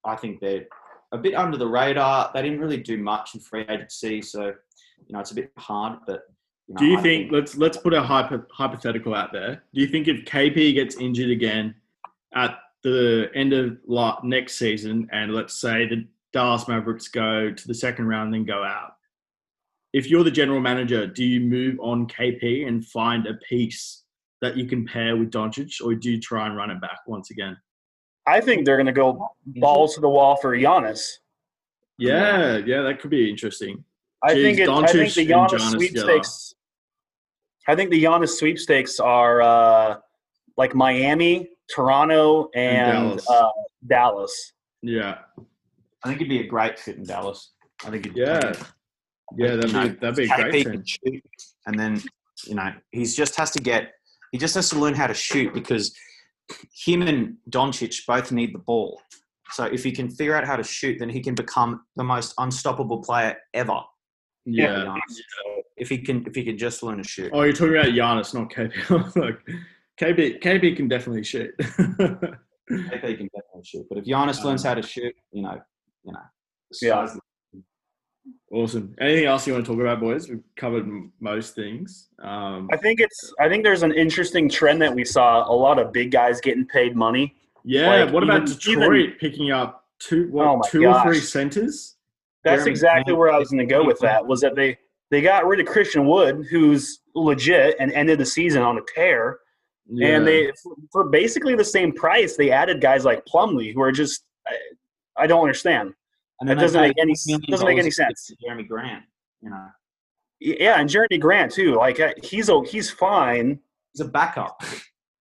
I 0.06 0.16
think 0.16 0.40
they're 0.40 0.68
a 1.12 1.18
bit 1.18 1.34
under 1.34 1.58
the 1.58 1.68
radar. 1.68 2.32
They 2.34 2.42
didn't 2.44 2.60
really 2.60 2.78
do 2.78 2.98
much 2.98 3.34
in 3.34 3.42
free 3.42 3.62
agency, 3.68 4.22
so 4.22 4.48
you 4.48 5.14
know 5.14 5.20
it's 5.20 5.32
a 5.32 5.36
bit 5.36 5.52
hard. 5.58 6.00
But 6.06 6.24
you 6.68 6.76
know, 6.76 6.80
Do 6.80 6.86
you 6.86 6.98
I 7.00 7.02
think 7.02 7.32
let's 7.32 7.58
let's 7.58 7.78
put 7.78 7.94
a 7.94 8.02
hypo, 8.02 8.46
hypothetical 8.52 9.16
out 9.16 9.32
there. 9.34 9.64
Do 9.74 9.82
you 9.82 9.88
think 9.88 10.08
if 10.08 10.26
KP 10.26 10.74
gets 10.74 10.96
injured 10.98 11.32
again 11.32 11.74
at 12.36 12.60
the 12.84 13.30
end 13.36 13.54
of 13.54 13.78
la- 13.88 14.20
next 14.24 14.58
season, 14.58 15.08
and 15.12 15.34
let's 15.34 15.60
say 15.60 15.88
the 15.88 16.08
Dallas 16.34 16.68
Mavericks 16.68 17.08
go 17.08 17.52
to 17.52 17.68
the 17.68 17.74
second 17.74 18.08
round 18.08 18.34
and 18.34 18.34
then 18.34 18.46
go 18.46 18.64
out, 18.64 18.94
if 19.94 20.10
you're 20.10 20.24
the 20.24 20.32
general 20.32 20.60
manager, 20.60 21.08
do 21.08 21.24
you 21.24 21.40
move 21.40 21.80
on 21.80 22.08
KP 22.08 22.68
and 22.68 22.86
find 22.86 23.26
a 23.26 23.34
piece 23.48 24.04
that 24.42 24.56
you 24.56 24.66
can 24.66 24.86
pair 24.86 25.18
with 25.18 25.32
Doncic, 25.32 25.84
or 25.84 25.96
do 25.96 26.12
you 26.12 26.20
try 26.20 26.46
and 26.46 26.56
run 26.56 26.70
it 26.70 26.80
back 26.80 27.00
once 27.08 27.32
again? 27.32 27.58
I 28.26 28.40
think 28.40 28.66
they're 28.66 28.78
going 28.78 28.86
to 28.86 28.92
go 28.92 29.30
balls 29.46 29.96
to 29.96 30.02
the 30.02 30.10
wall 30.10 30.36
for 30.36 30.56
Giannis. 30.56 31.10
Yeah, 31.98 32.58
yeah, 32.58 32.82
that 32.84 33.00
could 33.00 33.10
be 33.10 33.30
interesting. 33.30 33.84
I 34.24 34.34
Jeez, 34.34 34.44
think 34.44 34.60
it, 34.60 34.70
I 34.70 34.88
think 34.88 35.14
the 35.14 35.22
and 35.22 35.30
Giannis 35.30 35.60
Giannis 35.60 35.72
sweepstakes. 35.72 36.56
I 37.68 37.76
think 37.76 37.90
the 37.90 38.04
Giannis 38.04 38.38
sweepstakes 38.38 39.00
are 39.00 39.42
uh, 39.42 39.98
like 40.60 40.76
Miami, 40.76 41.50
Toronto, 41.74 42.50
and, 42.54 42.78
And 42.78 43.10
Dallas. 43.10 43.30
Uh, 43.30 43.50
Dallas. 43.88 44.52
Yeah, 44.82 45.18
I 46.04 46.08
think 46.08 46.18
it'd 46.18 46.30
be 46.30 46.42
a 46.42 46.48
great 46.48 46.78
fit 46.78 46.98
in 46.98 47.06
Dallas. 47.06 47.54
I 47.86 47.90
think 47.90 48.06
it'd, 48.06 48.18
yeah, 48.18 48.54
yeah. 49.38 49.56
That'd 49.56 49.72
you 49.72 49.74
know, 49.74 49.88
be 49.88 49.96
that'd 49.96 50.16
be 50.16 50.26
a 50.26 50.28
great 50.28 50.66
can 50.66 50.74
thing. 50.74 50.84
shoot, 50.86 51.24
and 51.66 51.80
then 51.80 52.04
you 52.46 52.56
know 52.56 52.72
he 52.92 53.06
just 53.06 53.38
has 53.38 53.52
to 53.52 53.60
get 53.60 53.94
he 54.34 54.38
just 54.38 54.54
has 54.54 54.70
to 54.72 54.78
learn 54.78 54.94
how 54.94 55.08
to 55.08 55.14
shoot 55.14 55.54
because 55.54 55.96
him 56.86 57.04
and 57.04 57.38
Doncic 57.50 58.06
both 58.06 58.32
need 58.32 58.54
the 58.54 58.60
ball. 58.60 59.02
So 59.52 59.64
if 59.64 59.84
he 59.84 59.92
can 59.92 60.10
figure 60.10 60.36
out 60.36 60.46
how 60.46 60.58
to 60.58 60.64
shoot, 60.64 61.00
then 61.00 61.10
he 61.10 61.22
can 61.22 61.36
become 61.36 61.82
the 61.96 62.04
most 62.04 62.34
unstoppable 62.38 63.00
player 63.02 63.36
ever. 63.54 63.74
to 63.74 63.86
Yeah. 64.46 64.96
If 65.78 65.90
he 65.90 66.00
can, 66.00 66.26
if 66.28 66.36
he 66.36 66.44
can 66.44 66.58
just 66.58 66.84
learn 66.84 66.98
to 66.98 67.04
shoot. 67.08 67.32
Oh, 67.34 67.44
you're 67.44 67.54
talking 67.54 67.78
about 67.78 67.86
Giannis, 67.86 68.34
not 68.34 68.52
KP. 68.52 69.16
like 69.16 69.40
KP, 70.00 70.42
KB 70.42 70.76
can 70.76 70.88
definitely 70.88 71.24
shoot. 71.24 71.54
KP 71.60 72.30
can 72.70 73.30
definitely 73.36 73.64
shoot. 73.66 73.86
But 73.90 73.98
if 74.00 74.06
Giannis 74.06 74.44
learns 74.44 74.64
how 74.64 74.76
to 74.76 74.82
shoot, 74.82 75.14
you 75.32 75.44
know, 75.44 75.60
you 76.04 76.14
know, 76.14 76.20
Yeah. 76.82 77.08
awesome. 78.54 78.96
Anything 79.00 79.26
else 79.26 79.46
you 79.48 79.54
want 79.54 79.66
to 79.66 79.72
talk 79.72 79.80
about, 79.82 80.00
boys? 80.00 80.30
We've 80.30 80.44
covered 80.56 80.84
m- 80.84 81.12
most 81.20 81.56
things. 81.56 82.10
Um, 82.20 82.70
I 82.72 82.78
think 82.78 83.00
it's. 83.00 83.34
I 83.40 83.50
think 83.50 83.64
there's 83.64 83.84
an 83.84 83.94
interesting 83.94 84.50
trend 84.50 84.82
that 84.82 84.94
we 84.94 85.04
saw. 85.06 85.48
A 85.50 85.54
lot 85.54 85.80
of 85.80 85.92
big 85.92 86.12
guys 86.12 86.40
getting 86.42 86.66
paid 86.66 86.96
money. 86.96 87.36
yeah. 87.64 88.04
like, 88.06 88.14
what 88.14 88.24
about 88.24 88.44
even- 88.50 88.58
Detroit 88.80 89.10
picking 89.20 89.52
up 89.52 89.86
two, 90.00 90.30
what, 90.32 90.48
Oh 90.48 90.58
my 90.58 90.68
two 90.70 90.86
or 90.86 91.02
three 91.04 91.20
centers? 91.20 91.96
That's 92.44 92.64
Jerami 92.64 92.68
exactly 92.68 93.14
where 93.14 93.32
I 93.32 93.38
was 93.38 93.50
going 93.50 93.60
to 93.68 93.72
go 93.72 93.84
with 93.84 94.00
that. 94.00 94.26
Was 94.26 94.42
that 94.42 94.56
they 94.56 94.78
they 95.12 95.22
got 95.22 95.46
rid 95.46 95.60
of 95.60 95.66
Christian 95.66 96.08
Wood, 96.08 96.46
who's 96.50 97.00
legit, 97.16 97.76
and 97.80 97.92
ended 97.92 98.20
the 98.20 98.26
season 98.26 98.62
on 98.62 98.78
a 98.78 98.82
tear. 98.96 99.40
Yeah. 99.92 100.18
And 100.18 100.28
they, 100.28 100.52
for- 100.92 101.10
basically 101.10 101.56
the 101.56 101.64
same 101.66 101.92
price, 101.92 102.36
they 102.38 102.52
added 102.52 102.80
guys 102.82 103.06
like 103.06 103.26
Plumlee, 103.26 103.74
who 103.74 103.82
are 103.82 103.92
just, 103.92 104.24
I, 104.48 104.56
I 105.24 105.28
don't 105.28 105.42
understand. 105.42 105.94
And 106.40 106.50
That 106.50 106.60
doesn't 106.60 106.80
make 106.82 106.98
any- 107.00 107.16
doesn't 107.50 107.68
make 107.68 107.80
any 107.80 107.92
sense. 107.92 108.32
Jerami 108.44 108.68
Grant, 108.68 109.04
you 109.42 109.50
know, 109.50 109.66
Yeah, 110.40 110.80
and 110.80 110.90
Jerami 110.90 111.20
Grant 111.20 111.52
too. 111.52 111.76
Like 111.76 112.00
uh, 112.00 112.14
he's 112.24 112.50
a, 112.50 112.62
he's 112.66 112.90
fine. 112.90 113.60
he's 113.94 114.02
a 114.06 114.10
backup. 114.10 114.62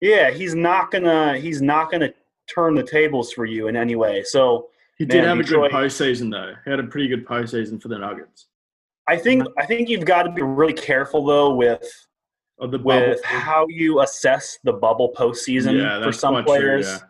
Yeah, 0.01 0.31
he's 0.31 0.55
not 0.55 0.93
gonna 0.93 1.37
he's 1.39 1.61
not 1.61 1.91
gonna 1.91 2.13
turn 2.49 2.77
the 2.77 2.85
tables 2.85 3.33
for 3.33 3.45
you 3.45 3.67
in 3.67 3.75
any 3.75 3.97
way. 3.97 4.23
So 4.23 4.69
he 4.97 5.05
did 5.05 5.25
have 5.25 5.39
Detroit- 5.39 5.71
a 5.73 5.75
good 5.75 5.77
postseason, 5.77 6.31
though. 6.31 6.55
He 6.65 6.71
had 6.71 6.79
a 6.79 6.85
pretty 6.85 7.09
good 7.09 7.27
postseason 7.27 7.83
for 7.83 7.89
the 7.89 7.99
Nuggets. 7.99 8.47
I 9.09 9.17
think 9.17 9.45
I 9.59 9.67
think 9.67 9.89
you've 9.89 10.05
got 10.05 10.23
to 10.25 10.31
be 10.31 10.43
really 10.43 10.73
careful 10.75 11.25
though 11.27 11.53
with 11.55 11.83
Of 12.61 12.71
the 12.73 12.79
bubble. 12.79 13.09
with 13.11 13.25
how 13.25 13.67
you 13.69 14.01
assess 14.01 14.59
the 14.65 14.73
bubble 14.73 15.13
postseason 15.17 15.79
yeah, 15.81 16.03
for 16.03 16.11
some 16.13 16.43
players. 16.45 16.87
true. 16.89 16.99
Yeah. 16.99 17.05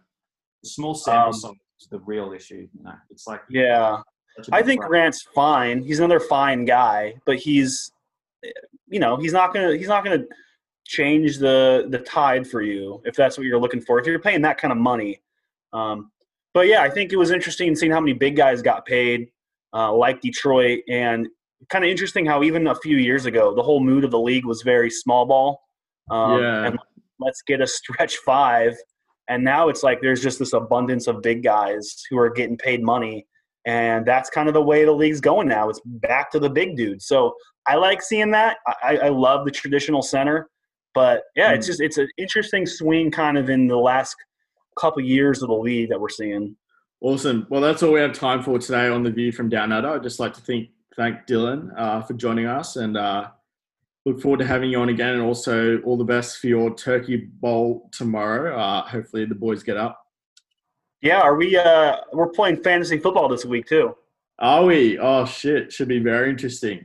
Small 0.64 0.94
sample 0.94 1.28
Um, 1.28 1.32
size 1.32 1.52
is 1.80 1.87
the 1.90 2.00
real 2.00 2.32
issue. 2.32 2.68
You 2.76 2.82
know, 2.84 2.92
it's 3.11 3.26
like 3.26 3.40
Yeah. 3.48 4.02
such 4.37 4.48
a 4.48 4.54
I 4.54 4.58
big 4.58 4.66
think 4.66 4.80
brand. 4.80 4.90
Grant's 4.90 5.22
fine. 5.34 5.82
He's 5.82 6.00
another 6.00 6.20
fine 6.20 6.64
guy, 6.64 7.14
but 7.24 7.37
he's, 7.37 7.92
you 8.88 9.00
know, 9.00 9.16
he's 9.16 9.32
not 9.32 9.54
gonna 9.54 9.74
he's 9.76 9.88
not 9.88 10.04
gonna 10.04 10.24
change 10.87 11.38
the 11.38 11.87
the 11.88 11.98
tide 11.98 12.46
for 12.46 12.61
you 12.62 13.00
if 13.04 13.14
that's 13.14 13.38
what 13.38 13.46
you're 13.46 13.58
looking 13.61 13.80
for. 13.80 13.98
If 13.98 14.06
you're 14.06 14.18
paying 14.18 14.42
that 14.42 14.58
kind 14.58 14.72
of 14.72 14.78
money, 14.78 15.20
um, 15.72 16.11
but 16.54 16.66
yeah, 16.66 16.82
I 16.82 16.90
think 16.90 17.12
it 17.12 17.16
was 17.16 17.30
interesting 17.30 17.74
seeing 17.76 17.92
how 17.92 18.00
many 18.00 18.12
big 18.14 18.37
guys 18.37 18.61
got 18.62 18.84
paid, 18.87 19.30
uh, 19.72 19.92
like 19.94 20.20
Detroit, 20.20 20.80
and 20.88 21.28
kind 21.70 21.85
of 21.85 21.90
interesting 21.90 22.24
how 22.26 22.42
even 22.42 22.66
a 22.66 22.74
few 22.76 22.96
years 22.96 23.26
ago 23.26 23.54
the 23.54 23.62
whole 23.62 23.81
mood 23.81 24.04
of 24.04 24.11
the 24.11 24.18
league 24.18 24.44
was 24.46 24.62
very 24.62 24.90
small 24.90 25.26
ball. 25.26 25.61
Um, 26.11 26.40
Yeah. 26.40 26.66
And 26.66 26.78
let's 27.20 27.42
get 27.42 27.61
a 27.61 27.66
stretch 27.66 28.16
five. 28.18 28.76
And 29.28 29.44
now 29.44 29.68
it's 29.68 29.83
like 29.83 30.00
there's 30.00 30.22
just 30.22 30.38
this 30.38 30.52
abundance 30.54 31.07
of 31.07 31.20
big 31.22 31.42
guys 31.42 32.02
who 32.09 32.18
are 32.18 32.31
getting 32.31 32.57
paid 32.57 32.83
money 32.83 33.26
and 33.66 34.07
that's 34.07 34.31
kind 34.31 34.48
of 34.48 34.54
the 34.54 34.62
way 34.62 34.85
the 34.87 34.92
league's 34.92 35.20
going 35.20 35.48
now. 35.48 35.68
It's 35.68 35.81
back 35.85 36.31
to 36.31 36.38
the 36.38 36.48
big 36.48 36.76
dude. 36.76 37.02
So 37.02 37.35
I 37.66 37.74
like 37.74 38.00
seeing 38.00 38.31
that. 38.31 38.57
I, 38.83 38.96
I 38.96 39.09
love 39.11 39.44
the 39.44 39.50
traditional 39.50 40.00
center, 40.00 40.48
but 40.94 41.24
yeah, 41.37 41.52
it's 41.52 41.66
Mm. 41.66 41.70
just 41.70 41.81
it's 41.83 41.98
an 41.98 42.09
interesting 42.16 42.64
swing 42.64 43.11
kind 43.11 43.37
of 43.37 43.50
in 43.50 43.66
the 43.66 43.76
last 43.76 44.16
couple 44.81 45.02
years 45.02 45.42
of 45.42 45.48
the 45.48 45.54
league 45.54 45.90
that 45.90 46.00
we're 46.00 46.09
seeing. 46.09 46.57
Awesome. 47.02 47.46
Well, 47.50 47.61
that's 47.61 47.83
all 47.83 47.92
we 47.92 48.00
have 48.00 48.14
time 48.14 48.42
for 48.42 48.59
today 48.59 48.88
on 48.88 49.02
the 49.02 49.11
View 49.11 49.33
from 49.33 49.50
Down 49.50 49.70
Under. 49.70 49.90
I'd 49.90 50.02
just 50.02 50.18
like 50.18 50.33
to 50.35 50.40
thank, 50.40 50.70
thank 50.99 51.26
Dylan 51.26 51.70
uh, 51.78 52.03
for 52.03 52.12
joining 52.12 52.44
us 52.46 52.76
and 52.76 52.96
uh, 52.99 53.28
look 54.05 54.20
forward 54.20 54.40
to 54.40 54.46
having 54.46 54.68
you 54.70 54.80
on 54.80 54.90
again. 54.90 55.14
And 55.14 55.22
also, 55.22 55.78
all 55.82 55.96
the 55.96 56.05
best 56.05 56.38
for 56.38 56.49
your 56.49 56.74
Turkey 56.74 57.16
Bowl 57.40 57.88
tomorrow. 57.92 58.59
Uh, 58.59 58.82
hopefully, 58.86 59.24
the 59.24 59.34
boys 59.34 59.62
get 59.62 59.76
up. 59.78 59.99
Yeah, 61.01 61.20
are 61.20 61.36
we? 61.36 61.57
Uh, 61.57 61.96
we're 62.12 62.28
playing 62.28 62.62
fantasy 62.62 62.99
football 62.99 63.28
this 63.28 63.44
week 63.46 63.66
too. 63.66 63.94
Are 64.40 64.64
we? 64.64 64.99
Oh, 64.99 65.24
shit. 65.24 65.72
Should 65.72 65.88
be 65.88 66.01
very 66.01 66.28
interesting. 66.30 66.84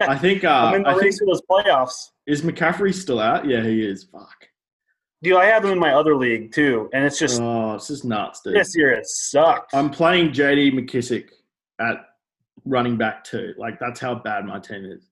I 0.00 0.16
think, 0.18 0.44
uh, 0.44 0.48
I'm 0.50 0.74
in 0.76 0.82
the 0.82 0.88
I 0.88 0.92
think, 0.92 1.02
race 1.04 1.18
for 1.18 1.26
those 1.26 1.42
playoffs. 1.42 2.10
is 2.26 2.42
McCaffrey 2.42 2.94
still 2.94 3.20
out? 3.20 3.46
Yeah, 3.46 3.62
he 3.62 3.84
is. 3.86 4.04
Fuck. 4.04 4.46
Dude, 5.22 5.36
I 5.36 5.44
have 5.46 5.64
him 5.64 5.72
in 5.72 5.78
my 5.78 5.92
other 5.92 6.16
league 6.16 6.52
too, 6.52 6.88
and 6.94 7.04
it's 7.04 7.18
just 7.18 7.40
Oh, 7.42 7.74
it's 7.74 7.88
just 7.88 8.06
nuts, 8.06 8.40
dude. 8.42 8.56
this 8.56 8.74
year 8.74 8.92
it 8.92 9.04
sucked. 9.06 9.74
I'm 9.74 9.90
playing 9.90 10.30
JD 10.30 10.72
McKissic 10.72 11.28
at 11.78 11.96
running 12.64 12.96
back 12.96 13.24
too. 13.24 13.54
Like, 13.58 13.78
that's 13.78 14.00
how 14.00 14.14
bad 14.14 14.44
my 14.44 14.58
team 14.58 14.84
is. 14.84 15.10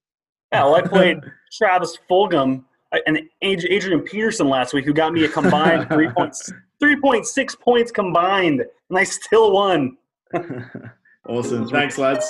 Hell, 0.53 0.74
I 0.74 0.82
played 0.82 1.18
Travis 1.53 1.99
Fulgham 2.11 2.64
uh, 2.92 2.99
and 3.07 3.20
Adrian 3.42 4.01
Peterson 4.01 4.49
last 4.49 4.72
week, 4.72 4.84
who 4.84 4.92
got 4.92 5.12
me 5.12 5.24
a 5.24 5.28
combined 5.28 5.88
three 5.92 6.09
points, 6.09 6.53
three 6.80 7.01
point 7.01 7.26
six 7.26 7.55
points 7.55 7.90
combined, 7.90 8.61
and 8.61 8.99
I 8.99 9.05
still 9.05 9.53
won. 9.53 9.96
awesome. 11.28 11.68
Thanks, 11.68 11.99
lads. 11.99 12.26